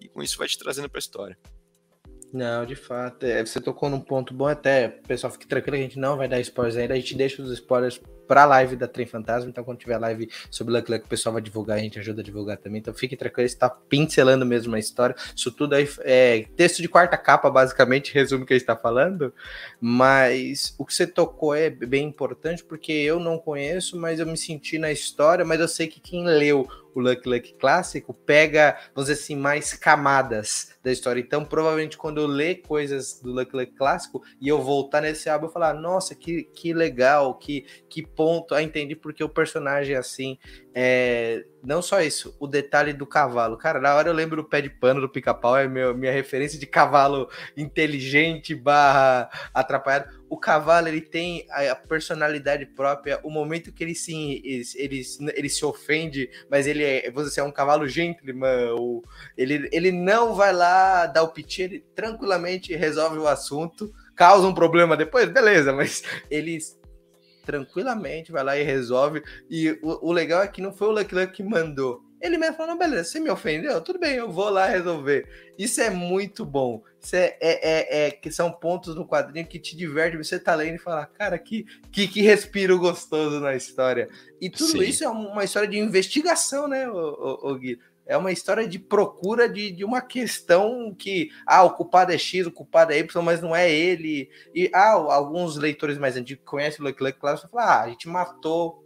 e 0.00 0.08
com 0.08 0.22
isso 0.22 0.38
vai 0.38 0.46
te 0.46 0.58
trazendo 0.58 0.88
para 0.88 0.98
a 0.98 1.00
história. 1.00 1.38
Não, 2.32 2.64
de 2.64 2.74
fato. 2.74 3.24
É, 3.24 3.44
você 3.44 3.60
tocou 3.60 3.90
num 3.90 4.00
ponto 4.00 4.32
bom 4.32 4.46
até. 4.46 4.88
Pessoal, 4.88 5.30
fique 5.30 5.46
tranquilo, 5.46 5.76
a 5.76 5.80
gente 5.80 5.98
não 5.98 6.16
vai 6.16 6.26
dar 6.26 6.40
spoilers 6.40 6.76
ainda. 6.76 6.94
A 6.94 6.96
gente 6.96 7.14
deixa 7.14 7.42
os 7.42 7.52
spoilers 7.52 8.00
para 8.26 8.42
a 8.42 8.46
live 8.46 8.76
da 8.76 8.88
Trem 8.88 9.06
Fantasma. 9.06 9.50
Então, 9.50 9.64
quando 9.64 9.78
tiver 9.78 9.98
live 9.98 10.28
sobre 10.50 10.74
Luck 10.74 10.90
Luck, 10.90 11.04
o 11.04 11.08
pessoal 11.08 11.32
vai 11.34 11.42
divulgar, 11.42 11.78
a 11.78 11.80
gente 11.80 11.98
ajuda 11.98 12.20
a 12.20 12.24
divulgar 12.24 12.56
também. 12.56 12.80
Então, 12.80 12.94
fique 12.94 13.16
tranquilo, 13.16 13.46
está 13.46 13.68
pincelando 13.68 14.44
mesmo 14.46 14.74
a 14.74 14.78
história. 14.78 15.14
Isso 15.34 15.50
tudo 15.50 15.74
aí 15.74 15.88
é 16.00 16.46
texto 16.56 16.82
de 16.82 16.88
quarta 16.88 17.16
capa, 17.16 17.50
basicamente, 17.50 18.12
resume 18.14 18.44
o 18.44 18.46
que 18.46 18.52
a 18.52 18.56
gente 18.56 18.62
está 18.62 18.76
falando. 18.76 19.32
Mas 19.80 20.74
o 20.78 20.84
que 20.84 20.94
você 20.94 21.06
tocou 21.06 21.54
é 21.54 21.70
bem 21.70 22.06
importante, 22.06 22.64
porque 22.64 22.92
eu 22.92 23.18
não 23.18 23.38
conheço, 23.38 23.98
mas 23.98 24.20
eu 24.20 24.26
me 24.26 24.36
senti 24.36 24.78
na 24.78 24.90
história, 24.90 25.44
mas 25.44 25.60
eu 25.60 25.68
sei 25.68 25.86
que 25.86 26.00
quem 26.00 26.24
leu 26.24 26.68
o 26.94 27.00
Lucky 27.00 27.28
Luck 27.28 27.54
clássico 27.54 28.12
pega, 28.12 28.76
vamos 28.94 29.08
dizer 29.08 29.22
assim, 29.22 29.36
mais 29.36 29.72
camadas 29.74 30.74
da 30.82 30.90
história. 30.90 31.20
Então, 31.20 31.44
provavelmente, 31.44 31.96
quando 31.96 32.20
eu 32.20 32.26
ler 32.26 32.56
coisas 32.62 33.20
do 33.20 33.32
Lucky 33.32 33.54
Luck 33.54 33.72
clássico 33.74 34.22
e 34.40 34.48
eu 34.48 34.60
voltar 34.60 35.00
nesse 35.00 35.28
álbum, 35.28 35.46
eu 35.46 35.50
falar, 35.52 35.74
nossa, 35.74 36.14
que, 36.14 36.44
que 36.44 36.72
legal, 36.72 37.38
que, 37.38 37.64
que 37.88 38.06
ponto, 38.06 38.54
aí 38.54 38.64
entendi 38.64 38.96
porque 38.96 39.22
o 39.22 39.28
personagem 39.28 39.94
é 39.94 39.98
assim. 39.98 40.38
É, 40.74 41.44
não 41.62 41.80
só 41.80 42.00
isso, 42.00 42.34
o 42.40 42.46
detalhe 42.46 42.92
do 42.92 43.06
cavalo. 43.06 43.56
Cara, 43.56 43.80
na 43.80 43.94
hora 43.94 44.08
eu 44.08 44.14
lembro 44.14 44.40
o 44.40 44.44
pé 44.44 44.60
de 44.60 44.70
pano 44.70 45.00
do 45.00 45.08
pica-pau, 45.08 45.56
é 45.56 45.68
meu, 45.68 45.94
minha 45.94 46.12
referência 46.12 46.58
de 46.58 46.66
cavalo 46.66 47.28
inteligente 47.56 48.54
barra 48.54 49.30
atrapalhado. 49.54 50.21
O 50.32 50.38
cavalo, 50.38 50.88
ele 50.88 51.02
tem 51.02 51.46
a 51.50 51.74
personalidade 51.74 52.64
própria, 52.64 53.20
o 53.22 53.28
momento 53.28 53.70
que 53.70 53.84
ele 53.84 53.94
se, 53.94 54.40
ele, 54.42 54.64
ele, 54.76 55.02
ele 55.34 55.48
se 55.50 55.62
ofende, 55.62 56.30
mas 56.50 56.66
ele 56.66 56.82
é, 56.82 57.10
você 57.10 57.38
é 57.38 57.44
um 57.44 57.52
cavalo 57.52 57.86
gentleman, 57.86 58.72
ou, 58.72 59.04
ele, 59.36 59.68
ele 59.70 59.92
não 59.92 60.34
vai 60.34 60.50
lá 60.50 61.04
dar 61.04 61.22
o 61.22 61.28
piti, 61.28 61.60
ele 61.60 61.84
tranquilamente 61.94 62.74
resolve 62.74 63.18
o 63.18 63.28
assunto, 63.28 63.92
causa 64.16 64.46
um 64.46 64.54
problema 64.54 64.96
depois, 64.96 65.28
beleza, 65.28 65.70
mas 65.70 66.02
ele 66.30 66.58
tranquilamente 67.44 68.32
vai 68.32 68.42
lá 68.42 68.56
e 68.56 68.62
resolve. 68.62 69.22
E 69.50 69.78
o, 69.82 70.08
o 70.08 70.12
legal 70.12 70.42
é 70.42 70.48
que 70.48 70.62
não 70.62 70.72
foi 70.72 70.88
o 70.88 70.92
Lucky 70.92 71.14
Luck 71.14 71.32
que 71.34 71.42
mandou. 71.42 72.02
Ele 72.22 72.38
mesmo 72.38 72.56
falou: 72.56 72.72
não, 72.72 72.78
beleza, 72.78 73.10
você 73.10 73.20
me 73.20 73.28
ofendeu? 73.28 73.80
Tudo 73.80 73.98
bem, 73.98 74.14
eu 74.14 74.30
vou 74.30 74.48
lá 74.48 74.66
resolver. 74.66 75.28
Isso 75.58 75.80
é 75.80 75.90
muito 75.90 76.46
bom. 76.46 76.82
Isso 77.00 77.16
é, 77.16 77.36
é, 77.40 77.40
é, 77.40 78.06
é 78.06 78.10
que 78.12 78.30
são 78.30 78.52
pontos 78.52 78.94
no 78.94 79.06
quadrinho 79.06 79.46
que 79.46 79.58
te 79.58 79.76
diverte. 79.76 80.16
Você 80.16 80.38
tá 80.38 80.54
lendo 80.54 80.76
e 80.76 80.78
fala, 80.78 81.04
cara, 81.04 81.36
que, 81.36 81.66
que, 81.90 82.06
que 82.06 82.22
respiro 82.22 82.78
gostoso 82.78 83.40
na 83.40 83.56
história. 83.56 84.08
E 84.40 84.48
tudo 84.48 84.70
Sim. 84.70 84.82
isso 84.82 85.02
é 85.02 85.08
uma 85.08 85.42
história 85.42 85.68
de 85.68 85.78
investigação, 85.78 86.68
né, 86.68 86.88
o, 86.88 86.94
o, 86.94 87.50
o 87.50 87.58
Gui? 87.58 87.80
É 88.06 88.16
uma 88.16 88.32
história 88.32 88.66
de 88.66 88.78
procura 88.78 89.48
de, 89.48 89.70
de 89.70 89.84
uma 89.84 90.00
questão 90.00 90.94
que, 90.96 91.30
ah, 91.46 91.62
o 91.62 91.70
culpado 91.70 92.12
é 92.12 92.18
X, 92.18 92.46
o 92.46 92.52
culpado 92.52 92.92
é 92.92 92.98
Y, 92.98 93.22
mas 93.22 93.40
não 93.40 93.54
é 93.54 93.70
ele. 93.70 94.28
E, 94.54 94.70
ah, 94.74 94.92
alguns 94.92 95.56
leitores 95.56 95.98
mais 95.98 96.16
antigos 96.16 96.44
que 96.44 96.50
conhecem 96.50 96.84
o 96.84 96.88
Luke 96.88 96.98
claro, 97.18 97.38
falam, 97.38 97.68
ah, 97.68 97.82
a 97.82 97.88
gente 97.88 98.08
matou, 98.08 98.81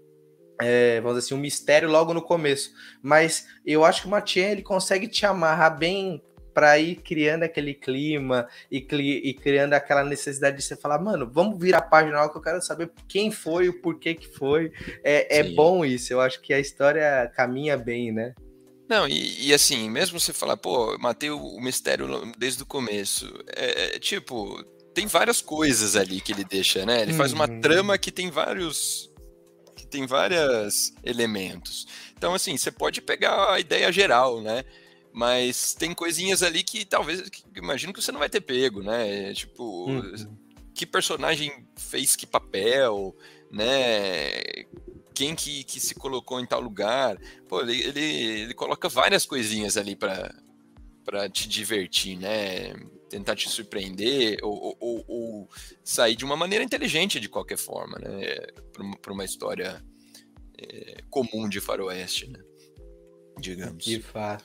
é, 0.60 1.00
vamos 1.00 1.16
dizer 1.18 1.26
assim, 1.26 1.34
um 1.34 1.42
mistério 1.42 1.88
logo 1.88 2.14
no 2.14 2.22
começo. 2.22 2.72
Mas 3.02 3.46
eu 3.64 3.84
acho 3.84 4.02
que 4.02 4.08
o 4.08 4.10
Matien, 4.10 4.50
ele 4.50 4.62
consegue 4.62 5.08
te 5.08 5.24
amarrar 5.26 5.78
bem 5.78 6.22
para 6.56 6.78
ir 6.78 6.96
criando 6.96 7.42
aquele 7.42 7.74
clima 7.74 8.48
e, 8.72 8.78
e, 8.78 9.34
criando 9.34 9.74
aquela 9.74 10.02
necessidade 10.02 10.56
de 10.56 10.62
você 10.62 10.74
falar, 10.74 10.98
mano, 10.98 11.30
vamos 11.30 11.60
virar 11.60 11.78
a 11.78 11.82
página 11.82 12.26
que 12.30 12.38
eu 12.38 12.40
quero 12.40 12.62
saber 12.62 12.90
quem 13.06 13.30
foi, 13.30 13.68
o 13.68 13.82
porquê 13.82 14.14
que 14.14 14.26
foi. 14.26 14.72
É, 15.04 15.40
é 15.40 15.42
bom 15.42 15.84
isso, 15.84 16.14
eu 16.14 16.20
acho 16.20 16.40
que 16.40 16.54
a 16.54 16.58
história 16.58 17.30
caminha 17.36 17.76
bem, 17.76 18.10
né? 18.10 18.34
Não, 18.88 19.06
e, 19.06 19.48
e, 19.48 19.52
assim, 19.52 19.90
mesmo 19.90 20.18
você 20.18 20.32
falar, 20.32 20.56
pô, 20.56 20.96
matei 20.98 21.28
o, 21.28 21.60
mistério 21.60 22.32
desde 22.38 22.62
o 22.62 22.66
começo, 22.66 23.32
é, 23.54 23.96
é, 23.96 23.98
tipo, 23.98 24.64
tem 24.94 25.06
várias 25.06 25.42
coisas 25.42 25.96
ali 25.96 26.20
que 26.20 26.32
ele 26.32 26.44
deixa, 26.44 26.86
né? 26.86 27.02
Ele 27.02 27.12
uhum. 27.12 27.18
faz 27.18 27.32
uma 27.32 27.48
uhum. 27.48 27.60
trama 27.60 27.98
que 27.98 28.10
tem 28.10 28.30
vários. 28.30 29.10
Tem 29.96 30.06
vários 30.06 30.92
elementos. 31.02 31.86
Então, 32.16 32.34
assim, 32.34 32.56
você 32.56 32.70
pode 32.70 33.00
pegar 33.00 33.54
a 33.54 33.58
ideia 33.58 33.90
geral, 33.90 34.42
né? 34.42 34.62
Mas 35.10 35.74
tem 35.74 35.94
coisinhas 35.94 36.42
ali 36.42 36.62
que 36.62 36.84
talvez. 36.84 37.30
Que, 37.30 37.42
imagino 37.56 37.92
que 37.94 38.02
você 38.02 38.12
não 38.12 38.18
vai 38.18 38.28
ter 38.28 38.42
pego, 38.42 38.82
né? 38.82 39.32
Tipo, 39.32 39.86
uhum. 39.88 40.36
que 40.74 40.84
personagem 40.84 41.66
fez 41.76 42.14
que 42.14 42.26
papel, 42.26 43.16
né? 43.50 44.30
quem 45.14 45.34
que, 45.34 45.64
que 45.64 45.80
se 45.80 45.94
colocou 45.94 46.38
em 46.38 46.46
tal 46.46 46.60
lugar. 46.60 47.16
Pô, 47.48 47.62
ele, 47.62 47.82
ele, 47.82 48.00
ele 48.42 48.54
coloca 48.54 48.86
várias 48.86 49.24
coisinhas 49.24 49.78
ali 49.78 49.96
para 49.96 50.34
para 51.06 51.30
te 51.30 51.48
divertir, 51.48 52.18
né? 52.18 52.74
Tentar 53.08 53.36
te 53.36 53.48
surpreender 53.48 54.38
ou, 54.42 54.76
ou, 54.80 55.04
ou, 55.06 55.50
sair 55.84 56.16
de 56.16 56.24
uma 56.24 56.36
maneira 56.36 56.64
inteligente 56.64 57.20
de 57.20 57.28
qualquer 57.28 57.56
forma, 57.56 57.98
né? 57.98 58.36
Para 59.00 59.12
uma 59.12 59.24
história 59.24 59.84
é, 60.58 61.02
comum 61.08 61.48
de 61.48 61.60
faroeste, 61.60 62.28
né? 62.28 62.40
Digamos. 63.38 63.84
De 63.84 64.00
fato. 64.00 64.44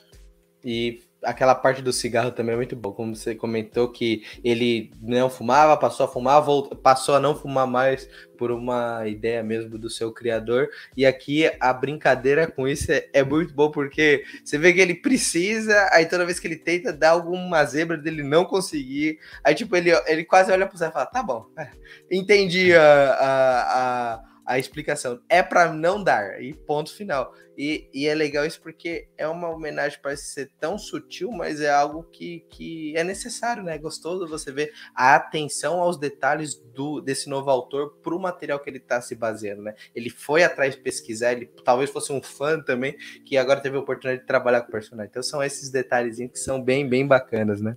E 0.64 1.02
aquela 1.22 1.54
parte 1.54 1.82
do 1.82 1.92
cigarro 1.92 2.30
também 2.30 2.54
é 2.54 2.56
muito 2.56 2.76
bom, 2.76 2.92
como 2.92 3.14
você 3.14 3.34
comentou 3.34 3.90
que 3.90 4.24
ele 4.42 4.92
não 5.00 5.30
fumava, 5.30 5.76
passou 5.76 6.04
a 6.04 6.08
fumar, 6.08 6.42
voltou, 6.42 6.76
passou 6.76 7.14
a 7.14 7.20
não 7.20 7.34
fumar 7.34 7.66
mais 7.66 8.08
por 8.36 8.50
uma 8.50 9.06
ideia 9.06 9.42
mesmo 9.42 9.78
do 9.78 9.88
seu 9.88 10.12
criador. 10.12 10.68
E 10.96 11.06
aqui 11.06 11.50
a 11.60 11.72
brincadeira 11.72 12.46
com 12.46 12.66
isso 12.66 12.90
é, 12.90 13.08
é 13.12 13.22
muito 13.22 13.54
bom 13.54 13.70
porque 13.70 14.24
você 14.44 14.58
vê 14.58 14.72
que 14.72 14.80
ele 14.80 14.94
precisa, 14.94 15.88
aí 15.92 16.06
toda 16.06 16.26
vez 16.26 16.40
que 16.40 16.46
ele 16.48 16.56
tenta 16.56 16.92
dar 16.92 17.10
alguma 17.10 17.64
zebra 17.64 17.96
dele 17.96 18.22
não 18.22 18.44
conseguir, 18.44 19.18
aí 19.44 19.54
tipo 19.54 19.76
ele, 19.76 19.90
ele 20.06 20.24
quase 20.24 20.50
olha 20.50 20.66
para 20.66 20.76
você 20.76 20.86
e 20.86 20.90
fala: 20.90 21.06
"Tá 21.06 21.22
bom, 21.22 21.46
é, 21.58 21.70
entendi 22.10 22.74
a, 22.74 22.82
a, 22.82 24.14
a 24.14 24.31
a 24.46 24.58
explicação. 24.58 25.20
É 25.28 25.42
para 25.42 25.72
não 25.72 26.02
dar, 26.02 26.42
e 26.42 26.52
ponto 26.54 26.94
final. 26.94 27.32
E, 27.56 27.88
e, 27.92 28.06
é 28.06 28.14
legal 28.14 28.46
isso 28.46 28.60
porque 28.62 29.08
é 29.16 29.28
uma 29.28 29.50
homenagem, 29.50 29.98
parece 30.02 30.32
ser 30.32 30.50
tão 30.58 30.78
sutil, 30.78 31.30
mas 31.30 31.60
é 31.60 31.70
algo 31.70 32.02
que, 32.04 32.40
que 32.48 32.96
é 32.96 33.04
necessário, 33.04 33.62
né? 33.62 33.74
É 33.74 33.78
gostoso 33.78 34.26
você 34.26 34.50
ver 34.50 34.72
a 34.94 35.14
atenção 35.14 35.80
aos 35.80 35.98
detalhes 35.98 36.54
do 36.54 37.00
desse 37.00 37.28
novo 37.28 37.50
autor 37.50 37.98
para 38.02 38.14
o 38.14 38.18
material 38.18 38.58
que 38.58 38.70
ele 38.70 38.78
está 38.78 39.00
se 39.02 39.14
baseando, 39.14 39.62
né? 39.62 39.74
Ele 39.94 40.08
foi 40.08 40.42
atrás 40.42 40.74
pesquisar, 40.74 41.32
ele 41.32 41.46
talvez 41.62 41.90
fosse 41.90 42.10
um 42.10 42.22
fã 42.22 42.58
também, 42.60 42.96
que 43.26 43.36
agora 43.36 43.60
teve 43.60 43.76
a 43.76 43.80
oportunidade 43.80 44.22
de 44.22 44.26
trabalhar 44.26 44.62
com 44.62 44.68
o 44.68 44.72
personagem. 44.72 45.10
Então 45.10 45.22
são 45.22 45.42
esses 45.42 45.70
detalhes 45.70 46.16
que 46.16 46.38
são 46.38 46.62
bem, 46.62 46.88
bem 46.88 47.06
bacanas, 47.06 47.60
né? 47.60 47.76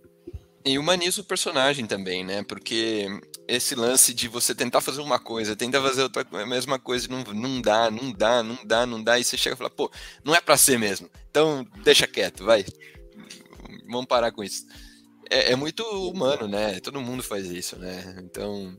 E 0.66 0.80
humaniza 0.80 1.22
o 1.22 1.24
personagem 1.24 1.86
também, 1.86 2.26
né? 2.26 2.44
Porque 2.44 3.06
esse 3.48 3.76
lance 3.76 4.14
de 4.16 4.28
você 4.28 4.56
tentar 4.56 4.82
fazer 4.82 5.00
uma 5.00 5.20
coisa, 5.20 5.56
tentar 5.56 5.80
fazer 5.80 6.02
outra, 6.02 6.26
a 6.32 6.46
mesma 6.46 6.80
coisa, 6.80 7.08
não, 7.08 7.24
não 7.24 7.62
dá, 7.62 7.92
não 7.92 8.12
dá, 8.12 8.42
não 8.42 8.58
dá, 8.66 8.86
não 8.86 9.04
dá, 9.04 9.20
e 9.20 9.24
você 9.24 9.38
chega 9.38 9.54
e 9.54 9.58
fala, 9.58 9.70
pô, 9.70 9.92
não 10.24 10.34
é 10.34 10.42
para 10.42 10.58
ser 10.58 10.80
mesmo. 10.80 11.08
Então 11.30 11.64
deixa 11.84 12.08
quieto, 12.08 12.44
vai. 12.44 12.66
Vamos 13.88 14.08
parar 14.08 14.32
com 14.32 14.44
isso. 14.44 14.66
É, 15.30 15.52
é, 15.52 15.56
muito 15.56 15.84
humano, 15.84 16.48
né? 16.48 16.80
Todo 16.80 17.02
mundo 17.02 17.22
faz 17.22 17.46
isso, 17.46 17.78
né? 17.78 18.16
Então, 18.24 18.76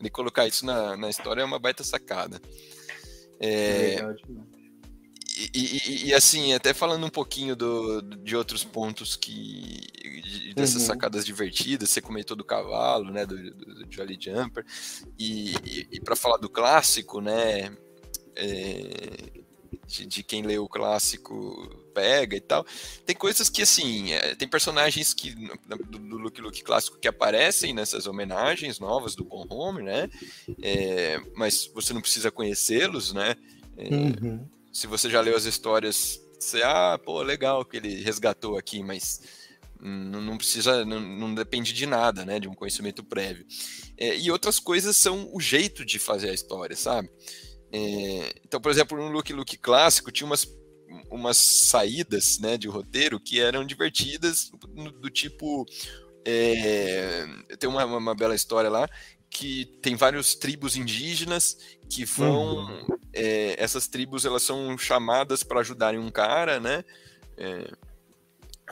ele 0.00 0.10
colocar 0.10 0.46
isso 0.48 0.66
na, 0.66 0.96
na 0.96 1.08
história 1.08 1.42
é 1.42 1.44
uma 1.44 1.60
baita 1.60 1.84
sacada. 1.84 2.40
É, 3.38 3.96
é 3.96 4.14
e, 5.36 5.50
e, 5.52 6.06
e, 6.06 6.14
assim, 6.14 6.52
até 6.54 6.72
falando 6.72 7.04
um 7.04 7.10
pouquinho 7.10 7.56
do, 7.56 8.00
de 8.02 8.36
outros 8.36 8.62
pontos 8.62 9.16
que 9.16 9.80
dessas 10.54 10.82
uhum. 10.82 10.86
sacadas 10.86 11.26
divertidas, 11.26 11.90
você 11.90 12.00
comentou 12.00 12.36
do 12.36 12.44
cavalo, 12.44 13.10
né, 13.10 13.26
do, 13.26 13.36
do, 13.36 13.74
do 13.74 13.92
Jolly 13.92 14.16
Jumper, 14.20 14.64
e, 15.18 15.54
e 15.90 16.00
para 16.00 16.14
falar 16.14 16.36
do 16.36 16.48
clássico, 16.48 17.20
né, 17.20 17.76
é, 18.36 19.42
de, 19.88 20.06
de, 20.06 20.22
quem 20.22 20.42
leu 20.42 20.64
o 20.64 20.68
clássico 20.68 21.84
pega 21.92 22.36
e 22.36 22.40
tal, 22.40 22.64
tem 23.04 23.16
coisas 23.16 23.48
que 23.48 23.62
assim, 23.62 24.12
é, 24.12 24.36
tem 24.36 24.46
personagens 24.46 25.12
que 25.12 25.34
do, 25.34 25.98
do 25.98 26.16
Luke 26.16 26.40
Luke 26.40 26.62
clássico 26.62 26.98
que 26.98 27.08
aparecem 27.08 27.74
nessas 27.74 28.06
homenagens 28.06 28.78
novas 28.78 29.16
do 29.16 29.24
Bon 29.24 29.44
Home, 29.50 29.82
né, 29.82 30.08
é, 30.62 31.20
mas 31.34 31.68
você 31.74 31.92
não 31.92 32.00
precisa 32.00 32.30
conhecê-los, 32.30 33.12
né, 33.12 33.34
é, 33.76 33.88
uhum 33.92 34.54
se 34.74 34.88
você 34.88 35.08
já 35.08 35.20
leu 35.20 35.36
as 35.36 35.44
histórias, 35.44 36.20
você, 36.38 36.60
ah, 36.64 36.98
pô, 37.02 37.22
legal 37.22 37.64
que 37.64 37.76
ele 37.76 38.02
resgatou 38.02 38.58
aqui, 38.58 38.82
mas 38.82 39.22
não, 39.80 40.36
precisa, 40.36 40.84
não, 40.84 41.00
não, 41.00 41.34
depende 41.34 41.72
de 41.72 41.86
nada, 41.86 42.24
né, 42.24 42.40
de 42.40 42.48
um 42.48 42.54
conhecimento 42.54 43.04
prévio. 43.04 43.46
É, 43.96 44.16
e 44.16 44.30
outras 44.30 44.58
coisas 44.58 44.96
são 44.96 45.30
o 45.32 45.40
jeito 45.40 45.84
de 45.84 45.98
fazer 45.98 46.30
a 46.30 46.34
história, 46.34 46.74
sabe? 46.74 47.08
É, 47.72 48.34
então, 48.44 48.60
por 48.60 48.72
exemplo, 48.72 48.98
no 48.98 49.12
Look 49.12 49.32
Look 49.32 49.56
clássico 49.58 50.10
tinha 50.10 50.26
umas, 50.26 50.44
umas 51.08 51.36
saídas, 51.36 52.40
né, 52.40 52.58
de 52.58 52.66
roteiro 52.66 53.20
que 53.20 53.40
eram 53.40 53.64
divertidas, 53.64 54.50
do, 54.50 54.90
do 54.90 55.10
tipo, 55.10 55.64
é, 56.24 57.26
tem 57.60 57.70
uma, 57.70 57.84
uma 57.84 58.14
bela 58.14 58.34
história 58.34 58.70
lá 58.70 58.88
que 59.34 59.64
tem 59.82 59.96
vários 59.96 60.36
tribos 60.36 60.76
indígenas 60.76 61.58
que 61.90 62.04
vão 62.04 62.58
uhum. 62.58 62.98
é, 63.12 63.56
essas 63.58 63.88
tribos 63.88 64.24
elas 64.24 64.44
são 64.44 64.78
chamadas 64.78 65.42
para 65.42 65.58
ajudarem 65.58 65.98
um 65.98 66.10
cara 66.10 66.60
né? 66.60 66.84
É, 67.36 67.68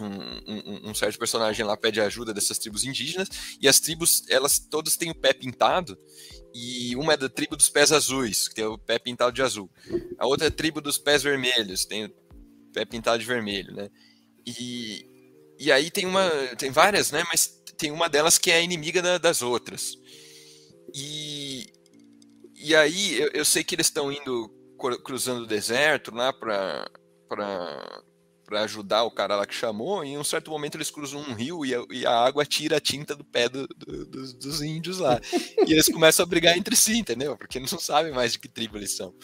um, 0.01 0.07
um, 0.07 0.91
um, 0.91 0.95
certo 0.95 1.19
personagem 1.19 1.67
lá 1.67 1.77
pede 1.77 2.01
ajuda 2.01 2.33
dessas 2.33 2.59
tribos 2.59 2.85
indígenas 2.85 3.29
e 3.61 3.67
as 3.67 3.81
tribos 3.81 4.23
elas 4.31 4.61
todas 4.61 4.97
têm 4.97 5.11
o 5.11 5.15
pé 5.15 5.33
pintado 5.33 5.99
e 6.55 6.95
uma 6.95 7.15
é 7.15 7.17
da 7.17 7.29
tribo 7.29 7.57
dos 7.57 7.69
pés 7.69 7.91
azuis 7.91 8.47
que 8.47 8.55
tem 8.55 8.65
o 8.65 8.79
pé 8.79 9.01
pintado 9.01 9.33
de 9.33 9.43
azul. 9.43 9.69
A 10.17 10.27
outra 10.27 10.47
é 10.47 10.49
a 10.49 10.53
tribo 10.53 10.81
dos 10.81 10.97
pés 10.97 11.25
vermelhos 11.25 11.85
tem 11.85 12.05
o 12.05 12.15
pé 12.73 12.85
pintado 12.85 13.19
de 13.19 13.27
vermelho 13.27 13.75
né? 13.75 13.91
E, 14.47 15.05
e 15.59 15.73
aí 15.73 15.91
tem 15.91 16.07
uma 16.07 16.31
tem 16.57 16.71
várias 16.71 17.11
né? 17.11 17.25
Mas 17.29 17.49
tem 17.77 17.91
uma 17.91 18.09
delas 18.09 18.39
que 18.39 18.53
é 18.53 18.63
inimiga 18.63 19.03
da, 19.03 19.19
das 19.19 19.43
outras 19.43 20.01
e, 20.95 21.73
e 22.55 22.75
aí 22.75 23.21
eu, 23.21 23.31
eu 23.35 23.45
sei 23.45 23.63
que 23.65 23.75
eles 23.75 23.87
estão 23.87 24.11
indo 24.13 24.51
cruzando 25.05 25.43
o 25.43 25.47
deserto 25.47 26.15
lá 26.15 26.33
para 26.33 26.91
para 27.29 28.65
ajudar 28.65 29.05
o 29.05 29.11
cara 29.11 29.37
lá 29.37 29.47
que 29.47 29.55
chamou, 29.55 30.05
e 30.05 30.11
em 30.11 30.19
um 30.19 30.25
certo 30.25 30.51
momento 30.51 30.77
eles 30.77 30.91
cruzam 30.91 31.21
um 31.21 31.33
rio 31.33 31.65
e 31.65 31.75
a, 31.75 31.85
e 31.91 32.05
a 32.05 32.13
água 32.13 32.45
tira 32.45 32.77
a 32.77 32.81
tinta 32.81 33.17
do 33.17 33.25
pé 33.25 33.49
do, 33.49 33.67
do, 33.67 34.05
dos, 34.05 34.35
dos, 34.35 34.61
índios 34.61 34.99
lá. 34.99 35.19
e 35.67 35.73
eles 35.73 35.89
começam 35.89 36.23
a 36.23 36.27
brigar 36.27 36.59
entre 36.59 36.77
si, 36.77 36.99
entendeu? 36.99 37.35
Porque 37.35 37.57
eles 37.57 37.73
não 37.73 37.79
sabem 37.79 38.13
mais 38.13 38.33
de 38.33 38.39
que 38.39 38.49
tribo 38.49 38.77
eles 38.77 38.93
são. 38.93 39.15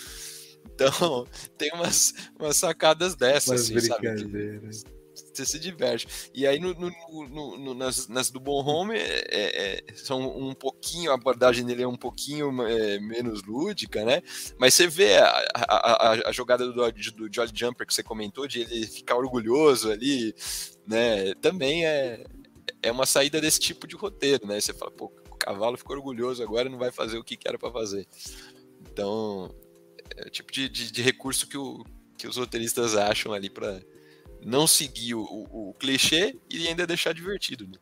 Então, 0.73 1.27
tem 1.59 1.71
umas, 1.75 2.15
umas 2.41 2.57
sacadas 2.57 3.15
dessas, 3.15 3.49
umas 3.51 3.61
assim, 3.61 3.75
brincadeiras. 3.75 4.79
Sabe? 4.79 4.98
Você 5.39 5.47
se 5.47 5.59
diverte. 5.59 6.31
E 6.35 6.47
aí 6.47 6.59
no, 6.59 6.75
no, 6.75 7.59
no, 7.59 7.75
nas, 7.75 8.09
nas, 8.09 8.31
do 8.31 8.41
Bon 8.41 8.63
Home 8.63 8.95
é, 8.97 9.25
é, 9.31 9.85
é, 9.89 9.95
são 9.95 10.21
um 10.21 10.55
pouquinho, 10.55 11.11
a 11.11 11.15
abordagem 11.15 11.65
dele 11.65 11.83
é 11.83 11.89
um 11.89 11.97
pouquinho 11.97 12.63
é, 12.67 12.99
menos 12.99 13.43
lúdica, 13.43 14.05
né? 14.05 14.23
Mas 14.59 14.75
você 14.75 14.87
vê 14.87 15.17
a, 15.17 15.45
a, 15.55 16.29
a 16.29 16.33
jogada 16.33 16.67
do, 16.67 16.73
do 16.73 17.33
Jolly 17.33 17.53
Jumper 17.55 17.87
que 17.87 17.95
você 17.95 18.03
comentou, 18.03 18.47
de 18.47 18.61
ele 18.61 18.87
ficar 18.87 19.17
orgulhoso 19.17 19.91
ali, 19.91 20.35
né? 20.87 21.35
Também 21.41 21.87
é, 21.87 22.25
é 22.83 22.91
uma 22.91 23.07
saída 23.07 23.41
desse 23.41 23.61
tipo 23.61 23.87
de 23.87 23.97
roteiro, 23.97 24.47
né? 24.47 24.61
Você 24.61 24.73
fala, 24.73 24.91
pô, 24.91 25.13
o 25.31 25.37
cavalo 25.37 25.77
ficou 25.77 25.97
orgulhoso 25.97 26.43
agora 26.43 26.69
não 26.69 26.79
vai 26.79 26.91
fazer 26.91 27.19
o 27.19 27.25
que 27.25 27.39
era 27.47 27.59
para 27.59 27.71
fazer. 27.71 28.07
Então, 28.81 29.55
é 30.17 30.27
o 30.27 30.31
tipo 30.31 30.53
de, 30.53 30.69
de, 30.69 30.91
de 30.91 31.03
recurso 31.03 31.49
que, 31.49 31.57
o, 31.57 31.85
que 32.17 32.27
os 32.27 32.37
roteiristas 32.37 32.97
acham 32.97 33.33
ali 33.33 33.49
para 33.51 33.81
não 34.49 34.67
seguir 34.67 35.15
o, 35.15 35.23
o, 35.23 35.71
o, 35.71 35.75
clichê 35.75 36.35
e 36.51 36.67
ainda 36.67 36.87
deixar 36.87 37.13
divertido. 37.13 37.67
Né? 37.67 37.79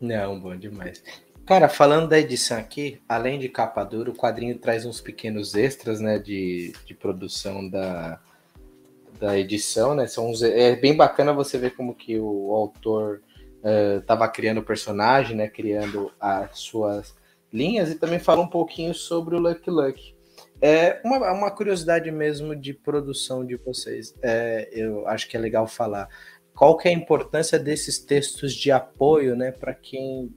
Não, 0.00 0.38
bom 0.38 0.56
demais. 0.56 1.02
Cara, 1.44 1.68
falando 1.68 2.08
da 2.08 2.18
edição 2.18 2.58
aqui, 2.58 3.00
além 3.08 3.38
de 3.38 3.48
capa 3.48 3.82
dura, 3.82 4.10
o 4.10 4.14
quadrinho 4.14 4.56
traz 4.58 4.86
uns 4.86 5.00
pequenos 5.00 5.54
extras, 5.54 5.98
né, 5.98 6.18
de, 6.18 6.72
de 6.84 6.94
produção 6.94 7.68
da, 7.68 8.20
da 9.18 9.36
edição, 9.36 9.94
né? 9.94 10.06
São 10.06 10.30
uns, 10.30 10.42
é 10.42 10.76
bem 10.76 10.94
bacana 10.94 11.32
você 11.32 11.58
ver 11.58 11.74
como 11.74 11.94
que 11.94 12.18
o 12.18 12.52
autor 12.54 13.22
estava 13.98 14.26
uh, 14.26 14.32
criando 14.32 14.58
o 14.58 14.64
personagem, 14.64 15.36
né, 15.36 15.48
criando 15.48 16.12
as 16.20 16.58
suas 16.58 17.16
linhas 17.52 17.90
e 17.90 17.96
também 17.96 18.20
fala 18.20 18.42
um 18.42 18.48
pouquinho 18.48 18.94
sobre 18.94 19.34
o 19.34 19.40
Lucky 19.40 19.70
Luck. 19.70 20.17
É 20.60 21.00
uma, 21.04 21.32
uma 21.32 21.50
curiosidade 21.50 22.10
mesmo 22.10 22.54
de 22.54 22.74
produção 22.74 23.44
de 23.44 23.56
vocês. 23.56 24.14
É, 24.22 24.68
eu 24.72 25.06
acho 25.06 25.28
que 25.28 25.36
é 25.36 25.40
legal 25.40 25.66
falar. 25.66 26.08
Qual 26.54 26.76
que 26.76 26.88
é 26.88 26.90
a 26.90 26.94
importância 26.94 27.58
desses 27.58 27.98
textos 27.98 28.52
de 28.52 28.72
apoio, 28.72 29.36
né, 29.36 29.52
para 29.52 29.72
quem 29.72 30.34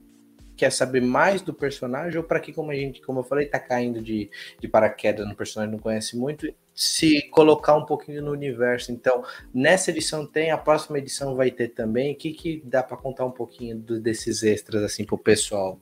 quer 0.56 0.70
saber 0.70 1.00
mais 1.00 1.42
do 1.42 1.52
personagem 1.52 2.16
ou 2.18 2.22
para 2.22 2.38
quem, 2.38 2.54
como 2.54 2.70
a 2.70 2.74
gente, 2.74 3.02
como 3.02 3.18
eu 3.18 3.24
falei, 3.24 3.46
está 3.46 3.58
caindo 3.58 4.00
de, 4.00 4.30
de 4.60 4.68
paraquedas 4.68 5.26
no 5.26 5.34
personagem, 5.34 5.72
não 5.72 5.82
conhece 5.82 6.16
muito, 6.16 6.46
se 6.72 7.22
colocar 7.30 7.74
um 7.74 7.84
pouquinho 7.84 8.22
no 8.22 8.30
universo. 8.30 8.92
Então, 8.92 9.24
nessa 9.52 9.90
edição 9.90 10.24
tem, 10.24 10.52
a 10.52 10.58
próxima 10.58 10.98
edição 10.98 11.34
vai 11.34 11.50
ter 11.50 11.68
também. 11.68 12.12
O 12.12 12.16
que, 12.16 12.32
que 12.32 12.62
dá 12.64 12.82
para 12.82 12.96
contar 12.96 13.24
um 13.24 13.30
pouquinho 13.32 13.76
do, 13.76 14.00
desses 14.00 14.44
extras 14.44 14.84
assim 14.84 15.04
para 15.04 15.16
o 15.16 15.18
pessoal? 15.18 15.80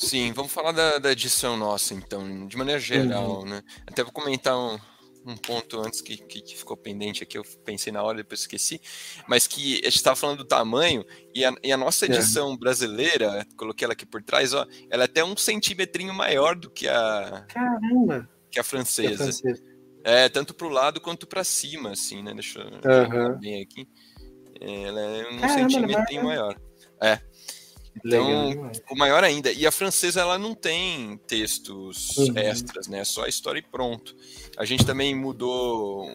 Sim, 0.00 0.32
vamos 0.32 0.50
falar 0.50 0.72
da, 0.72 0.98
da, 0.98 1.12
edição 1.12 1.58
nossa, 1.58 1.92
então, 1.92 2.46
de 2.46 2.56
maneira 2.56 2.80
geral, 2.80 3.40
uhum. 3.40 3.44
né? 3.44 3.62
Até 3.86 4.02
vou 4.02 4.10
comentar 4.10 4.56
um, 4.56 4.78
um 5.26 5.36
ponto 5.36 5.78
antes 5.78 6.00
que, 6.00 6.16
que, 6.16 6.40
que, 6.40 6.56
ficou 6.56 6.74
pendente 6.74 7.22
aqui, 7.22 7.36
eu 7.36 7.44
pensei 7.66 7.92
na 7.92 8.02
hora, 8.02 8.16
depois 8.16 8.40
esqueci, 8.40 8.80
mas 9.28 9.46
que 9.46 9.74
a 9.80 9.84
gente 9.84 9.96
estava 9.96 10.16
falando 10.16 10.38
do 10.38 10.44
tamanho, 10.46 11.04
e 11.34 11.44
a, 11.44 11.52
e 11.62 11.70
a 11.70 11.76
nossa 11.76 12.06
é. 12.06 12.08
edição 12.08 12.56
brasileira, 12.56 13.46
coloquei 13.58 13.84
ela 13.84 13.92
aqui 13.92 14.06
por 14.06 14.22
trás, 14.22 14.54
ó, 14.54 14.66
ela 14.88 15.02
é 15.02 15.04
até 15.04 15.22
um 15.22 15.36
centímetrinho 15.36 16.14
maior 16.14 16.56
do 16.56 16.70
que 16.70 16.88
a. 16.88 17.44
Caramba! 17.48 18.26
Que 18.50 18.58
a 18.58 18.64
francesa. 18.64 19.08
Que 19.08 19.14
a 19.14 19.18
francesa. 19.18 19.62
É, 20.02 20.30
tanto 20.30 20.54
para 20.54 20.66
o 20.66 20.70
lado 20.70 20.98
quanto 20.98 21.26
para 21.26 21.44
cima, 21.44 21.90
assim, 21.90 22.22
né? 22.22 22.32
Deixa 22.32 22.58
eu 22.58 22.66
uhum. 22.66 23.38
bem 23.38 23.60
aqui. 23.60 23.86
É, 24.58 24.82
ela 24.84 25.00
é 25.00 25.28
um 25.28 25.38
Caramba, 25.40 25.70
centímetrinho 25.70 26.24
maior. 26.24 26.58
É. 27.02 27.20
Então, 27.96 28.70
o 28.90 28.96
maior 28.96 29.24
ainda. 29.24 29.52
E 29.52 29.66
a 29.66 29.72
francesa 29.72 30.20
ela 30.20 30.38
não 30.38 30.54
tem 30.54 31.16
textos 31.26 32.16
uhum. 32.16 32.38
extras, 32.38 32.86
né? 32.88 33.00
É 33.00 33.04
só 33.04 33.24
a 33.24 33.28
história 33.28 33.58
e 33.58 33.62
pronto. 33.62 34.14
A 34.56 34.64
gente 34.64 34.86
também 34.86 35.14
mudou 35.14 36.08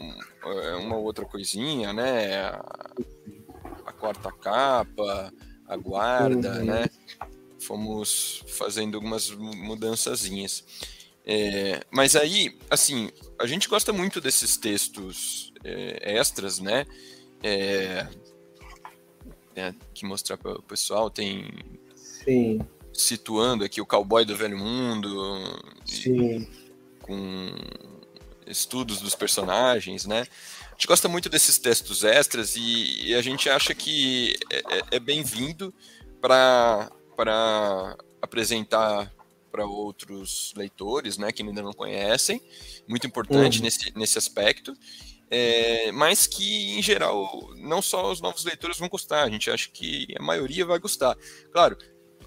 é, 0.44 0.76
uma 0.76 0.98
outra 0.98 1.26
coisinha, 1.26 1.94
né? 1.94 2.38
A, 2.38 2.94
a 3.86 3.92
quarta 3.92 4.32
capa, 4.32 5.34
a 5.68 5.78
guarda, 5.78 6.60
uhum. 6.60 6.66
né? 6.66 6.86
Fomos 7.60 8.44
fazendo 8.48 8.96
algumas 8.96 9.30
mudançazinhas. 9.32 10.64
É, 11.26 11.82
mas 11.90 12.16
aí, 12.16 12.56
assim, 12.70 13.10
a 13.40 13.48
gente 13.48 13.68
gosta 13.68 13.92
muito 13.92 14.22
desses 14.22 14.56
textos 14.58 15.52
é, 15.64 16.18
extras, 16.18 16.60
né? 16.60 16.86
É, 17.44 18.08
né, 19.56 19.74
que 19.94 20.06
mostrar 20.06 20.38
para 20.38 20.54
o 20.54 20.62
pessoal. 20.62 21.10
Tem 21.10 21.48
Sim. 21.96 22.60
situando 22.94 23.64
aqui 23.64 23.80
o 23.80 23.86
cowboy 23.86 24.26
do 24.26 24.36
velho 24.36 24.58
mundo, 24.58 25.64
Sim. 25.86 26.48
com 27.02 27.50
estudos 28.46 29.00
dos 29.00 29.16
personagens, 29.16 30.06
né? 30.06 30.26
A 30.68 30.72
gente 30.76 30.88
gosta 30.88 31.08
muito 31.08 31.30
desses 31.30 31.58
textos 31.58 32.04
extras 32.04 32.56
e, 32.56 33.08
e 33.08 33.16
a 33.16 33.22
gente 33.22 33.50
acha 33.50 33.74
que 33.74 34.36
é, 34.52 34.58
é, 34.58 34.82
é 34.92 35.00
bem-vindo 35.00 35.74
para 36.22 36.90
apresentar 38.22 39.12
para 39.52 39.66
outros 39.66 40.54
leitores, 40.58 41.18
né, 41.18 41.32
que 41.32 41.42
ainda 41.42 41.62
não 41.62 41.72
conhecem, 41.72 42.42
muito 42.86 43.08
importante 43.08 43.60
uhum. 43.60 43.64
nesse, 43.64 43.98
nesse 43.98 44.18
aspecto 44.18 44.76
é, 45.38 45.92
mas 45.92 46.26
que, 46.26 46.80
em 46.80 46.82
geral, 46.82 47.50
não 47.58 47.82
só 47.82 48.10
os 48.10 48.22
novos 48.22 48.46
leitores 48.46 48.78
vão 48.78 48.88
gostar, 48.88 49.24
a 49.24 49.30
gente 49.30 49.52
acha 49.52 49.70
que 49.70 50.08
a 50.18 50.24
maioria 50.24 50.66
vai 50.66 50.80
gostar. 50.80 51.14
Claro, 51.52 51.78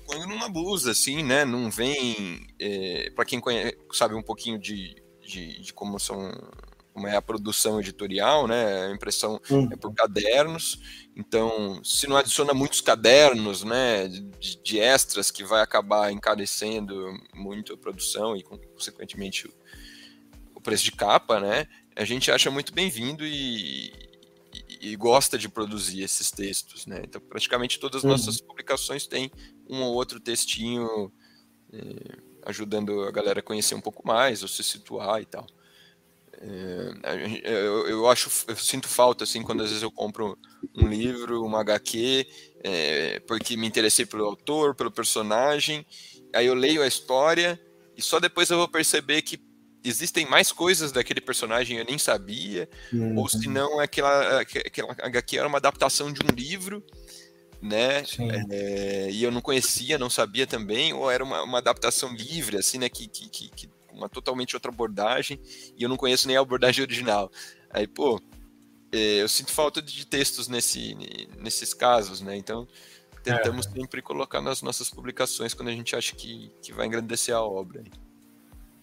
quando 0.04 0.26
não 0.26 0.42
abusa, 0.42 0.90
assim, 0.90 1.22
né? 1.22 1.42
Não 1.42 1.70
vem. 1.70 2.46
É, 2.60 3.08
para 3.16 3.24
quem 3.24 3.40
conhece, 3.40 3.78
sabe 3.94 4.14
um 4.14 4.22
pouquinho 4.22 4.58
de, 4.58 5.02
de, 5.22 5.58
de, 5.58 5.72
como 5.72 5.98
são. 5.98 6.30
Como 6.92 7.06
é 7.06 7.16
a 7.16 7.22
produção 7.22 7.80
editorial, 7.80 8.46
né? 8.46 8.88
A 8.88 8.94
impressão 8.94 9.40
uhum. 9.48 9.70
é 9.72 9.76
por 9.76 9.94
cadernos. 9.94 10.78
Então, 11.16 11.82
se 11.82 12.06
não 12.06 12.16
adiciona 12.16 12.52
muitos 12.52 12.82
cadernos, 12.82 13.64
né? 13.64 14.06
De, 14.06 14.62
de 14.62 14.80
extras 14.80 15.30
que 15.30 15.42
vai 15.42 15.62
acabar 15.62 16.12
encarecendo 16.12 17.10
muito 17.32 17.72
a 17.72 17.78
produção 17.78 18.36
e, 18.36 18.42
consequentemente, 18.42 19.48
o, 19.48 19.52
o 20.58 20.60
preço 20.60 20.84
de 20.84 20.92
capa, 20.92 21.38
né? 21.38 21.68
a 21.98 22.04
gente 22.04 22.30
acha 22.30 22.48
muito 22.48 22.72
bem-vindo 22.72 23.26
e, 23.26 23.88
e, 24.68 24.92
e, 24.92 24.96
gosta 24.96 25.36
de 25.36 25.48
produzir 25.48 26.02
esses 26.02 26.30
textos, 26.30 26.86
né? 26.86 27.00
Então, 27.02 27.20
praticamente 27.20 27.80
todas 27.80 27.98
as 27.98 28.04
uhum. 28.04 28.10
nossas 28.10 28.40
publicações 28.40 29.04
têm 29.04 29.32
um 29.68 29.82
ou 29.82 29.94
outro 29.94 30.20
textinho 30.20 31.12
é, 31.72 32.18
ajudando 32.46 33.02
a 33.02 33.10
galera 33.10 33.40
a 33.40 33.42
conhecer 33.42 33.74
um 33.74 33.80
pouco 33.80 34.06
mais, 34.06 34.42
ou 34.42 34.48
se 34.48 34.62
situar 34.62 35.20
e 35.20 35.24
tal. 35.24 35.44
É, 36.40 37.52
eu, 37.52 37.88
eu, 37.88 38.08
acho, 38.08 38.30
eu 38.46 38.54
sinto 38.54 38.86
falta 38.86 39.24
assim 39.24 39.42
quando 39.42 39.64
às 39.64 39.70
vezes 39.70 39.82
eu 39.82 39.90
compro 39.90 40.38
um 40.76 40.86
livro, 40.86 41.44
uma 41.44 41.60
HQ, 41.62 42.28
porque 43.26 43.56
me 43.56 43.66
interessei 43.66 44.06
pelo 44.06 44.24
autor, 44.24 44.72
pelo 44.76 44.92
personagem, 44.92 45.84
aí 46.32 46.46
eu 46.46 46.54
leio 46.54 46.80
a 46.80 46.86
história 46.86 47.60
e 47.96 48.00
só 48.00 48.20
depois 48.20 48.48
eu 48.50 48.56
vou 48.56 48.68
perceber 48.68 49.22
que 49.22 49.47
existem 49.88 50.26
mais 50.26 50.52
coisas 50.52 50.92
daquele 50.92 51.20
personagem 51.20 51.78
eu 51.78 51.84
nem 51.84 51.98
sabia, 51.98 52.68
uhum. 52.92 53.18
ou 53.18 53.28
se 53.28 53.48
não 53.48 53.80
aquela, 53.80 54.40
aquela 54.40 54.92
HQ 54.98 55.38
era 55.38 55.48
uma 55.48 55.58
adaptação 55.58 56.12
de 56.12 56.20
um 56.22 56.34
livro, 56.34 56.84
né? 57.60 58.04
É, 58.50 59.10
e 59.10 59.22
eu 59.22 59.30
não 59.30 59.40
conhecia, 59.40 59.98
não 59.98 60.10
sabia 60.10 60.46
também, 60.46 60.92
ou 60.92 61.10
era 61.10 61.22
uma, 61.24 61.42
uma 61.42 61.58
adaptação 61.58 62.12
livre, 62.14 62.56
assim, 62.56 62.78
né? 62.78 62.88
Que, 62.88 63.08
que, 63.08 63.28
que, 63.28 63.48
que, 63.50 63.70
uma 63.92 64.08
totalmente 64.08 64.54
outra 64.54 64.70
abordagem, 64.70 65.40
e 65.76 65.82
eu 65.82 65.88
não 65.88 65.96
conheço 65.96 66.28
nem 66.28 66.36
a 66.36 66.40
abordagem 66.40 66.82
original. 66.82 67.30
Aí, 67.70 67.86
pô, 67.86 68.20
é, 68.92 69.22
eu 69.22 69.28
sinto 69.28 69.50
falta 69.50 69.82
de 69.82 70.06
textos 70.06 70.46
nesse, 70.46 70.96
nesses 71.36 71.74
casos, 71.74 72.20
né? 72.20 72.36
Então, 72.36 72.66
tentamos 73.22 73.66
é. 73.66 73.70
sempre 73.70 74.00
colocar 74.00 74.40
nas 74.40 74.62
nossas 74.62 74.88
publicações 74.88 75.52
quando 75.52 75.68
a 75.68 75.72
gente 75.72 75.96
acha 75.96 76.14
que, 76.14 76.50
que 76.62 76.72
vai 76.72 76.86
engrandecer 76.86 77.34
a 77.34 77.42
obra. 77.42 77.82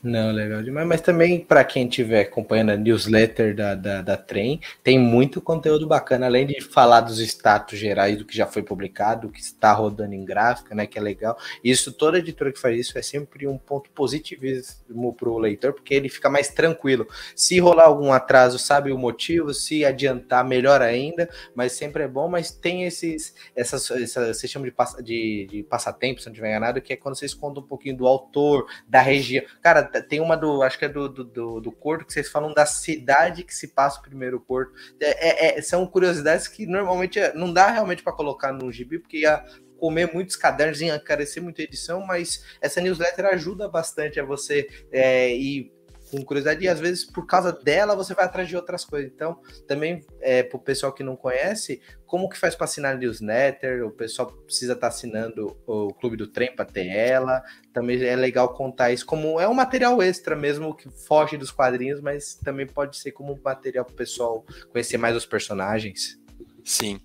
Não, 0.07 0.31
legal 0.31 0.61
demais. 0.61 0.87
Mas 0.87 1.01
também, 1.01 1.39
para 1.39 1.63
quem 1.63 1.87
estiver 1.87 2.21
acompanhando 2.21 2.69
a 2.69 2.77
newsletter 2.77 3.55
da, 3.55 3.73
da, 3.73 4.03
da 4.03 4.15
Trem, 4.15 4.61
tem 4.83 4.99
muito 4.99 5.41
conteúdo 5.41 5.87
bacana, 5.87 6.27
além 6.27 6.45
de 6.45 6.61
falar 6.61 7.01
dos 7.01 7.17
status 7.17 7.79
gerais 7.79 8.15
do 8.15 8.23
que 8.23 8.37
já 8.37 8.45
foi 8.45 8.61
publicado, 8.61 9.25
do 9.25 9.33
que 9.33 9.39
está 9.39 9.73
rodando 9.73 10.13
em 10.13 10.23
gráfica, 10.23 10.75
né? 10.75 10.85
Que 10.85 10.99
é 10.99 11.01
legal. 11.01 11.35
Isso, 11.63 11.91
toda 11.91 12.19
editora 12.19 12.51
que 12.51 12.59
faz 12.59 12.77
isso 12.77 12.99
é 12.99 13.01
sempre 13.01 13.47
um 13.47 13.57
ponto 13.57 13.89
positivíssimo 13.89 15.11
para 15.11 15.27
o 15.27 15.39
leitor, 15.39 15.73
porque 15.73 15.95
ele 15.95 16.07
fica 16.07 16.29
mais 16.29 16.49
tranquilo. 16.49 17.07
Se 17.35 17.59
rolar 17.59 17.85
algum 17.85 18.13
atraso, 18.13 18.59
sabe 18.59 18.91
o 18.91 18.99
motivo, 18.99 19.55
se 19.55 19.83
adiantar, 19.83 20.45
melhor 20.45 20.83
ainda, 20.83 21.27
mas 21.55 21.71
sempre 21.71 22.03
é 22.03 22.07
bom, 22.07 22.29
mas 22.29 22.51
tem 22.51 22.83
esses, 22.83 23.33
essas, 23.55 23.89
essa, 23.89 24.31
você 24.31 24.47
chama 24.47 24.65
de, 24.65 24.71
passa, 24.71 25.01
de, 25.01 25.47
de 25.49 25.63
passatempo, 25.63 26.19
se 26.19 26.27
não 26.27 26.33
estiver 26.33 26.49
enganado, 26.49 26.79
que 26.79 26.93
é 26.93 26.95
quando 26.95 27.17
vocês 27.17 27.33
contam 27.33 27.63
um 27.63 27.65
pouquinho 27.65 27.97
do 27.97 28.05
autor, 28.05 28.67
da 28.87 29.01
região. 29.01 29.43
Cara, 29.63 29.94
tem 30.01 30.19
uma 30.19 30.35
do, 30.35 30.61
acho 30.63 30.77
que 30.77 30.85
é 30.85 30.89
do, 30.89 31.07
do, 31.09 31.23
do, 31.23 31.59
do 31.61 31.71
Corto, 31.71 32.05
que 32.05 32.13
vocês 32.13 32.29
falam 32.29 32.53
da 32.53 32.65
cidade 32.65 33.43
que 33.43 33.53
se 33.53 33.69
passa 33.69 33.99
o 33.99 34.03
primeiro 34.03 34.39
Corto. 34.39 34.73
É, 34.99 35.55
é, 35.55 35.59
é 35.59 35.61
são 35.61 35.85
curiosidades 35.87 36.47
que 36.47 36.65
normalmente 36.65 37.19
é, 37.19 37.33
não 37.33 37.51
dá 37.51 37.69
realmente 37.69 38.03
para 38.03 38.13
colocar 38.13 38.51
no 38.51 38.71
gibi, 38.71 38.99
porque 38.99 39.19
ia 39.19 39.43
comer 39.77 40.11
muitos 40.13 40.35
cadernos, 40.35 40.81
ia 40.81 40.95
encarecer 40.95 41.41
muita 41.43 41.61
edição, 41.61 42.05
mas 42.05 42.43
essa 42.61 42.81
newsletter 42.81 43.25
ajuda 43.25 43.67
bastante 43.67 44.19
a 44.19 44.23
você 44.23 44.67
é, 44.91 45.35
ir 45.35 45.71
com 46.15 46.23
curiosidade 46.23 46.63
e 46.63 46.67
às 46.67 46.79
vezes 46.79 47.03
por 47.03 47.25
causa 47.25 47.51
dela 47.51 47.95
você 47.95 48.13
vai 48.13 48.25
atrás 48.25 48.47
de 48.47 48.55
outras 48.55 48.85
coisas. 48.85 49.11
Então, 49.13 49.39
também 49.67 50.05
é, 50.21 50.43
para 50.43 50.57
o 50.57 50.61
pessoal 50.61 50.93
que 50.93 51.03
não 51.03 51.15
conhece, 51.15 51.81
como 52.05 52.29
que 52.29 52.37
faz 52.37 52.55
para 52.55 52.65
assinar 52.65 52.97
newsletter? 52.97 53.85
O 53.85 53.91
pessoal 53.91 54.31
precisa 54.31 54.73
estar 54.73 54.87
tá 54.89 54.93
assinando 54.93 55.57
o 55.67 55.93
Clube 55.93 56.15
do 56.15 56.27
Trem 56.27 56.55
para 56.55 56.65
ter 56.65 56.87
ela. 56.87 57.43
Também 57.73 58.01
é 58.03 58.15
legal 58.15 58.53
contar 58.53 58.91
isso 58.91 59.05
como 59.05 59.39
é 59.39 59.47
um 59.47 59.53
material 59.53 60.01
extra 60.01 60.35
mesmo 60.35 60.75
que 60.75 60.89
foge 60.89 61.37
dos 61.37 61.51
quadrinhos, 61.51 61.99
mas 61.99 62.35
também 62.35 62.65
pode 62.65 62.97
ser 62.97 63.11
como 63.11 63.39
material 63.43 63.83
para 63.83 63.93
o 63.93 63.97
pessoal 63.97 64.45
conhecer 64.71 64.97
mais 64.97 65.15
os 65.15 65.25
personagens. 65.25 66.17
Sim. 66.63 66.99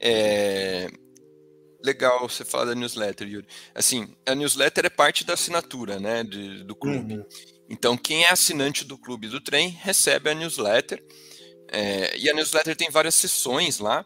É, 0.00 0.88
legal 1.84 2.26
você 2.26 2.44
falar 2.44 2.64
da 2.64 2.74
newsletter, 2.74 3.28
Yuri. 3.28 3.46
Assim, 3.74 4.16
a 4.26 4.34
newsletter 4.34 4.86
é 4.86 4.90
parte 4.90 5.24
da 5.24 5.34
assinatura, 5.34 6.00
né, 6.00 6.24
de, 6.24 6.64
do 6.64 6.74
clube. 6.74 7.18
Uhum. 7.18 7.26
Então, 7.68 7.96
quem 7.96 8.24
é 8.24 8.30
assinante 8.30 8.84
do 8.84 8.98
clube 8.98 9.28
do 9.28 9.40
trem 9.40 9.68
recebe 9.68 10.30
a 10.30 10.34
newsletter. 10.34 11.02
É, 11.68 12.16
e 12.16 12.28
a 12.28 12.34
newsletter 12.34 12.76
tem 12.76 12.90
várias 12.90 13.14
sessões 13.14 13.78
lá, 13.78 14.04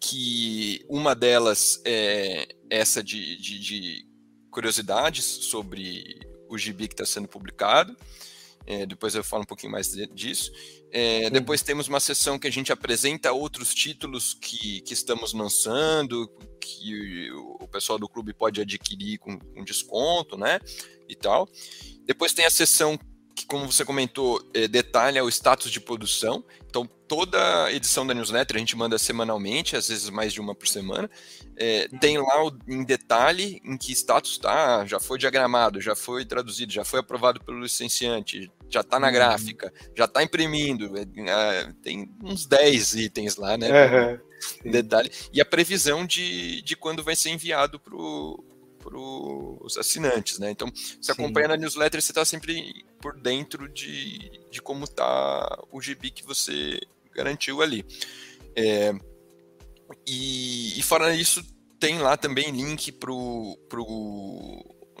que 0.00 0.84
uma 0.88 1.14
delas 1.14 1.80
é 1.84 2.48
essa 2.70 3.02
de, 3.02 3.36
de, 3.36 3.58
de 3.58 4.06
curiosidades 4.50 5.24
sobre 5.24 6.18
o 6.48 6.56
gibi 6.56 6.88
que 6.88 6.94
está 6.94 7.04
sendo 7.04 7.28
publicado. 7.28 7.96
É, 8.70 8.84
depois 8.84 9.14
eu 9.14 9.24
falo 9.24 9.44
um 9.44 9.46
pouquinho 9.46 9.72
mais 9.72 9.90
disso. 10.12 10.52
É, 10.92 11.24
uhum. 11.24 11.30
Depois 11.30 11.62
temos 11.62 11.88
uma 11.88 11.98
sessão 11.98 12.38
que 12.38 12.46
a 12.46 12.52
gente 12.52 12.70
apresenta 12.70 13.32
outros 13.32 13.72
títulos 13.72 14.34
que, 14.34 14.82
que 14.82 14.92
estamos 14.92 15.32
lançando, 15.32 16.30
que 16.60 17.30
o 17.32 17.66
pessoal 17.66 17.98
do 17.98 18.06
clube 18.06 18.34
pode 18.34 18.60
adquirir 18.60 19.16
com, 19.20 19.38
com 19.38 19.64
desconto, 19.64 20.36
né? 20.36 20.60
E 21.08 21.16
tal. 21.16 21.48
Depois 22.04 22.34
tem 22.34 22.44
a 22.44 22.50
sessão 22.50 22.98
que, 23.38 23.46
como 23.46 23.70
você 23.70 23.84
comentou, 23.84 24.42
é, 24.52 24.66
detalha 24.66 25.24
o 25.24 25.28
status 25.28 25.70
de 25.70 25.80
produção. 25.80 26.44
Então, 26.68 26.88
toda 27.06 27.72
edição 27.72 28.06
da 28.06 28.12
newsletter 28.12 28.56
a 28.56 28.58
gente 28.58 28.76
manda 28.76 28.98
semanalmente, 28.98 29.76
às 29.76 29.88
vezes 29.88 30.10
mais 30.10 30.32
de 30.32 30.40
uma 30.40 30.54
por 30.54 30.68
semana. 30.68 31.08
É, 31.56 31.88
tem 32.00 32.18
lá 32.18 32.44
o, 32.44 32.52
em 32.68 32.84
detalhe 32.84 33.60
em 33.64 33.76
que 33.76 33.92
status 33.92 34.32
está, 34.32 34.84
já 34.84 35.00
foi 35.00 35.18
diagramado, 35.18 35.80
já 35.80 35.94
foi 35.94 36.24
traduzido, 36.24 36.72
já 36.72 36.84
foi 36.84 37.00
aprovado 37.00 37.40
pelo 37.40 37.60
licenciante, 37.60 38.50
já 38.68 38.80
está 38.80 39.00
na 39.00 39.06
uhum. 39.06 39.12
gráfica, 39.12 39.72
já 39.96 40.04
está 40.04 40.22
imprimindo. 40.22 40.92
É, 40.96 41.02
é, 41.02 41.72
tem 41.82 42.10
uns 42.22 42.46
10 42.46 42.94
itens 42.96 43.36
lá, 43.36 43.56
né? 43.56 43.68
Uhum. 43.68 44.70
Detalhe. 44.70 45.10
E 45.32 45.40
a 45.40 45.44
previsão 45.44 46.06
de, 46.06 46.62
de 46.62 46.76
quando 46.76 47.02
vai 47.02 47.16
ser 47.16 47.30
enviado 47.30 47.80
para 47.80 47.96
os 47.96 49.76
assinantes, 49.76 50.38
né? 50.38 50.50
Então, 50.50 50.70
você 51.00 51.12
acompanha 51.12 51.48
na 51.48 51.56
newsletter, 51.56 52.00
você 52.00 52.10
está 52.10 52.24
sempre 52.24 52.84
por 53.00 53.18
dentro 53.20 53.68
de, 53.68 54.40
de 54.50 54.60
como 54.60 54.84
está 54.84 55.58
o 55.70 55.80
GB 55.80 56.10
que 56.10 56.24
você 56.24 56.80
garantiu 57.14 57.62
ali. 57.62 57.84
É, 58.56 58.92
e, 60.06 60.78
e 60.78 60.82
fora 60.82 61.14
isso, 61.14 61.42
tem 61.78 61.98
lá 61.98 62.16
também 62.16 62.50
link 62.50 62.92
para 62.92 63.12
o 63.12 63.58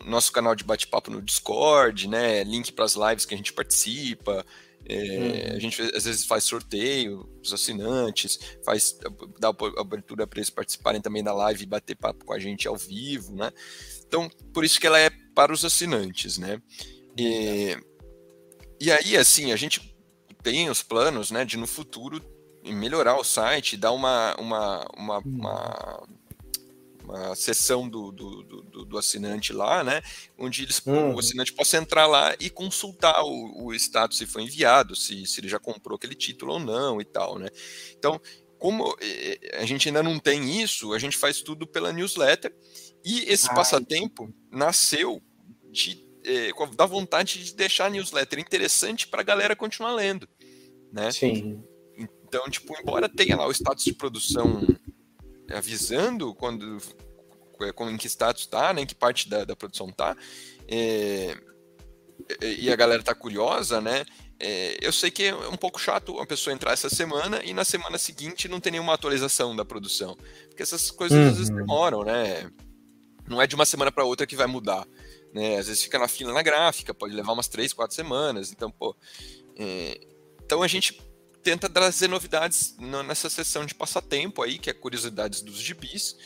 nosso 0.04 0.32
canal 0.32 0.54
de 0.54 0.64
bate-papo 0.64 1.10
no 1.10 1.20
Discord, 1.20 2.08
né? 2.08 2.44
Link 2.44 2.72
para 2.72 2.84
as 2.84 2.94
lives 2.94 3.24
que 3.24 3.34
a 3.34 3.36
gente 3.36 3.52
participa. 3.52 4.44
É, 4.88 5.50
uhum. 5.50 5.56
A 5.56 5.58
gente 5.58 5.82
às 5.82 6.04
vezes 6.04 6.24
faz 6.24 6.44
sorteio 6.44 7.28
os 7.42 7.52
assinantes, 7.52 8.38
faz 8.64 8.98
dá 9.38 9.52
abertura 9.76 10.26
para 10.26 10.38
eles 10.38 10.50
participarem 10.50 11.00
também 11.00 11.22
da 11.22 11.34
live 11.34 11.62
e 11.62 11.66
bater 11.66 11.96
papo 11.96 12.24
com 12.24 12.32
a 12.32 12.38
gente 12.38 12.66
ao 12.66 12.76
vivo, 12.76 13.34
né? 13.34 13.50
Então, 14.06 14.30
por 14.54 14.64
isso 14.64 14.80
que 14.80 14.86
ela 14.86 14.98
é 14.98 15.10
para 15.34 15.52
os 15.52 15.64
assinantes, 15.64 16.38
né? 16.38 16.62
E, 17.18 17.76
e 18.80 18.92
aí, 18.92 19.16
assim, 19.16 19.50
a 19.52 19.56
gente 19.56 19.94
tem 20.42 20.70
os 20.70 20.82
planos, 20.82 21.30
né, 21.30 21.44
de 21.44 21.56
no 21.56 21.66
futuro 21.66 22.22
melhorar 22.64 23.18
o 23.18 23.24
site, 23.24 23.76
dar 23.76 23.92
uma, 23.92 24.36
uma, 24.36 24.86
uma, 24.96 25.18
uhum. 25.18 25.22
uma 25.26 26.08
uma 27.08 27.34
seção 27.34 27.88
do, 27.88 28.12
do, 28.12 28.42
do, 28.42 28.84
do, 28.84 28.98
assinante 28.98 29.52
lá, 29.52 29.82
né? 29.82 30.02
Onde 30.36 30.62
eles, 30.62 30.78
uhum. 30.84 31.14
o 31.14 31.18
assinante 31.18 31.54
possa 31.54 31.78
entrar 31.78 32.06
lá 32.06 32.34
e 32.38 32.50
consultar 32.50 33.24
o, 33.24 33.64
o 33.64 33.74
status 33.74 34.18
se 34.18 34.26
foi 34.26 34.42
enviado, 34.42 34.94
se, 34.94 35.26
se 35.26 35.40
ele 35.40 35.48
já 35.48 35.58
comprou 35.58 35.96
aquele 35.96 36.14
título 36.14 36.52
ou 36.52 36.60
não 36.60 37.00
e 37.00 37.04
tal, 37.04 37.38
né? 37.38 37.48
Então, 37.96 38.20
como 38.58 38.94
a 39.54 39.64
gente 39.64 39.88
ainda 39.88 40.02
não 40.02 40.18
tem 40.18 40.60
isso, 40.60 40.92
a 40.92 40.98
gente 40.98 41.16
faz 41.16 41.40
tudo 41.40 41.66
pela 41.66 41.92
newsletter 41.92 42.54
e 43.04 43.20
esse 43.20 43.48
Ai. 43.48 43.54
passatempo 43.54 44.32
nasceu 44.50 45.22
de, 45.70 46.06
é, 46.28 46.52
da 46.76 46.84
vontade 46.84 47.42
de 47.42 47.54
deixar 47.54 47.86
a 47.86 47.90
newsletter 47.90 48.38
interessante 48.38 49.08
para 49.08 49.22
a 49.22 49.24
galera 49.24 49.56
continuar 49.56 49.92
lendo, 49.92 50.28
né? 50.92 51.10
Sim. 51.10 51.64
Então, 51.96 52.48
tipo, 52.50 52.78
embora 52.78 53.08
tenha 53.08 53.36
lá 53.36 53.46
o 53.46 53.50
status 53.50 53.84
de 53.84 53.94
produção 53.94 54.60
avisando 55.50 56.34
quando 56.34 56.78
em 57.90 57.96
que 57.96 58.06
status 58.06 58.42
está, 58.42 58.72
né, 58.74 58.82
em 58.82 58.86
que 58.86 58.94
parte 58.94 59.28
da, 59.28 59.44
da 59.44 59.56
produção 59.56 59.88
está, 59.88 60.14
é, 60.68 61.34
e 62.42 62.70
a 62.70 62.76
galera 62.76 63.02
tá 63.02 63.14
curiosa, 63.14 63.80
né? 63.80 64.04
É, 64.38 64.76
eu 64.80 64.92
sei 64.92 65.10
que 65.10 65.24
é 65.24 65.34
um 65.34 65.56
pouco 65.56 65.80
chato 65.80 66.12
uma 66.12 66.26
pessoa 66.26 66.54
entrar 66.54 66.72
essa 66.72 66.88
semana 66.88 67.42
e 67.42 67.52
na 67.52 67.64
semana 67.64 67.98
seguinte 67.98 68.46
não 68.46 68.60
ter 68.60 68.70
nenhuma 68.70 68.94
atualização 68.94 69.56
da 69.56 69.64
produção, 69.64 70.16
porque 70.48 70.62
essas 70.62 70.90
coisas 70.90 71.18
uhum. 71.18 71.28
às 71.28 71.36
vezes 71.36 71.50
uhum. 71.50 71.56
demoram, 71.56 72.04
né? 72.04 72.50
Não 73.26 73.42
é 73.42 73.46
de 73.46 73.54
uma 73.54 73.66
semana 73.66 73.90
para 73.90 74.04
outra 74.04 74.26
que 74.26 74.36
vai 74.36 74.46
mudar, 74.46 74.86
né? 75.32 75.58
Às 75.58 75.66
vezes 75.66 75.82
fica 75.82 75.98
na 75.98 76.08
fila 76.08 76.32
na 76.32 76.42
gráfica, 76.42 76.94
pode 76.94 77.14
levar 77.14 77.32
umas 77.32 77.48
três, 77.48 77.72
quatro 77.72 77.94
semanas, 77.94 78.52
então 78.52 78.70
pô, 78.70 78.96
é, 79.56 80.00
então 80.44 80.62
a 80.62 80.68
gente 80.68 81.00
tenta 81.42 81.68
trazer 81.68 82.08
novidades 82.08 82.76
nessa 83.06 83.30
sessão 83.30 83.64
de 83.64 83.74
passatempo 83.74 84.42
aí, 84.42 84.58
que 84.58 84.70
é 84.70 84.72
curiosidades 84.72 85.40
dos 85.40 85.56
gibis, 85.56 86.16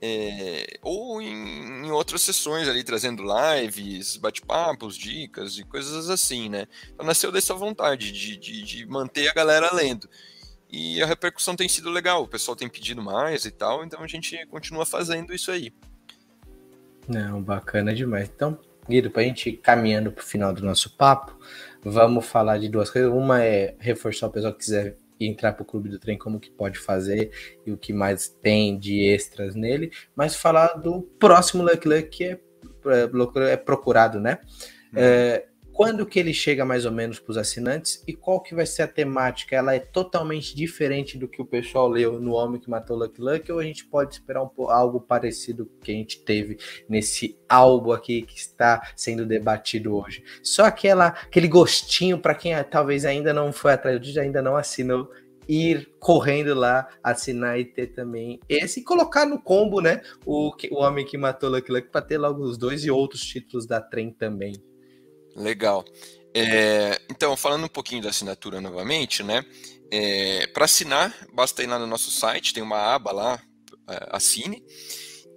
é, 0.00 0.78
ou 0.82 1.22
em, 1.22 1.86
em, 1.86 1.90
outras 1.92 2.22
sessões 2.22 2.66
ali, 2.66 2.82
trazendo 2.82 3.22
lives, 3.22 4.16
bate-papos, 4.16 4.96
dicas 4.96 5.58
e 5.58 5.64
coisas 5.64 6.10
assim, 6.10 6.48
né? 6.48 6.66
Então 6.92 7.06
nasceu 7.06 7.30
dessa 7.30 7.54
vontade 7.54 8.10
de, 8.10 8.36
de, 8.36 8.62
de, 8.62 8.86
manter 8.86 9.28
a 9.28 9.32
galera 9.32 9.72
lendo. 9.72 10.10
E 10.68 11.00
a 11.00 11.06
repercussão 11.06 11.54
tem 11.54 11.68
sido 11.68 11.88
legal, 11.88 12.24
o 12.24 12.28
pessoal 12.28 12.56
tem 12.56 12.68
pedido 12.68 13.00
mais 13.00 13.44
e 13.44 13.50
tal, 13.50 13.84
então 13.84 14.02
a 14.02 14.08
gente 14.08 14.44
continua 14.46 14.84
fazendo 14.84 15.32
isso 15.32 15.52
aí. 15.52 15.72
Não, 17.12 17.42
bacana 17.42 17.94
demais. 17.94 18.30
Então, 18.34 18.58
Guido, 18.88 19.10
para 19.10 19.22
a 19.22 19.24
gente 19.24 19.50
ir 19.50 19.56
caminhando 19.58 20.10
para 20.10 20.22
o 20.22 20.26
final 20.26 20.52
do 20.52 20.64
nosso 20.64 20.96
papo, 20.96 21.38
vamos 21.82 22.26
falar 22.26 22.58
de 22.58 22.68
duas 22.68 22.90
coisas. 22.90 23.12
Uma 23.12 23.42
é 23.42 23.74
reforçar 23.78 24.26
o 24.26 24.30
pessoal 24.30 24.52
que 24.52 24.60
quiser 24.60 24.96
entrar 25.20 25.52
para 25.52 25.62
o 25.62 25.66
clube 25.66 25.88
do 25.88 25.98
trem, 25.98 26.18
como 26.18 26.40
que 26.40 26.50
pode 26.50 26.78
fazer 26.78 27.30
e 27.64 27.70
o 27.70 27.76
que 27.76 27.92
mais 27.92 28.28
tem 28.28 28.76
de 28.76 29.04
extras 29.04 29.54
nele, 29.54 29.92
mas 30.16 30.34
falar 30.34 30.74
do 30.74 31.02
próximo 31.02 31.62
Luck 31.62 31.86
Luck 31.86 32.08
que 32.08 32.24
é, 32.24 32.40
é, 32.86 33.52
é 33.52 33.56
procurado, 33.56 34.18
né? 34.18 34.38
Uhum. 34.92 34.98
É, 34.98 35.46
quando 35.72 36.04
que 36.04 36.18
ele 36.18 36.34
chega 36.34 36.64
mais 36.64 36.84
ou 36.84 36.92
menos 36.92 37.18
para 37.18 37.30
os 37.30 37.38
assinantes 37.38 38.02
e 38.06 38.12
qual 38.12 38.40
que 38.40 38.54
vai 38.54 38.66
ser 38.66 38.82
a 38.82 38.88
temática? 38.88 39.56
Ela 39.56 39.74
é 39.74 39.78
totalmente 39.78 40.54
diferente 40.54 41.16
do 41.16 41.26
que 41.26 41.40
o 41.40 41.46
pessoal 41.46 41.88
leu 41.88 42.20
no 42.20 42.32
Homem 42.32 42.60
que 42.60 42.68
Matou 42.68 42.96
Lucky 42.96 43.20
Luck 43.20 43.50
ou 43.50 43.58
a 43.58 43.64
gente 43.64 43.86
pode 43.86 44.14
esperar 44.14 44.42
um 44.42 44.70
algo 44.70 45.00
parecido 45.00 45.70
que 45.80 45.90
a 45.90 45.94
gente 45.94 46.22
teve 46.24 46.58
nesse 46.88 47.38
álbum 47.48 47.92
aqui 47.92 48.22
que 48.22 48.36
está 48.36 48.92
sendo 48.94 49.24
debatido 49.24 49.96
hoje? 49.96 50.22
Só 50.42 50.64
aquela, 50.64 51.08
aquele 51.08 51.48
gostinho 51.48 52.18
para 52.18 52.34
quem 52.34 52.52
talvez 52.64 53.04
ainda 53.04 53.32
não 53.32 53.52
foi 53.52 53.72
atrás 53.72 54.16
ainda 54.18 54.42
não 54.42 54.56
assinou, 54.56 55.10
ir 55.48 55.90
correndo 55.98 56.54
lá, 56.54 56.88
assinar 57.02 57.58
e 57.58 57.64
ter 57.64 57.88
também 57.88 58.38
esse 58.48 58.80
e 58.80 58.84
colocar 58.84 59.26
no 59.26 59.40
combo, 59.40 59.80
né? 59.80 60.02
O, 60.24 60.52
o 60.70 60.76
Homem 60.76 61.04
que 61.04 61.16
Matou 61.16 61.50
Lucky 61.50 61.72
Luck 61.72 61.88
para 61.88 62.02
ter 62.02 62.18
logo 62.18 62.42
os 62.42 62.58
dois 62.58 62.84
e 62.84 62.90
outros 62.90 63.22
títulos 63.22 63.66
da 63.66 63.80
Trem 63.80 64.10
também. 64.12 64.52
Legal. 65.36 65.84
É, 66.34 67.00
então, 67.10 67.36
falando 67.36 67.64
um 67.64 67.68
pouquinho 67.68 68.02
da 68.02 68.10
assinatura 68.10 68.60
novamente, 68.60 69.22
né? 69.22 69.44
É, 69.90 70.46
Para 70.48 70.64
assinar, 70.64 71.14
basta 71.32 71.62
ir 71.62 71.66
lá 71.66 71.78
no 71.78 71.86
nosso 71.86 72.10
site, 72.10 72.54
tem 72.54 72.62
uma 72.62 72.94
aba 72.94 73.12
lá, 73.12 73.42
é, 73.88 74.08
assine. 74.10 74.64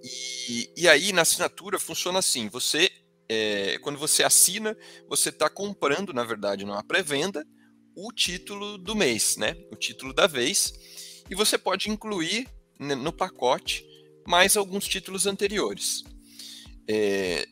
E, 0.02 0.70
e 0.76 0.88
aí, 0.88 1.12
na 1.12 1.22
assinatura, 1.22 1.78
funciona 1.78 2.18
assim: 2.18 2.48
você, 2.48 2.90
é, 3.28 3.78
quando 3.82 3.98
você 3.98 4.22
assina, 4.22 4.76
você 5.08 5.28
está 5.28 5.50
comprando, 5.50 6.12
na 6.12 6.24
verdade, 6.24 6.64
numa 6.64 6.82
pré-venda, 6.82 7.44
o 7.94 8.12
título 8.12 8.78
do 8.78 8.94
mês, 8.94 9.36
né? 9.36 9.56
O 9.72 9.76
título 9.76 10.12
da 10.12 10.26
vez. 10.26 10.72
E 11.28 11.34
você 11.34 11.58
pode 11.58 11.90
incluir 11.90 12.48
no 12.78 13.12
pacote 13.12 13.84
mais 14.26 14.56
alguns 14.56 14.86
títulos 14.86 15.26
anteriores. 15.26 16.04
É, 16.88 17.46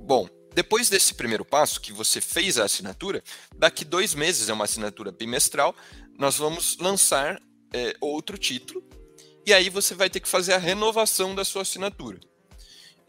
bom, 0.00 0.28
depois 0.54 0.88
desse 0.88 1.14
primeiro 1.14 1.44
passo, 1.44 1.80
que 1.80 1.92
você 1.92 2.20
fez 2.20 2.58
a 2.58 2.64
assinatura, 2.64 3.22
daqui 3.56 3.84
dois 3.84 4.14
meses, 4.14 4.48
é 4.48 4.52
uma 4.52 4.64
assinatura 4.64 5.10
bimestral, 5.12 5.74
nós 6.18 6.36
vamos 6.36 6.76
lançar 6.78 7.40
é, 7.72 7.96
outro 8.00 8.36
título, 8.36 8.84
e 9.46 9.52
aí 9.52 9.68
você 9.68 9.94
vai 9.94 10.08
ter 10.08 10.20
que 10.20 10.28
fazer 10.28 10.52
a 10.52 10.58
renovação 10.58 11.34
da 11.34 11.44
sua 11.44 11.62
assinatura. 11.62 12.20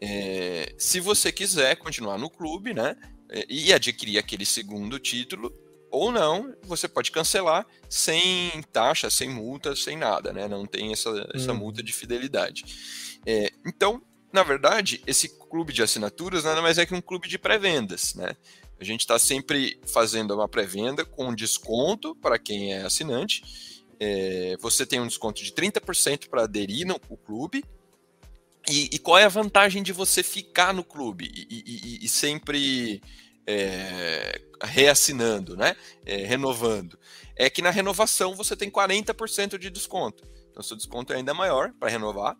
É, 0.00 0.74
se 0.76 1.00
você 1.00 1.30
quiser 1.30 1.76
continuar 1.76 2.18
no 2.18 2.28
clube, 2.28 2.74
né, 2.74 2.96
é, 3.30 3.46
e 3.48 3.72
adquirir 3.72 4.18
aquele 4.18 4.44
segundo 4.44 4.98
título, 4.98 5.52
ou 5.90 6.10
não, 6.10 6.52
você 6.64 6.88
pode 6.88 7.12
cancelar 7.12 7.64
sem 7.88 8.50
taxa, 8.72 9.08
sem 9.08 9.30
multa, 9.30 9.76
sem 9.76 9.96
nada, 9.96 10.32
né? 10.32 10.48
Não 10.48 10.66
tem 10.66 10.92
essa, 10.92 11.08
essa 11.32 11.52
hum. 11.52 11.56
multa 11.56 11.84
de 11.84 11.92
fidelidade. 11.92 12.64
É, 13.24 13.52
então, 13.64 14.02
na 14.34 14.42
verdade, 14.42 15.00
esse 15.06 15.28
clube 15.28 15.72
de 15.72 15.80
assinaturas 15.80 16.42
nada 16.42 16.60
mais 16.60 16.76
é 16.76 16.84
que 16.84 16.92
um 16.92 17.00
clube 17.00 17.28
de 17.28 17.38
pré-vendas, 17.38 18.16
né? 18.16 18.36
A 18.80 18.82
gente 18.82 19.02
está 19.02 19.16
sempre 19.16 19.80
fazendo 19.86 20.34
uma 20.34 20.48
pré-venda 20.48 21.04
com 21.04 21.32
desconto 21.32 22.16
para 22.16 22.36
quem 22.36 22.74
é 22.74 22.82
assinante. 22.82 23.44
É, 24.00 24.56
você 24.60 24.84
tem 24.84 25.00
um 25.00 25.06
desconto 25.06 25.40
de 25.40 25.52
30% 25.52 26.28
para 26.28 26.42
aderir 26.42 26.84
no 26.84 26.98
clube. 26.98 27.64
E, 28.68 28.90
e, 28.92 28.98
qual 28.98 29.18
é 29.18 29.24
a 29.24 29.28
vantagem 29.28 29.84
de 29.84 29.92
você 29.92 30.20
ficar 30.22 30.74
no 30.74 30.82
clube 30.82 31.30
e, 31.32 31.62
e, 31.64 32.04
e 32.04 32.08
sempre 32.08 33.00
é, 33.46 34.40
reassinando, 34.64 35.56
né? 35.56 35.76
É, 36.04 36.24
renovando. 36.24 36.98
É 37.36 37.48
que 37.48 37.62
na 37.62 37.70
renovação 37.70 38.34
você 38.34 38.56
tem 38.56 38.68
40% 38.68 39.58
de 39.58 39.70
desconto. 39.70 40.26
Então, 40.50 40.60
seu 40.60 40.76
desconto 40.76 41.12
é 41.12 41.16
ainda 41.16 41.32
maior 41.32 41.72
para 41.78 41.88
renovar. 41.88 42.36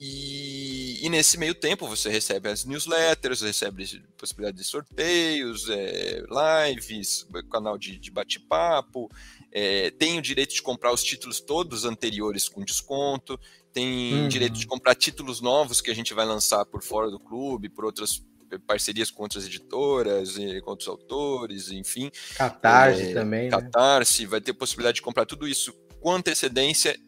E, 0.00 1.04
e, 1.06 1.08
nesse 1.08 1.38
meio 1.38 1.54
tempo 1.54 1.86
você 1.86 2.10
recebe 2.10 2.48
as 2.48 2.64
newsletters, 2.64 3.40
recebe 3.40 4.02
possibilidade 4.16 4.56
de 4.56 4.64
sorteios, 4.64 5.68
é, 5.68 6.22
lives, 6.68 7.26
canal 7.50 7.78
de, 7.78 7.98
de 7.98 8.10
bate-papo, 8.10 9.08
é, 9.52 9.90
tem 9.92 10.18
o 10.18 10.22
direito 10.22 10.54
de 10.54 10.62
comprar 10.62 10.92
os 10.92 11.04
títulos 11.04 11.40
todos 11.40 11.84
anteriores 11.84 12.48
com 12.48 12.64
desconto, 12.64 13.38
tem 13.72 14.14
uhum. 14.14 14.28
direito 14.28 14.58
de 14.58 14.66
comprar 14.66 14.94
títulos 14.94 15.40
novos 15.40 15.80
que 15.80 15.90
a 15.90 15.94
gente 15.94 16.12
vai 16.12 16.26
lançar 16.26 16.64
por 16.64 16.82
fora 16.82 17.10
do 17.10 17.20
clube, 17.20 17.68
por 17.68 17.84
outras 17.84 18.22
parcerias 18.66 19.10
com 19.10 19.22
outras 19.22 19.46
editoras, 19.46 20.36
com 20.62 20.70
outros 20.70 20.88
autores, 20.88 21.70
enfim. 21.70 22.10
Catarse 22.34 23.10
é, 23.10 23.14
também. 23.14 23.44
Né? 23.44 23.50
Catarse, 23.50 24.22
né? 24.22 24.28
vai 24.28 24.40
ter 24.40 24.52
possibilidade 24.52 24.96
de 24.96 25.02
comprar 25.02 25.24
tudo 25.24 25.46
isso 25.48 25.72
com 26.00 26.12
antecedência 26.12 26.98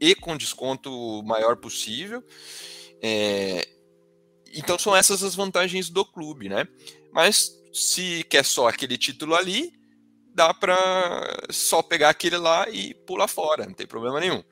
e 0.00 0.14
com 0.14 0.36
desconto 0.36 1.22
maior 1.24 1.56
possível. 1.56 2.24
É, 3.02 3.68
então 4.54 4.78
são 4.78 4.96
essas 4.96 5.22
as 5.22 5.34
vantagens 5.34 5.90
do 5.90 6.04
clube, 6.04 6.48
né? 6.48 6.66
Mas 7.12 7.52
se 7.72 8.24
quer 8.24 8.44
só 8.44 8.68
aquele 8.68 8.96
título 8.96 9.34
ali, 9.34 9.72
dá 10.34 10.54
para 10.54 11.46
só 11.50 11.82
pegar 11.82 12.10
aquele 12.10 12.36
lá 12.36 12.68
e 12.68 12.94
pular 13.06 13.28
fora, 13.28 13.66
não 13.66 13.74
tem 13.74 13.86
problema 13.86 14.20
nenhum. 14.20 14.42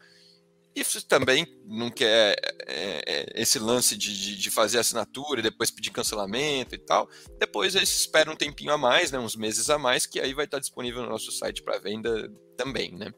Se 0.84 1.04
também 1.04 1.44
não 1.64 1.90
quer 1.90 2.36
é, 2.68 3.02
é, 3.04 3.26
esse 3.34 3.58
lance 3.58 3.96
de, 3.96 4.16
de, 4.16 4.36
de, 4.36 4.48
fazer 4.48 4.78
assinatura 4.78 5.40
e 5.40 5.42
depois 5.42 5.72
pedir 5.72 5.90
cancelamento 5.90 6.72
e 6.72 6.78
tal, 6.78 7.08
depois 7.36 7.74
eles 7.74 7.88
esperam 7.98 8.34
um 8.34 8.36
tempinho 8.36 8.72
a 8.72 8.78
mais, 8.78 9.10
né, 9.10 9.18
uns 9.18 9.34
meses 9.34 9.68
a 9.70 9.76
mais, 9.76 10.06
que 10.06 10.20
aí 10.20 10.32
vai 10.34 10.44
estar 10.44 10.60
disponível 10.60 11.02
no 11.02 11.08
nosso 11.08 11.32
site 11.32 11.64
para 11.64 11.80
venda 11.80 12.30
também, 12.56 12.92
né? 12.92 13.12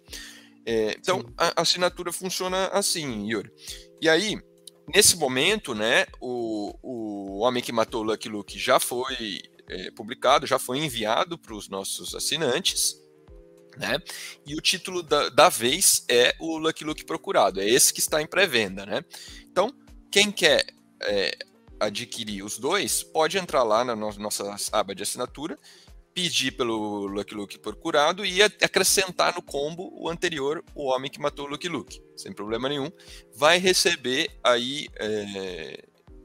É, 0.70 0.94
então, 0.96 1.24
a, 1.36 1.48
a 1.56 1.62
assinatura 1.62 2.12
funciona 2.12 2.68
assim, 2.68 3.26
Yuri. 3.28 3.50
E 4.00 4.08
aí, 4.08 4.40
nesse 4.94 5.16
momento, 5.16 5.74
né, 5.74 6.06
o, 6.20 6.72
o 6.80 7.38
Homem 7.40 7.60
que 7.60 7.72
Matou 7.72 8.04
Lucky 8.04 8.28
Luke 8.28 8.56
já 8.56 8.78
foi 8.78 9.40
é, 9.68 9.90
publicado, 9.90 10.46
já 10.46 10.60
foi 10.60 10.78
enviado 10.78 11.36
para 11.36 11.54
os 11.54 11.68
nossos 11.68 12.14
assinantes, 12.14 12.94
né? 13.76 13.98
E 14.46 14.54
o 14.54 14.60
título 14.60 15.02
da, 15.02 15.28
da 15.28 15.48
vez 15.48 16.04
é 16.08 16.36
o 16.38 16.56
Lucky 16.56 16.84
Luke 16.84 17.04
Procurado, 17.04 17.60
é 17.60 17.68
esse 17.68 17.92
que 17.92 17.98
está 17.98 18.22
em 18.22 18.26
pré-venda, 18.26 18.86
né? 18.86 19.04
Então, 19.50 19.74
quem 20.08 20.30
quer 20.30 20.64
é, 21.02 21.36
adquirir 21.80 22.44
os 22.44 22.58
dois, 22.58 23.02
pode 23.02 23.38
entrar 23.38 23.64
lá 23.64 23.84
na 23.84 23.96
nossa 23.96 24.56
aba 24.70 24.94
de 24.94 25.02
assinatura, 25.02 25.58
pedir 26.14 26.52
pelo 26.52 27.06
Lucky 27.06 27.34
Luke 27.34 27.58
Procurado 27.58 28.24
e 28.24 28.42
acrescentar 28.42 29.34
no 29.34 29.42
combo 29.42 29.90
o 29.94 30.08
anterior, 30.08 30.64
o 30.74 30.86
Homem 30.86 31.10
que 31.10 31.20
Matou 31.20 31.46
o 31.46 31.48
Lucky 31.48 31.68
Luke, 31.68 32.02
sem 32.16 32.32
problema 32.32 32.68
nenhum. 32.68 32.90
Vai 33.34 33.58
receber 33.58 34.30
aí 34.42 34.88
é, 34.96 35.84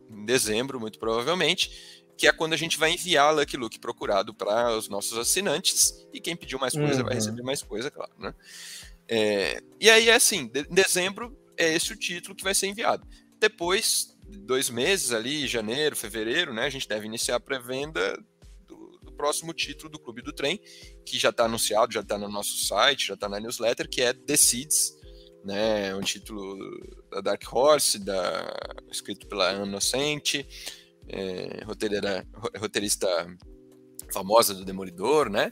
em 0.09 0.25
dezembro, 0.25 0.79
muito 0.79 0.97
provavelmente, 0.99 2.03
que 2.17 2.27
é 2.27 2.31
quando 2.31 2.53
a 2.53 2.57
gente 2.57 2.77
vai 2.77 2.91
enviar 2.91 3.35
Lucky 3.35 3.57
Luke 3.57 3.79
procurado 3.79 4.33
para 4.33 4.75
os 4.75 4.87
nossos 4.87 5.17
assinantes, 5.17 6.07
e 6.13 6.19
quem 6.19 6.35
pediu 6.35 6.57
mais 6.57 6.73
coisa 6.73 7.01
uhum. 7.01 7.05
vai 7.05 7.15
receber 7.15 7.43
mais 7.43 7.61
coisa, 7.61 7.91
claro, 7.91 8.13
né? 8.17 8.33
É, 9.07 9.61
e 9.79 9.89
aí, 9.89 10.09
é 10.09 10.15
assim, 10.15 10.47
de, 10.47 10.63
dezembro 10.63 11.37
é 11.57 11.73
esse 11.73 11.93
o 11.93 11.95
título 11.95 12.35
que 12.35 12.43
vai 12.43 12.55
ser 12.55 12.67
enviado. 12.67 13.05
Depois, 13.39 14.15
dois 14.23 14.69
meses 14.69 15.11
ali, 15.11 15.47
janeiro, 15.47 15.95
fevereiro, 15.95 16.53
né, 16.53 16.65
a 16.65 16.69
gente 16.69 16.87
deve 16.87 17.05
iniciar 17.05 17.35
a 17.35 17.39
pré-venda 17.39 18.17
próximo 19.15 19.53
título 19.53 19.89
do 19.89 19.99
Clube 19.99 20.21
do 20.21 20.33
Trem, 20.33 20.59
que 21.05 21.17
já 21.17 21.29
está 21.29 21.45
anunciado, 21.45 21.93
já 21.93 22.01
está 22.01 22.17
no 22.17 22.29
nosso 22.29 22.65
site, 22.65 23.07
já 23.07 23.13
está 23.13 23.29
na 23.29 23.39
newsletter, 23.39 23.89
que 23.89 24.01
é 24.01 24.13
The 24.13 24.35
Seeds, 24.35 24.95
né, 25.43 25.95
um 25.95 26.01
título 26.01 26.57
da 27.11 27.21
Dark 27.21 27.43
Horse, 27.51 27.99
da, 27.99 28.51
escrito 28.91 29.27
pela 29.27 29.49
Ana 29.49 29.65
Inocente, 29.65 30.45
é, 31.07 31.63
roteirista, 31.63 32.27
roteirista 32.57 33.37
famosa 34.11 34.53
do 34.53 34.65
Demolidor, 34.65 35.29
né? 35.29 35.51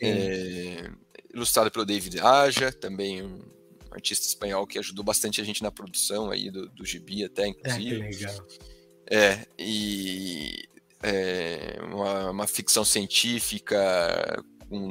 É, 0.00 0.90
ilustrado 1.32 1.70
pelo 1.70 1.84
David 1.84 2.20
Aja, 2.20 2.72
também 2.72 3.22
um 3.22 3.40
artista 3.90 4.26
espanhol 4.26 4.66
que 4.66 4.78
ajudou 4.78 5.04
bastante 5.04 5.40
a 5.40 5.44
gente 5.44 5.62
na 5.62 5.70
produção 5.70 6.30
aí 6.30 6.50
do, 6.50 6.68
do 6.68 6.84
gibi 6.84 7.24
até, 7.24 7.46
inclusive. 7.46 8.02
É, 8.02 8.08
que 8.08 8.24
legal. 8.24 8.46
É, 9.10 9.46
e 9.58 10.64
é, 11.04 11.78
uma, 11.82 12.30
uma, 12.30 12.46
ficção 12.46 12.84
científica 12.84 14.42
com, 14.68 14.90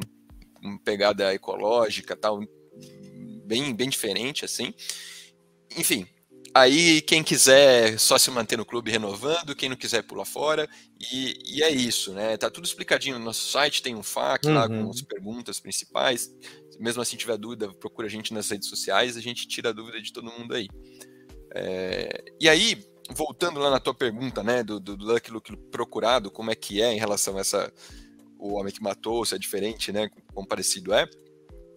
com 0.53 0.77
pegada 0.77 1.33
ecológica 1.33 2.15
tal, 2.15 2.39
bem, 3.45 3.73
bem 3.73 3.89
diferente, 3.89 4.45
assim. 4.45 4.73
Enfim, 5.75 6.07
Aí, 6.55 7.01
quem 7.01 7.23
quiser 7.23 7.97
só 7.97 8.15
se 8.19 8.29
manter 8.29 8.57
no 8.57 8.65
clube 8.65 8.91
renovando, 8.91 9.55
quem 9.55 9.69
não 9.69 9.75
quiser 9.75 10.03
pular 10.03 10.23
fora. 10.23 10.69
E, 11.11 11.35
e 11.47 11.63
é 11.63 11.71
isso, 11.71 12.13
né? 12.13 12.37
Tá 12.37 12.47
tudo 12.47 12.65
explicadinho 12.65 13.17
no 13.17 13.25
nosso 13.25 13.49
site, 13.49 13.81
tem 13.81 13.95
um 13.95 14.03
FAQ 14.03 14.47
uhum. 14.47 14.53
lá 14.53 14.67
com 14.67 14.83
uhum. 14.83 14.89
as 14.91 15.01
perguntas 15.01 15.59
principais. 15.59 16.29
Mesmo 16.79 17.01
assim, 17.01 17.17
tiver 17.17 17.37
dúvida, 17.37 17.73
procura 17.73 18.07
a 18.07 18.09
gente 18.09 18.35
nas 18.35 18.51
redes 18.51 18.69
sociais, 18.69 19.17
a 19.17 19.21
gente 19.21 19.47
tira 19.47 19.69
a 19.69 19.73
dúvida 19.73 19.99
de 19.99 20.13
todo 20.13 20.31
mundo 20.31 20.53
aí. 20.53 20.67
É... 21.55 22.23
E 22.39 22.47
aí, 22.47 22.85
voltando 23.11 23.59
lá 23.59 23.69
na 23.69 23.79
tua 23.79 23.93
pergunta, 23.93 24.43
né, 24.43 24.63
do, 24.63 24.79
do 24.79 24.95
Lucky 24.95 25.31
Luke 25.31 25.55
procurado, 25.71 26.31
como 26.31 26.51
é 26.51 26.55
que 26.55 26.81
é 26.81 26.93
em 26.93 26.99
relação 26.99 27.37
a 27.37 27.41
essa. 27.41 27.71
O 28.37 28.59
homem 28.59 28.73
que 28.73 28.83
matou, 28.83 29.23
se 29.23 29.33
é 29.33 29.37
diferente, 29.37 29.91
né? 29.91 30.09
Como 30.33 30.45
parecido 30.45 30.93
é. 30.93 31.05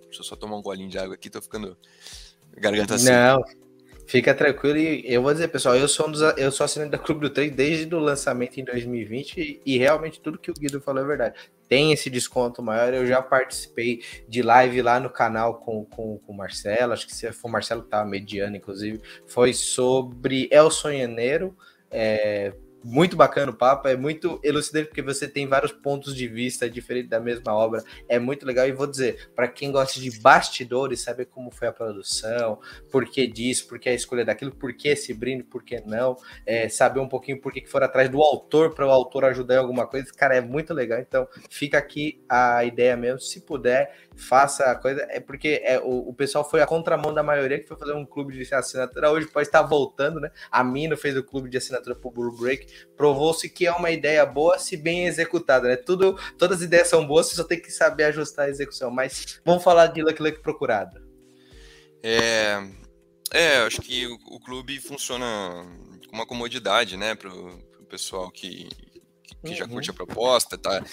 Deixa 0.02 0.20
eu 0.20 0.24
só 0.24 0.34
tomar 0.34 0.56
um 0.56 0.62
golinho 0.62 0.90
de 0.90 0.98
água 0.98 1.14
aqui, 1.14 1.30
tô 1.30 1.40
ficando. 1.40 1.76
Garganta 2.58 2.96
assim. 2.96 3.08
Não, 3.08 3.44
Fica 4.06 4.32
tranquilo 4.32 4.78
e 4.78 5.02
eu 5.04 5.20
vou 5.20 5.32
dizer, 5.32 5.48
pessoal, 5.48 5.76
eu 5.76 5.88
sou, 5.88 6.06
um 6.06 6.12
dos, 6.12 6.20
eu 6.36 6.52
sou 6.52 6.64
assinante 6.64 6.92
da 6.92 6.98
Clube 6.98 7.22
do 7.22 7.30
Trem 7.30 7.50
desde 7.50 7.92
o 7.92 7.98
lançamento 7.98 8.58
em 8.60 8.64
2020 8.64 9.36
e, 9.36 9.60
e, 9.66 9.78
realmente 9.78 10.20
tudo 10.20 10.38
que 10.38 10.48
o 10.48 10.54
Guido 10.54 10.80
falou 10.80 11.02
é 11.02 11.06
verdade. 11.06 11.34
Tem 11.68 11.92
esse 11.92 12.08
desconto 12.08 12.62
maior, 12.62 12.94
eu 12.94 13.06
já 13.06 13.20
participei 13.20 14.02
de 14.28 14.42
live 14.42 14.82
lá 14.82 15.00
no 15.00 15.10
canal 15.10 15.56
com, 15.60 15.84
com, 15.84 16.18
com 16.18 16.32
o 16.32 16.36
Marcelo, 16.36 16.92
acho 16.92 17.06
que 17.06 17.14
se 17.14 17.30
foi 17.32 17.48
o 17.48 17.52
Marcelo 17.52 17.82
que 17.82 17.88
estava 17.88 18.08
mediando, 18.08 18.56
inclusive, 18.56 19.00
foi 19.26 19.52
sobre 19.52 20.48
El 20.50 20.70
Sonhaneiro, 20.70 21.56
é, 21.90 22.52
muito 22.86 23.16
bacana 23.16 23.50
o 23.50 23.54
papo, 23.54 23.88
é 23.88 23.96
muito 23.96 24.38
elucidante 24.44 24.86
porque 24.86 25.02
você 25.02 25.26
tem 25.26 25.46
vários 25.46 25.72
pontos 25.72 26.14
de 26.14 26.28
vista 26.28 26.70
diferentes 26.70 27.10
da 27.10 27.18
mesma 27.18 27.52
obra, 27.52 27.82
é 28.08 28.16
muito 28.16 28.46
legal. 28.46 28.66
E 28.68 28.72
vou 28.72 28.86
dizer, 28.86 29.30
para 29.34 29.48
quem 29.48 29.72
gosta 29.72 30.00
de 30.00 30.20
bastidores, 30.20 31.00
saber 31.00 31.26
como 31.26 31.50
foi 31.50 31.66
a 31.66 31.72
produção, 31.72 32.60
por 32.90 33.04
que 33.04 33.26
disso, 33.26 33.66
por 33.66 33.80
que 33.80 33.88
a 33.88 33.94
escolha 33.94 34.24
daquilo, 34.24 34.52
por 34.52 34.72
que 34.72 34.88
esse 34.88 35.12
brinde, 35.12 35.42
por 35.42 35.64
que 35.64 35.80
não, 35.80 36.16
é, 36.46 36.68
saber 36.68 37.00
um 37.00 37.08
pouquinho 37.08 37.40
por 37.40 37.52
que 37.52 37.66
foram 37.66 37.86
atrás 37.86 38.08
do 38.08 38.22
autor 38.22 38.72
para 38.72 38.86
o 38.86 38.90
autor 38.90 39.24
ajudar 39.24 39.56
em 39.56 39.58
alguma 39.58 39.86
coisa, 39.86 40.12
cara, 40.12 40.36
é 40.36 40.40
muito 40.40 40.72
legal. 40.72 41.00
Então, 41.00 41.26
fica 41.50 41.78
aqui 41.78 42.24
a 42.28 42.64
ideia 42.64 42.96
mesmo, 42.96 43.20
se 43.20 43.40
puder 43.40 44.05
faça 44.16 44.64
a 44.64 44.74
coisa. 44.74 45.06
É 45.10 45.20
porque 45.20 45.60
é, 45.64 45.78
o, 45.78 46.08
o 46.08 46.14
pessoal 46.14 46.48
foi 46.48 46.60
a 46.62 46.66
contramão 46.66 47.12
da 47.12 47.22
maioria 47.22 47.60
que 47.60 47.66
foi 47.66 47.76
fazer 47.76 47.92
um 47.92 48.04
clube 48.04 48.32
de 48.32 48.54
assinatura. 48.54 49.10
Hoje 49.10 49.26
pode 49.26 49.46
estar 49.46 49.62
voltando, 49.62 50.18
né? 50.20 50.30
A 50.50 50.64
Mino 50.64 50.96
fez 50.96 51.16
o 51.16 51.22
clube 51.22 51.48
de 51.48 51.56
assinatura 51.56 51.94
para 51.94 52.08
o 52.08 52.10
Blue 52.10 52.36
Break. 52.36 52.66
Provou-se 52.96 53.48
que 53.48 53.66
é 53.66 53.72
uma 53.72 53.90
ideia 53.90 54.24
boa 54.24 54.58
se 54.58 54.76
bem 54.76 55.06
executada, 55.06 55.68
né? 55.68 55.76
Tudo, 55.76 56.18
todas 56.38 56.58
as 56.58 56.64
ideias 56.64 56.88
são 56.88 57.06
boas, 57.06 57.26
você 57.26 57.36
só 57.36 57.44
tem 57.44 57.60
que 57.60 57.70
saber 57.70 58.04
ajustar 58.04 58.46
a 58.46 58.50
execução. 58.50 58.90
Mas 58.90 59.40
vamos 59.44 59.62
falar 59.62 59.88
de 59.88 60.02
Lucky 60.02 60.22
Lucky 60.22 60.40
procurado. 60.40 61.04
É, 62.02 62.62
é 63.32 63.58
acho 63.58 63.80
que 63.80 64.06
o, 64.06 64.14
o 64.36 64.40
clube 64.40 64.80
funciona 64.80 65.26
com 66.08 66.16
uma 66.16 66.26
comodidade, 66.26 66.96
né? 66.96 67.14
Para 67.14 67.32
o 67.32 67.86
pessoal 67.88 68.30
que, 68.30 68.68
que 69.22 69.36
que 69.46 69.50
uhum. 69.50 69.56
já 69.56 69.68
curte 69.68 69.90
a 69.90 69.94
proposta, 69.94 70.58
tá 70.58 70.84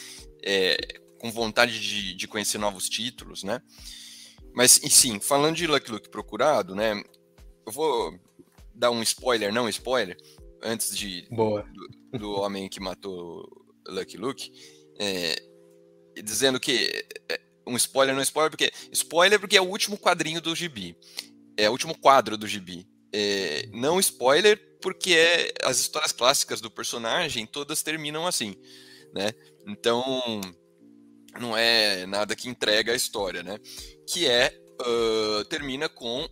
é, 0.44 0.78
com 1.24 1.32
vontade 1.32 1.80
de, 1.80 2.14
de 2.14 2.28
conhecer 2.28 2.58
novos 2.58 2.90
títulos, 2.90 3.44
né? 3.44 3.62
Mas, 4.54 4.72
sim, 4.72 5.22
falando 5.22 5.56
de 5.56 5.66
Lucky 5.66 5.90
Luke 5.90 6.10
procurado, 6.10 6.76
né? 6.76 7.02
Eu 7.66 7.72
vou 7.72 8.20
dar 8.76 8.92
um 8.92 9.02
spoiler, 9.02 9.54
não 9.54 9.70
spoiler, 9.70 10.18
antes 10.62 10.94
de 10.94 11.26
Boa. 11.32 11.66
Do, 12.12 12.20
do 12.20 12.32
homem 12.34 12.68
que 12.68 12.82
matou 12.82 13.50
Lucky 13.88 14.18
Luke, 14.18 14.52
é, 15.00 15.42
dizendo 16.22 16.60
que 16.60 17.06
é, 17.30 17.40
um 17.66 17.78
spoiler, 17.78 18.14
não 18.14 18.22
spoiler, 18.22 18.52
porque 18.52 18.74
spoiler 18.92 19.40
porque 19.40 19.56
é 19.56 19.62
o 19.62 19.70
último 19.70 19.98
quadrinho 19.98 20.42
do 20.42 20.54
gibi, 20.54 20.98
é 21.56 21.70
o 21.70 21.72
último 21.72 21.98
quadro 21.98 22.38
do 22.38 22.46
gibi. 22.46 22.86
É, 23.14 23.70
não 23.72 23.98
spoiler 23.98 24.60
porque 24.82 25.14
é, 25.14 25.54
as 25.64 25.80
histórias 25.80 26.12
clássicas 26.12 26.60
do 26.60 26.70
personagem 26.70 27.46
todas 27.46 27.82
terminam 27.82 28.28
assim, 28.28 28.58
né? 29.14 29.32
Então 29.66 30.42
não 31.40 31.56
é 31.58 32.06
nada 32.06 32.36
que 32.36 32.50
entrega 32.50 32.92
a 32.92 32.96
história, 32.96 33.44
né? 33.44 33.58
Que 34.08 34.28
é 34.28 34.54
uh, 34.82 35.46
termina 35.46 35.90
com 35.90 36.28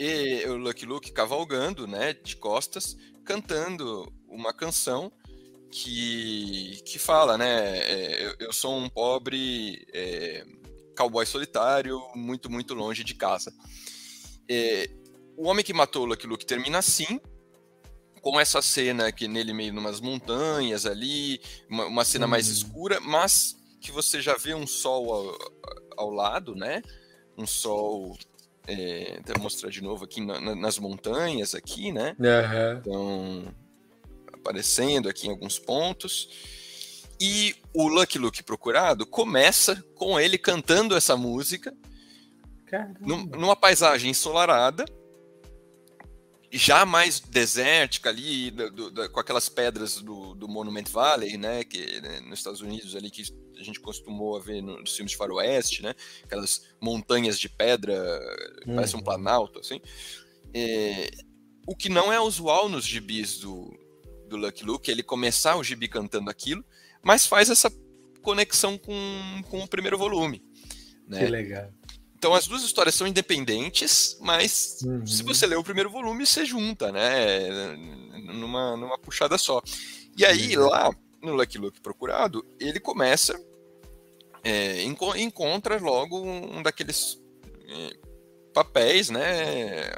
e, 0.00 0.46
o 0.46 0.56
Lucky 0.56 0.86
Luke 0.86 1.12
cavalgando, 1.12 1.86
né, 1.86 2.14
de 2.14 2.34
costas, 2.36 2.96
cantando 3.22 4.10
uma 4.26 4.50
canção 4.54 5.12
que, 5.70 6.80
que 6.86 6.98
fala, 6.98 7.36
né, 7.36 7.78
é, 7.78 8.26
eu, 8.26 8.34
eu, 8.46 8.52
sou 8.52 8.74
um 8.78 8.88
pobre 8.88 9.86
é, 9.92 10.42
cowboy 10.96 11.26
solitário, 11.26 12.00
muito, 12.14 12.50
muito 12.50 12.72
longe 12.72 13.04
de 13.04 13.14
casa. 13.14 13.52
É, 14.48 14.88
o 15.36 15.46
Homem 15.46 15.62
que 15.62 15.74
Matou 15.74 16.04
o 16.04 16.06
Lucky 16.06 16.26
Luke 16.26 16.46
termina 16.46 16.78
assim, 16.78 17.20
com 18.22 18.40
essa 18.40 18.62
cena 18.62 19.12
que 19.12 19.28
nele 19.28 19.52
meio 19.52 19.72
numas 19.72 20.00
montanhas 20.00 20.86
ali, 20.86 21.42
uma, 21.68 21.86
uma 21.86 22.04
cena 22.06 22.26
mais 22.26 22.46
uhum. 22.46 22.54
escura, 22.54 23.00
mas 23.00 23.59
que 23.80 23.90
você 23.90 24.20
já 24.20 24.36
vê 24.36 24.54
um 24.54 24.66
sol 24.66 25.12
ao, 25.12 25.38
ao 25.96 26.10
lado, 26.10 26.54
né? 26.54 26.82
Um 27.36 27.46
sol 27.46 28.16
é, 28.66 29.20
vou 29.26 29.42
mostrar 29.42 29.70
de 29.70 29.82
novo 29.82 30.04
aqui 30.04 30.20
na, 30.20 30.40
na, 30.40 30.54
nas 30.54 30.78
montanhas 30.78 31.54
aqui, 31.54 31.90
né? 31.90 32.16
Uhum. 32.18 32.78
Então, 32.78 33.54
aparecendo 34.32 35.08
aqui 35.08 35.26
em 35.26 35.30
alguns 35.30 35.58
pontos. 35.58 37.08
E 37.20 37.54
o 37.74 37.86
Lucky 37.86 38.18
Luke 38.18 38.42
procurado 38.42 39.04
começa 39.04 39.84
com 39.94 40.18
ele 40.18 40.38
cantando 40.38 40.96
essa 40.96 41.16
música 41.16 41.74
num, 43.00 43.26
numa 43.26 43.56
paisagem 43.56 44.10
ensolarada, 44.10 44.84
já 46.52 46.84
mais 46.86 47.20
desértica 47.20 48.08
ali, 48.08 48.50
do, 48.50 48.90
do, 48.90 49.10
com 49.10 49.20
aquelas 49.20 49.48
pedras 49.48 50.00
do, 50.00 50.34
do 50.34 50.48
Monument 50.48 50.84
Valley, 50.88 51.36
né, 51.36 51.64
que 51.64 52.00
né, 52.00 52.20
nos 52.20 52.38
Estados 52.38 52.60
Unidos 52.60 52.96
ali 52.96 53.10
que 53.10 53.22
a 53.62 53.64
gente 53.64 53.80
costumou 53.80 54.36
a 54.36 54.40
ver 54.40 54.62
nos 54.62 54.94
filmes 54.94 55.12
de 55.12 55.16
faroeste, 55.16 55.82
né, 55.82 55.94
aquelas 56.24 56.66
montanhas 56.80 57.38
de 57.38 57.48
pedra, 57.48 57.94
uhum. 58.66 58.76
parece 58.76 58.96
um 58.96 59.02
planalto, 59.02 59.58
assim. 59.58 59.80
É, 60.52 61.10
o 61.66 61.76
que 61.76 61.88
não 61.88 62.12
é 62.12 62.20
usual 62.20 62.68
nos 62.68 62.84
gibis 62.84 63.38
do, 63.38 63.72
do 64.28 64.36
Lucky 64.36 64.64
Luke, 64.64 64.90
ele 64.90 65.02
começar 65.02 65.56
o 65.56 65.64
gibi 65.64 65.88
cantando 65.88 66.30
aquilo, 66.30 66.64
mas 67.02 67.26
faz 67.26 67.50
essa 67.50 67.72
conexão 68.22 68.76
com, 68.76 69.42
com 69.48 69.60
o 69.60 69.68
primeiro 69.68 69.98
volume. 69.98 70.42
Né? 71.06 71.20
Que 71.20 71.26
legal. 71.26 71.70
Então 72.16 72.34
as 72.34 72.46
duas 72.46 72.62
histórias 72.62 72.94
são 72.94 73.06
independentes, 73.06 74.18
mas 74.20 74.78
uhum. 74.84 75.06
se 75.06 75.22
você 75.22 75.46
ler 75.46 75.56
o 75.56 75.64
primeiro 75.64 75.88
volume, 75.88 76.26
você 76.26 76.44
junta, 76.44 76.92
né? 76.92 77.48
Numa, 78.34 78.76
numa 78.76 78.98
puxada 78.98 79.38
só. 79.38 79.62
E 80.16 80.24
aí, 80.26 80.54
uhum. 80.56 80.68
lá 80.68 80.90
no 81.22 81.34
Lucky 81.34 81.56
Luke 81.56 81.80
Procurado, 81.80 82.44
ele 82.58 82.78
começa, 82.78 83.40
é, 84.42 84.82
enco 84.82 85.16
encontra 85.16 85.78
logo 85.78 86.20
um 86.20 86.62
daqueles 86.62 87.20
é, 87.68 87.96
papéis, 88.52 89.10
né? 89.10 89.90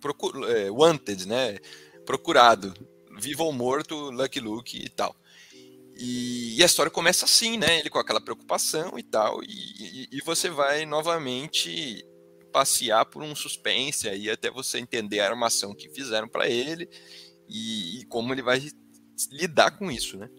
Procur 0.00 0.48
é, 0.50 0.70
wanted, 0.70 1.26
né? 1.26 1.58
Procurado, 2.04 2.72
vivo 3.18 3.44
ou 3.44 3.52
morto, 3.52 4.10
Lucky 4.10 4.40
Luke 4.40 4.78
e 4.78 4.88
tal. 4.88 5.14
E, 5.96 6.56
e, 6.56 6.62
a 6.62 6.66
história 6.66 6.90
começa 6.90 7.24
assim, 7.24 7.56
né? 7.58 7.80
Ele 7.80 7.90
com 7.90 7.98
aquela 7.98 8.20
preocupação 8.20 8.98
e 8.98 9.02
tal, 9.02 9.42
e, 9.42 9.48
e, 9.48 10.08
e, 10.12 10.20
você 10.20 10.48
vai 10.48 10.86
novamente 10.86 12.06
passear 12.52 13.04
por 13.06 13.22
um 13.22 13.34
suspense 13.34 14.08
aí 14.08 14.30
até 14.30 14.50
você 14.50 14.78
entender 14.78 15.20
a 15.20 15.28
armação 15.28 15.74
que 15.74 15.88
fizeram 15.88 16.28
para 16.28 16.48
ele 16.48 16.88
e, 17.48 18.04
como 18.08 18.32
ele 18.32 18.42
vai 18.42 18.62
lidar 19.32 19.72
com 19.72 19.90
isso, 19.90 20.16
né? 20.16 20.30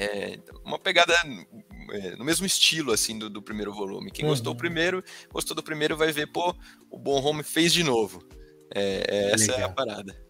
É 0.00 0.38
uma 0.64 0.78
pegada 0.78 1.12
é, 1.90 2.16
no 2.16 2.24
mesmo 2.24 2.46
estilo 2.46 2.92
assim 2.92 3.18
do, 3.18 3.28
do 3.28 3.42
primeiro 3.42 3.72
volume. 3.72 4.12
Quem 4.12 4.24
uhum. 4.24 4.30
gostou 4.30 4.54
do 4.54 4.58
primeiro, 4.58 5.02
gostou 5.30 5.56
do 5.56 5.62
primeiro, 5.62 5.96
vai 5.96 6.12
ver, 6.12 6.28
pô, 6.28 6.54
o 6.90 6.98
Bon 6.98 7.20
Home 7.20 7.42
fez 7.42 7.72
de 7.72 7.82
novo. 7.82 8.22
É, 8.72 9.04
é 9.08 9.32
essa 9.32 9.52
Legal. 9.52 9.60
é 9.60 9.62
a 9.64 9.68
parada. 9.68 10.27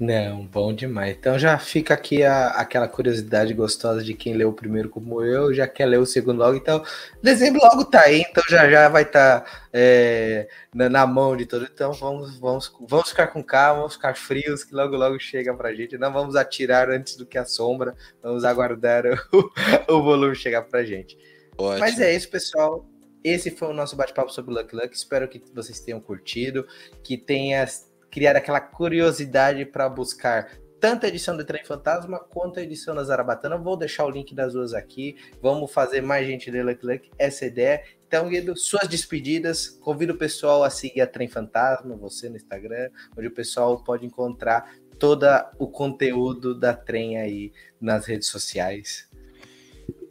Não, 0.00 0.46
bom 0.46 0.72
demais. 0.72 1.14
Então 1.14 1.38
já 1.38 1.58
fica 1.58 1.92
aqui 1.92 2.22
a, 2.22 2.46
aquela 2.52 2.88
curiosidade 2.88 3.52
gostosa 3.52 4.02
de 4.02 4.14
quem 4.14 4.32
leu 4.32 4.48
o 4.48 4.52
primeiro 4.54 4.88
como 4.88 5.22
eu, 5.22 5.52
já 5.52 5.68
quer 5.68 5.84
ler 5.84 5.98
o 5.98 6.06
segundo 6.06 6.38
logo. 6.38 6.56
Então, 6.56 6.82
dezembro 7.22 7.60
logo 7.62 7.84
tá 7.84 8.00
aí, 8.00 8.22
então 8.22 8.42
já 8.48 8.70
já 8.70 8.88
vai 8.88 9.02
estar 9.02 9.40
tá, 9.42 9.68
é, 9.70 10.48
na, 10.74 10.88
na, 10.88 11.06
mão 11.06 11.36
de 11.36 11.44
todo. 11.44 11.68
Então 11.70 11.92
vamos, 11.92 12.38
vamos, 12.38 12.72
vamos 12.88 13.10
ficar 13.10 13.26
com 13.26 13.44
calma, 13.44 13.80
vamos 13.80 13.92
ficar 13.92 14.16
frios, 14.16 14.64
que 14.64 14.74
logo 14.74 14.96
logo 14.96 15.20
chega 15.20 15.52
pra 15.52 15.74
gente. 15.74 15.98
Não 15.98 16.10
vamos 16.10 16.34
atirar 16.34 16.88
antes 16.88 17.14
do 17.16 17.26
que 17.26 17.36
a 17.36 17.44
sombra, 17.44 17.94
vamos 18.22 18.42
aguardar 18.42 19.04
o, 19.30 19.52
o 19.96 20.02
volume 20.02 20.34
chegar 20.34 20.62
pra 20.62 20.82
gente. 20.82 21.18
Ótimo. 21.58 21.78
Mas 21.78 22.00
é 22.00 22.16
isso, 22.16 22.30
pessoal. 22.30 22.86
Esse 23.22 23.50
foi 23.50 23.68
o 23.68 23.74
nosso 23.74 23.96
bate-papo 23.96 24.32
sobre 24.32 24.54
Lucky 24.54 24.74
Luck. 24.74 24.96
Espero 24.96 25.28
que 25.28 25.42
vocês 25.54 25.78
tenham 25.78 26.00
curtido, 26.00 26.66
que 27.02 27.18
tenha 27.18 27.62
criar 28.10 28.36
aquela 28.36 28.60
curiosidade 28.60 29.64
para 29.64 29.88
buscar 29.88 30.50
tanto 30.80 31.04
a 31.04 31.08
edição 31.08 31.36
do 31.36 31.44
Trem 31.44 31.62
Fantasma 31.62 32.18
quanto 32.18 32.58
a 32.58 32.62
edição 32.62 32.94
da 32.94 33.04
Zarabatana. 33.04 33.58
Vou 33.58 33.76
deixar 33.76 34.06
o 34.06 34.10
link 34.10 34.34
das 34.34 34.54
duas 34.54 34.72
aqui. 34.72 35.16
Vamos 35.42 35.70
fazer 35.70 36.00
mais 36.00 36.26
gente 36.26 36.50
ler 36.50 36.64
Lucky 36.64 36.86
Luck, 36.86 37.10
essa 37.18 37.44
é 37.44 37.48
ideia. 37.48 37.84
Então, 38.08 38.28
Guido, 38.28 38.56
suas 38.56 38.88
despedidas. 38.88 39.68
Convido 39.68 40.14
o 40.14 40.18
pessoal 40.18 40.64
a 40.64 40.70
seguir 40.70 41.02
a 41.02 41.06
Trem 41.06 41.28
Fantasma, 41.28 41.94
você 41.96 42.28
no 42.30 42.36
Instagram, 42.36 42.90
onde 43.16 43.28
o 43.28 43.30
pessoal 43.30 43.84
pode 43.84 44.06
encontrar 44.06 44.74
todo 44.98 45.26
o 45.58 45.68
conteúdo 45.68 46.58
da 46.58 46.74
Trem 46.74 47.18
aí 47.18 47.52
nas 47.80 48.06
redes 48.06 48.28
sociais. 48.28 49.08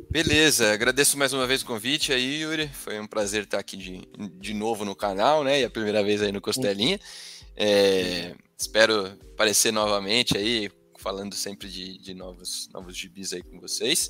Beleza, 0.10 0.74
agradeço 0.74 1.18
mais 1.18 1.34
uma 1.34 1.46
vez 1.46 1.62
o 1.62 1.66
convite 1.68 2.12
aí, 2.12 2.42
Yuri. 2.42 2.68
Foi 2.68 3.00
um 3.00 3.06
prazer 3.06 3.44
estar 3.44 3.60
aqui 3.60 3.78
de, 3.78 4.08
de 4.40 4.54
novo 4.56 4.84
no 4.84 4.96
canal, 4.96 5.44
né? 5.44 5.62
E 5.62 5.64
a 5.64 5.70
primeira 5.70 6.04
vez 6.04 6.22
aí 6.22 6.32
no 6.32 6.42
Costelinha. 6.42 6.96
Uhum. 6.96 7.39
É, 7.60 8.34
espero 8.58 9.06
aparecer 9.34 9.74
novamente 9.74 10.38
aí, 10.38 10.72
falando 10.98 11.36
sempre 11.36 11.68
de, 11.68 11.98
de 11.98 12.14
novos, 12.14 12.70
novos 12.74 12.98
gibis 12.98 13.34
aí 13.34 13.44
com 13.44 13.60
vocês. 13.60 14.10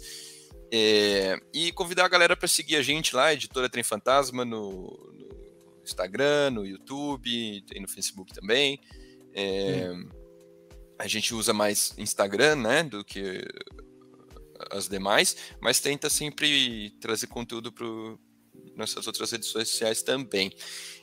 É, 0.71 1.35
e 1.51 1.71
convidar 1.71 2.05
a 2.05 2.09
galera 2.09 2.37
para 2.37 2.47
seguir 2.47 2.75
a 2.75 2.83
gente 2.83 3.15
lá, 3.15 3.33
Editora 3.33 3.67
Trem 3.67 3.83
Fantasma, 3.83 4.45
no, 4.45 4.81
no 5.13 5.81
Instagram, 5.83 6.51
no 6.51 6.65
YouTube, 6.65 7.63
tem 7.67 7.81
no 7.81 7.87
Facebook 7.87 8.31
também. 8.33 8.79
É. 9.33 9.91
A 10.99 11.07
gente 11.07 11.33
usa 11.33 11.51
mais 11.53 11.97
Instagram, 11.97 12.57
né, 12.57 12.83
do 12.83 13.03
que 13.03 13.41
as 14.71 14.87
demais, 14.87 15.35
mas 15.61 15.79
tenta 15.79 16.09
sempre 16.09 16.91
trazer 16.99 17.27
conteúdo 17.27 17.71
para 18.79 18.79
nossas 18.79 19.05
outras 19.05 19.31
redes 19.31 19.49
sociais 19.49 20.01
também. 20.01 20.51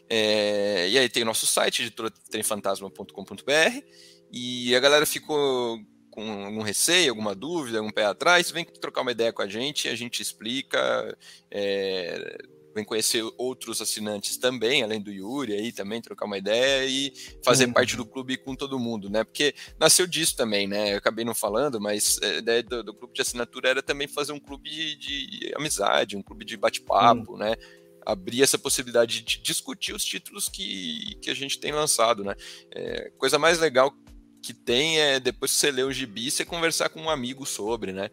É, 0.09 0.89
e 0.89 0.99
aí 0.99 1.09
tem 1.09 1.23
o 1.23 1.27
nosso 1.27 1.47
site, 1.47 1.83
editoratremfantasma.com.br, 1.83 3.85
e 4.33 4.75
a 4.75 4.81
galera 4.81 5.05
ficou 5.05 5.79
com 6.11 6.47
algum 6.47 6.63
receio, 6.63 7.11
alguma 7.11 7.35
dúvida, 7.35 7.79
algum 7.79 7.91
pé 7.91 8.07
atrás, 8.07 8.51
vem 8.51 8.65
trocar 8.65 9.03
uma 9.03 9.13
ideia 9.13 9.33
com 9.33 9.43
a 9.43 9.49
gente, 9.49 9.89
a 9.89 9.95
gente 9.95 10.23
explica, 10.23 11.17
é, 11.51 12.39
vem 12.77 12.85
conhecer 12.85 13.25
outros 13.39 13.81
assinantes 13.81 14.37
também, 14.37 14.83
além 14.83 15.01
do 15.01 15.11
Yuri 15.11 15.55
aí 15.55 15.73
também, 15.73 16.03
trocar 16.03 16.27
uma 16.27 16.37
ideia 16.37 16.87
e 16.87 17.11
fazer 17.43 17.65
uhum. 17.65 17.73
parte 17.73 17.97
do 17.97 18.05
clube 18.05 18.37
com 18.37 18.55
todo 18.55 18.79
mundo, 18.79 19.09
né? 19.09 19.25
Porque 19.25 19.55
nasceu 19.81 20.07
disso 20.07 20.37
também, 20.37 20.69
né? 20.69 20.93
Eu 20.93 20.99
acabei 20.99 21.25
não 21.25 21.35
falando, 21.35 21.81
mas 21.81 22.21
a 22.23 22.35
ideia 22.35 22.63
do, 22.63 22.85
do 22.85 22.93
clube 22.93 23.15
de 23.15 23.23
assinatura 23.23 23.71
era 23.71 23.83
também 23.83 24.07
fazer 24.07 24.33
um 24.33 24.39
clube 24.39 24.69
de, 24.69 24.95
de 24.95 25.55
amizade, 25.57 26.19
um 26.19 26.23
clube 26.23 26.45
de 26.45 26.55
bate-papo, 26.59 27.33
uhum. 27.33 27.39
né? 27.39 27.57
abrir 28.05 28.41
essa 28.41 28.57
possibilidade 28.57 29.23
de 29.23 29.39
discutir 29.39 29.93
os 29.93 30.05
títulos 30.05 30.49
que, 30.49 31.17
que 31.21 31.29
a 31.29 31.35
gente 31.35 31.59
tem 31.59 31.73
lançado, 31.73 32.23
né? 32.23 32.37
É, 32.71 33.11
coisa 33.19 33.37
mais 33.37 33.59
legal 33.59 33.93
que 34.41 34.55
tem 34.55 35.01
é 35.01 35.19
depois 35.19 35.51
que 35.51 35.59
você 35.59 35.73
lê 35.73 35.83
o 35.83 35.91
gibi, 35.91 36.31
você 36.31 36.45
conversar 36.45 36.89
com 36.89 37.01
um 37.01 37.11
amigo 37.11 37.45
sobre, 37.45 37.93
né? 37.93 38.11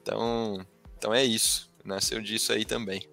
Então, 0.00 0.64
então 0.96 1.12
é 1.12 1.22
isso. 1.22 1.70
Nasceu 1.84 2.22
disso 2.22 2.54
aí 2.54 2.64
também. 2.64 3.06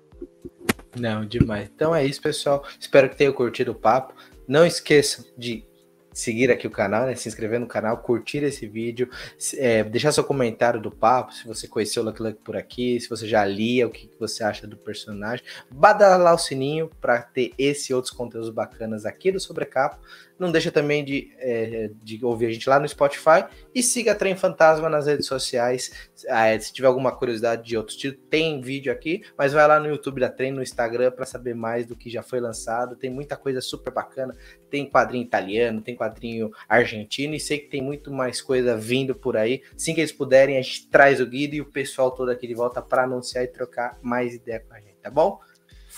Não, 0.98 1.26
demais. 1.26 1.70
Então 1.74 1.96
é 1.96 2.06
isso, 2.06 2.22
pessoal. 2.22 2.66
Espero 2.80 3.10
que 3.10 3.16
tenham 3.16 3.34
curtido 3.34 3.72
o 3.72 3.76
papo. 3.76 4.14
Não 4.48 4.66
esqueçam 4.66 5.26
de 5.38 5.66
seguir 6.14 6.52
aqui 6.52 6.68
o 6.68 6.72
canal, 6.72 7.06
né? 7.06 7.16
Se 7.16 7.28
inscrever 7.28 7.60
no 7.60 7.68
canal, 7.68 7.98
curtir 7.98 8.44
esse 8.44 8.68
vídeo, 8.68 9.10
é, 9.58 9.84
deixar 9.84 10.12
seu 10.12 10.24
comentário 10.24 10.82
do 10.82 10.92
papo, 10.92 11.34
se 11.34 11.48
você 11.48 11.68
conheceu 11.68 12.04
o 12.04 12.06
Lucky 12.06 12.22
Luck 12.22 12.40
por 12.44 12.56
aqui, 12.56 13.00
se 13.00 13.10
você 13.10 13.28
já 13.28 13.46
lia, 13.46 13.88
o 13.88 13.90
que 13.90 14.12
você 14.20 14.44
acha 14.44 14.68
do 14.68 14.78
personagem. 14.78 15.46
Badalar 15.70 16.34
o 16.34 16.38
sininho 16.38 16.90
para 17.00 17.22
ter 17.22 17.54
esse 17.58 17.92
e 17.92 17.96
outros 17.96 18.14
conteúdos 18.14 18.50
bacanas 18.50 19.06
aqui 19.06 19.32
do 19.32 19.40
Sobrecapo. 19.40 20.00
Não 20.42 20.52
deixa 20.52 20.72
também 20.72 21.06
de, 21.06 21.32
é, 21.38 21.92
de 22.02 22.26
ouvir 22.26 22.48
a 22.48 22.52
gente 22.52 22.68
lá 22.68 22.80
no 22.80 22.90
Spotify 22.90 23.46
e 23.76 23.84
siga 23.84 24.16
Trem 24.16 24.36
Fantasma 24.36 24.90
nas 24.90 25.06
redes 25.06 25.28
sociais. 25.28 26.10
É, 26.26 26.58
se 26.58 26.74
tiver 26.74 26.88
alguma 26.88 27.16
curiosidade 27.16 27.64
de 27.64 27.78
outros 27.78 27.96
títulos, 27.96 28.26
tem 28.28 28.60
vídeo 28.60 28.92
aqui, 28.92 29.22
mas 29.38 29.54
vai 29.54 29.68
lá 29.68 29.80
no 29.80 29.86
YouTube 29.86 30.20
da 30.20 30.30
Trem, 30.30 30.52
no 30.52 30.64
Instagram, 30.64 31.12
para 31.12 31.28
saber 31.28 31.54
mais 31.54 31.86
do 31.86 31.96
que 31.96 32.10
já 32.10 32.24
foi 32.24 32.40
lançado. 32.40 32.96
Tem 32.96 33.08
muita 33.08 33.38
coisa 33.38 33.62
super 33.62 33.94
bacana. 33.94 34.36
Tem 34.68 34.90
quadrinho 34.90 35.24
italiano, 35.24 35.80
tem 35.80 35.96
quadrinho 35.96 36.50
argentino 36.68 37.36
e 37.36 37.40
sei 37.40 37.60
que 37.60 37.68
tem 37.68 37.84
muito 37.84 38.12
mais 38.12 38.42
coisa 38.42 38.76
vindo 38.76 39.14
por 39.14 39.38
aí. 39.38 39.62
Assim 39.76 39.94
que 39.94 40.02
eles 40.02 40.12
puderem, 40.12 40.58
a 40.58 40.62
gente 40.64 40.90
traz 40.90 41.22
o 41.22 41.26
guido 41.28 41.54
e 41.54 41.62
o 41.62 41.66
pessoal 41.66 42.10
todo 42.10 42.32
aqui 42.32 42.48
de 42.48 42.56
volta 42.56 42.82
para 42.82 43.04
anunciar 43.04 43.44
e 43.44 43.48
trocar 43.48 43.96
mais 44.02 44.34
ideia 44.34 44.60
com 44.60 44.74
a 44.74 44.80
gente, 44.80 44.98
tá 45.04 45.12
bom? 45.12 45.40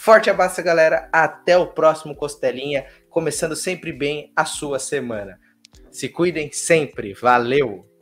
Forte 0.03 0.29
abraço, 0.29 0.61
galera. 0.61 1.07
Até 1.13 1.57
o 1.57 1.67
próximo 1.67 2.13
Costelinha, 2.13 2.85
começando 3.09 3.55
sempre 3.55 3.93
bem 3.93 4.33
a 4.35 4.43
sua 4.43 4.77
semana. 4.77 5.39
Se 5.89 6.09
cuidem 6.09 6.51
sempre. 6.51 7.13
Valeu! 7.13 7.92